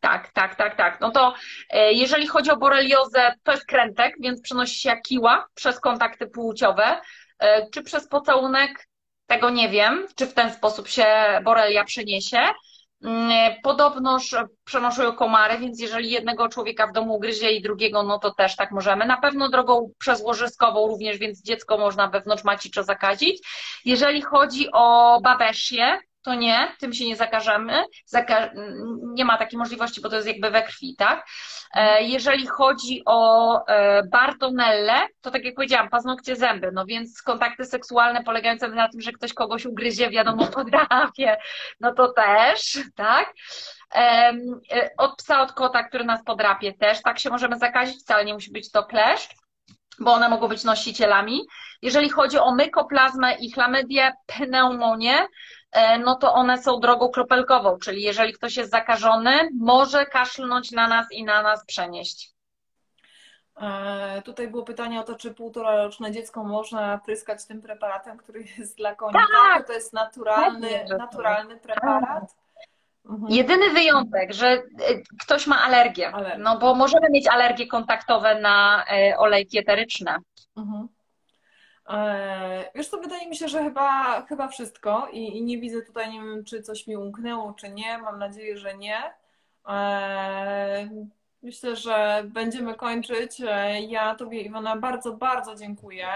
Tak, 0.08 0.32
tak, 0.32 0.56
tak, 0.56 0.76
tak. 0.76 1.02
No 1.02 1.12
to 1.12 1.34
e, 1.70 1.94
jeżeli 1.94 2.28
chodzi 2.28 2.52
o 2.52 2.58
boreliozę, 2.58 3.34
to 3.44 3.52
jest 3.52 3.66
krętek, 3.66 4.16
więc 4.20 4.42
przenosi 4.42 4.80
się 4.80 4.90
jak 4.90 5.02
kiła 5.02 5.46
przez 5.54 5.80
kontakty 5.80 6.28
płciowe, 6.28 7.02
e, 7.40 7.70
czy 7.70 7.84
przez 7.84 8.08
pocałunek, 8.08 8.88
tego 9.26 9.50
nie 9.50 9.70
wiem, 9.70 10.08
czy 10.16 10.28
w 10.28 10.34
ten 10.34 10.54
sposób 10.54 10.88
się 10.88 11.06
borelia 11.44 11.84
przeniesie. 11.84 12.40
Mm, 13.04 13.32
e, 13.32 13.56
podobnoż 13.64 14.36
przenoszą 14.64 15.04
ją 15.04 15.14
komary, 15.14 15.58
więc 15.58 15.82
jeżeli 15.82 16.12
jednego 16.12 16.50
człowieka 16.50 16.88
w 16.88 16.92
domu 16.92 17.16
ugryzie 17.16 17.52
i 17.52 17.62
drugiego, 17.62 18.04
no 18.04 18.20
to 18.20 18.34
też 18.34 18.56
tak 18.56 18.72
możemy. 18.72 19.06
Na 19.06 19.18
pewno 19.18 19.50
drogą 19.50 19.92
przezłożyskową 19.98 20.88
również, 20.88 21.18
więc 21.18 21.42
dziecko 21.42 21.78
można 21.78 22.08
wewnątrz 22.08 22.44
maciczo 22.44 22.84
zakazić. 22.84 23.48
Jeżeli 23.86 24.22
chodzi 24.22 24.68
o 24.74 25.20
babesię, 25.22 26.00
to 26.28 26.36
nie, 26.36 26.76
tym 26.80 26.94
się 26.94 27.06
nie 27.06 27.16
zakażemy. 27.16 27.84
Zaka 28.06 28.50
nie 29.02 29.26
ma 29.26 29.38
takiej 29.38 29.60
możliwości, 29.60 30.02
bo 30.02 30.10
to 30.10 30.16
jest 30.16 30.28
jakby 30.28 30.52
we 30.52 30.64
krwi, 30.64 30.96
tak? 30.98 31.28
E, 31.74 32.04
jeżeli 32.04 32.48
chodzi 32.48 33.02
o 33.06 33.66
e, 33.68 34.04
Bartonelle, 34.04 35.08
to 35.22 35.32
tak 35.32 35.46
jak 35.46 35.56
powiedziałam, 35.56 35.90
paznokcie, 35.90 36.36
zęby, 36.36 36.72
no 36.74 36.86
więc 36.86 37.22
kontakty 37.22 37.66
seksualne 37.66 38.24
polegające 38.24 38.68
na 38.68 38.90
tym, 38.90 39.02
że 39.02 39.12
ktoś 39.12 39.34
kogoś 39.34 39.66
ugryzie, 39.66 40.10
wiadomo, 40.10 40.48
podrapie, 40.60 41.38
no 41.80 41.94
to 41.94 42.14
też, 42.14 42.80
tak? 42.96 43.34
E, 43.96 44.34
od 44.98 45.16
psa, 45.16 45.42
od 45.42 45.52
kota, 45.52 45.84
który 45.84 46.04
nas 46.04 46.24
podrapie 46.24 46.74
też, 46.74 47.02
tak 47.02 47.20
się 47.20 47.30
możemy 47.30 47.58
zakazić, 47.58 48.02
wcale 48.02 48.26
nie 48.26 48.34
musi 48.34 48.52
być 48.52 48.72
to 48.72 48.84
kleszcz 48.84 49.36
bo 50.00 50.14
one 50.14 50.30
mogą 50.30 50.48
być 50.48 50.64
nosicielami. 50.64 51.42
Jeżeli 51.82 52.10
chodzi 52.10 52.38
o 52.38 52.56
mykoplazmę 52.56 53.34
i 53.34 53.52
chlamydię, 53.52 54.14
pneumonię, 54.26 55.28
no 56.00 56.16
to 56.16 56.34
one 56.34 56.64
są 56.64 56.80
drogą 56.80 57.10
kropelkową, 57.10 57.78
czyli 57.78 58.02
jeżeli 58.02 58.34
ktoś 58.34 58.58
jest 58.58 58.72
zakażony, 58.72 59.50
może 59.60 60.06
kaszlnąć 60.06 60.72
na 60.72 60.88
nas 60.88 61.12
i 61.12 61.24
na 61.24 61.42
nas 61.42 61.66
przenieść. 61.66 62.34
E, 63.62 64.22
tutaj 64.22 64.48
było 64.48 64.64
pytanie 64.64 65.00
o 65.00 65.04
to, 65.04 65.16
czy 65.16 65.34
półtora 65.34 65.84
roczne 65.84 66.12
dziecko 66.12 66.44
można 66.44 66.98
pryskać 66.98 67.46
tym 67.46 67.62
preparatem, 67.62 68.18
który 68.18 68.44
jest 68.58 68.78
dla 68.78 68.96
koni. 68.96 69.14
Tak, 69.14 69.68
to 69.68 69.74
jest 69.74 69.94
naturalny, 69.94 70.86
tak, 70.90 70.98
naturalny 70.98 71.58
preparat. 71.58 72.36
Mhm. 73.10 73.32
Jedyny 73.32 73.70
wyjątek, 73.70 74.34
że 74.34 74.48
e, 74.48 74.62
ktoś 75.20 75.48
ma 75.48 75.64
alergię, 75.64 76.12
alergię, 76.12 76.44
no 76.44 76.58
bo 76.58 76.76
możemy 76.76 77.10
mieć 77.10 77.28
alergie 77.28 77.68
kontaktowe 77.68 78.42
na 78.42 78.86
olejki 79.18 79.58
eteryczne. 79.60 80.18
Mhm. 80.58 80.88
E, 81.90 82.72
wiesz 82.76 82.88
co, 82.88 82.98
wydaje 82.98 83.30
mi 83.30 83.36
się, 83.36 83.48
że 83.48 83.64
chyba, 83.64 84.22
chyba 84.22 84.48
wszystko 84.48 85.08
I, 85.12 85.38
i 85.38 85.44
nie 85.44 85.58
widzę 85.58 85.82
tutaj, 85.82 86.12
nie 86.12 86.20
wiem, 86.20 86.44
czy 86.44 86.62
coś 86.62 86.88
mi 86.88 86.98
umknęło, 86.98 87.54
czy 87.54 87.70
nie. 87.70 87.98
Mam 87.98 88.20
nadzieję, 88.20 88.58
że 88.58 88.78
nie. 88.78 88.98
E, 89.68 90.90
myślę, 91.44 91.76
że 91.76 92.24
będziemy 92.26 92.76
kończyć. 92.76 93.42
E, 93.42 93.82
ja 93.82 94.16
Tobie, 94.16 94.42
Iwona, 94.42 94.76
bardzo, 94.76 95.14
bardzo 95.14 95.56
dziękuję. 95.56 96.08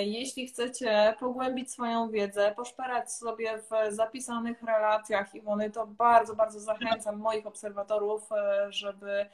Jeśli 0.00 0.46
chcecie 0.46 1.14
pogłębić 1.20 1.72
swoją 1.72 2.10
wiedzę, 2.10 2.52
poszperać 2.56 3.12
sobie 3.12 3.58
w 3.58 3.94
zapisanych 3.94 4.62
relacjach 4.62 5.34
Iwony, 5.34 5.70
to 5.70 5.86
bardzo, 5.86 6.34
bardzo 6.34 6.60
zachęcam 6.60 7.18
moich 7.18 7.46
obserwatorów, 7.46 8.28
żeby 8.68 9.26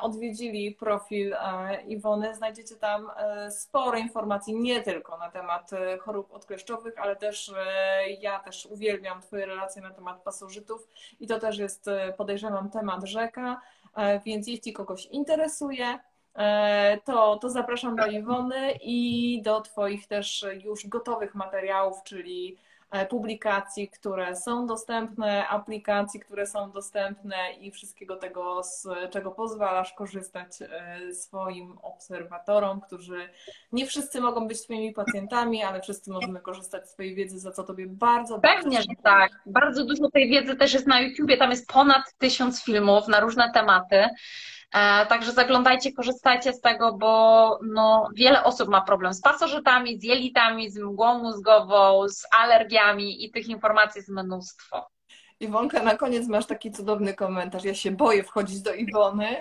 odwiedzili 0.00 0.72
profil 0.72 1.34
e, 1.34 1.82
Iwony, 1.82 2.34
znajdziecie 2.34 2.76
tam 2.76 3.10
e, 3.16 3.50
sporo 3.50 3.98
informacji, 3.98 4.56
nie 4.56 4.82
tylko 4.82 5.18
na 5.18 5.30
temat 5.30 5.72
e, 5.72 5.98
chorób 5.98 6.32
odkleszczowych, 6.32 6.98
ale 6.98 7.16
też 7.16 7.52
e, 7.56 8.10
ja 8.10 8.38
też 8.38 8.66
uwielbiam 8.66 9.20
Twoje 9.20 9.46
relacje 9.46 9.82
na 9.82 9.90
temat 9.90 10.22
pasożytów 10.22 10.88
i 11.20 11.26
to 11.26 11.40
też 11.40 11.58
jest, 11.58 11.88
e, 11.88 12.12
podejrzewam, 12.12 12.70
temat 12.70 13.04
rzeka, 13.04 13.60
e, 13.96 14.20
więc 14.20 14.48
jeśli 14.48 14.72
kogoś 14.72 15.06
interesuje, 15.06 15.98
e, 16.34 16.98
to, 17.04 17.36
to 17.36 17.50
zapraszam 17.50 17.96
do 17.96 18.06
Iwony 18.06 18.72
i 18.82 19.42
do 19.42 19.60
Twoich 19.60 20.06
też 20.06 20.46
już 20.64 20.86
gotowych 20.86 21.34
materiałów, 21.34 22.02
czyli 22.04 22.56
e, 22.56 22.73
publikacji, 23.10 23.88
które 23.88 24.36
są 24.36 24.66
dostępne, 24.66 25.48
aplikacji, 25.48 26.20
które 26.20 26.46
są 26.46 26.70
dostępne 26.70 27.36
i 27.60 27.70
wszystkiego 27.70 28.16
tego, 28.16 28.62
z 28.62 28.88
czego 29.10 29.30
pozwalasz 29.30 29.92
korzystać 29.92 30.48
e, 30.62 31.12
swoim 31.12 31.78
obserwatorom, 31.82 32.80
którzy 32.80 33.28
nie 33.72 33.86
wszyscy 33.86 34.20
mogą 34.20 34.48
być 34.48 34.62
Twoimi 34.62 34.92
pacjentami, 34.92 35.62
ale 35.62 35.80
wszyscy 35.80 36.10
możemy 36.10 36.40
korzystać 36.40 36.88
z 36.88 36.92
Twojej 36.92 37.14
wiedzy, 37.14 37.38
za 37.38 37.52
co 37.52 37.64
Tobie 37.64 37.86
bardzo, 37.86 38.38
bardzo 38.38 38.54
Pewnie, 38.62 38.76
że 38.76 38.82
dziękuję. 38.82 39.02
tak. 39.02 39.32
Bardzo 39.46 39.84
dużo 39.84 40.10
tej 40.10 40.28
wiedzy 40.28 40.56
też 40.56 40.74
jest 40.74 40.86
na 40.86 41.00
YouTubie. 41.00 41.36
Tam 41.36 41.50
jest 41.50 41.68
ponad 41.72 42.02
tysiąc 42.18 42.64
filmów 42.64 43.08
na 43.08 43.20
różne 43.20 43.50
tematy. 43.54 44.08
E, 44.74 45.06
Także 45.06 45.32
zaglądajcie, 45.32 45.92
korzystajcie 45.92 46.52
z 46.52 46.60
tego, 46.60 46.92
bo 46.92 47.58
no, 47.62 48.08
wiele 48.14 48.44
osób 48.44 48.68
ma 48.68 48.80
problem 48.80 49.14
z 49.14 49.20
pasożytami, 49.20 50.00
z 50.00 50.02
jelitami, 50.04 50.70
z 50.70 50.78
mgłą 50.78 51.18
mózgową, 51.18 52.08
z 52.08 52.22
alergiami 52.40 53.24
i 53.24 53.30
tych 53.30 53.48
informacji 53.48 53.98
jest 53.98 54.08
mnóstwo. 54.08 54.88
Iwonka, 55.40 55.82
na 55.82 55.96
koniec 55.96 56.28
masz 56.28 56.46
taki 56.46 56.72
cudowny 56.72 57.14
komentarz. 57.14 57.64
Ja 57.64 57.74
się 57.74 57.90
boję 57.90 58.22
wchodzić 58.24 58.60
do 58.62 58.74
Iwony. 58.74 59.36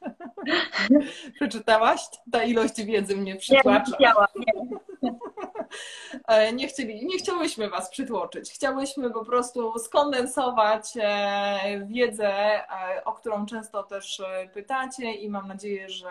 Przeczytałaś? 1.34 2.00
Ta 2.32 2.42
ilość 2.42 2.82
wiedzy 2.84 3.16
mnie 3.16 3.24
Nie, 3.24 3.32
nie 3.32 3.38
przytłacza. 3.40 3.84
widziałam, 3.98 4.26
nie. 4.36 4.52
E, 6.28 6.52
Nie, 6.52 6.68
chcieli, 6.68 7.06
nie 7.06 7.18
chciałyśmy 7.18 7.70
Was 7.70 7.90
przytłoczyć. 7.90 8.52
Chciałyśmy 8.52 9.10
po 9.10 9.24
prostu 9.24 9.78
skondensować 9.78 10.84
e, 10.96 11.86
wiedzę, 11.86 12.28
e, 12.32 13.04
o 13.04 13.12
którą 13.12 13.46
często 13.46 13.82
też 13.82 14.22
pytacie 14.54 15.12
i 15.12 15.28
mam 15.30 15.48
nadzieję, 15.48 15.88
że, 15.88 16.10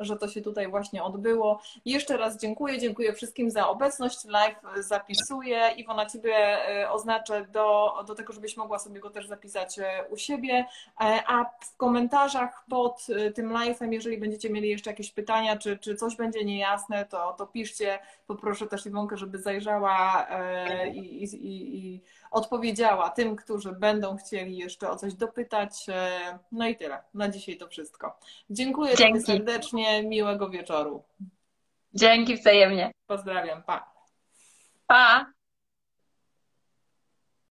że 0.00 0.16
to 0.16 0.28
się 0.28 0.40
tutaj 0.40 0.68
właśnie 0.68 1.02
odbyło. 1.02 1.60
Jeszcze 1.84 2.16
raz 2.16 2.40
dziękuję. 2.40 2.78
Dziękuję 2.78 3.12
wszystkim 3.12 3.50
za 3.50 3.68
obecność. 3.68 4.24
Live 4.24 4.56
zapisuję. 4.78 5.70
Iwona, 5.76 6.06
Ciebie 6.06 6.34
e, 6.34 6.90
oznaczę 6.90 7.46
do, 7.52 7.94
do 8.06 8.14
tego, 8.14 8.32
żebyś 8.32 8.56
mogła 8.56 8.78
sobie 8.78 9.00
go 9.00 9.10
też 9.10 9.26
zapisać 9.26 9.78
e, 9.78 10.04
u 10.10 10.16
siebie. 10.16 10.66
E, 11.00 11.22
A 11.26 11.44
w 11.44 11.76
komentarzach 11.76 12.64
pod 12.70 13.06
tym 13.34 13.50
live'em, 13.50 13.92
jeżeli 13.92 14.18
będziecie 14.18 14.50
mieli 14.50 14.68
jeszcze 14.68 14.90
jakieś 14.90 15.12
pytania, 15.12 15.56
czy, 15.56 15.78
czy 15.78 15.96
coś 15.96 16.16
będzie 16.16 16.44
niejasne, 16.44 17.04
to, 17.04 17.32
to 17.32 17.46
piszcie. 17.46 17.98
Poproszę 18.26 18.66
też 18.66 18.86
Iwonkę, 18.86 19.16
żeby 19.16 19.38
zajrzała 19.38 20.26
i, 20.92 21.24
i, 21.24 21.78
i 21.78 22.02
odpowiedziała 22.30 23.10
tym, 23.10 23.36
którzy 23.36 23.72
będą 23.72 24.16
chcieli 24.16 24.56
jeszcze 24.56 24.90
o 24.90 24.96
coś 24.96 25.14
dopytać. 25.14 25.88
E, 25.88 26.38
No 26.52 26.68
i 26.68 26.76
tyle. 26.76 27.02
Na 27.14 27.28
dzisiaj 27.28 27.56
to 27.56 27.68
wszystko. 27.68 28.18
Dziękuję 28.50 28.96
Dzięki. 28.96 29.20
serdecznie. 29.20 30.02
Miłego 30.02 30.50
wieczoru. 30.50 31.02
Dzięki 31.94 32.36
wzajemnie. 32.36 32.92
Pozdrawiam. 33.06 33.62
Pa. 33.62 33.92
Pa! 34.86 35.32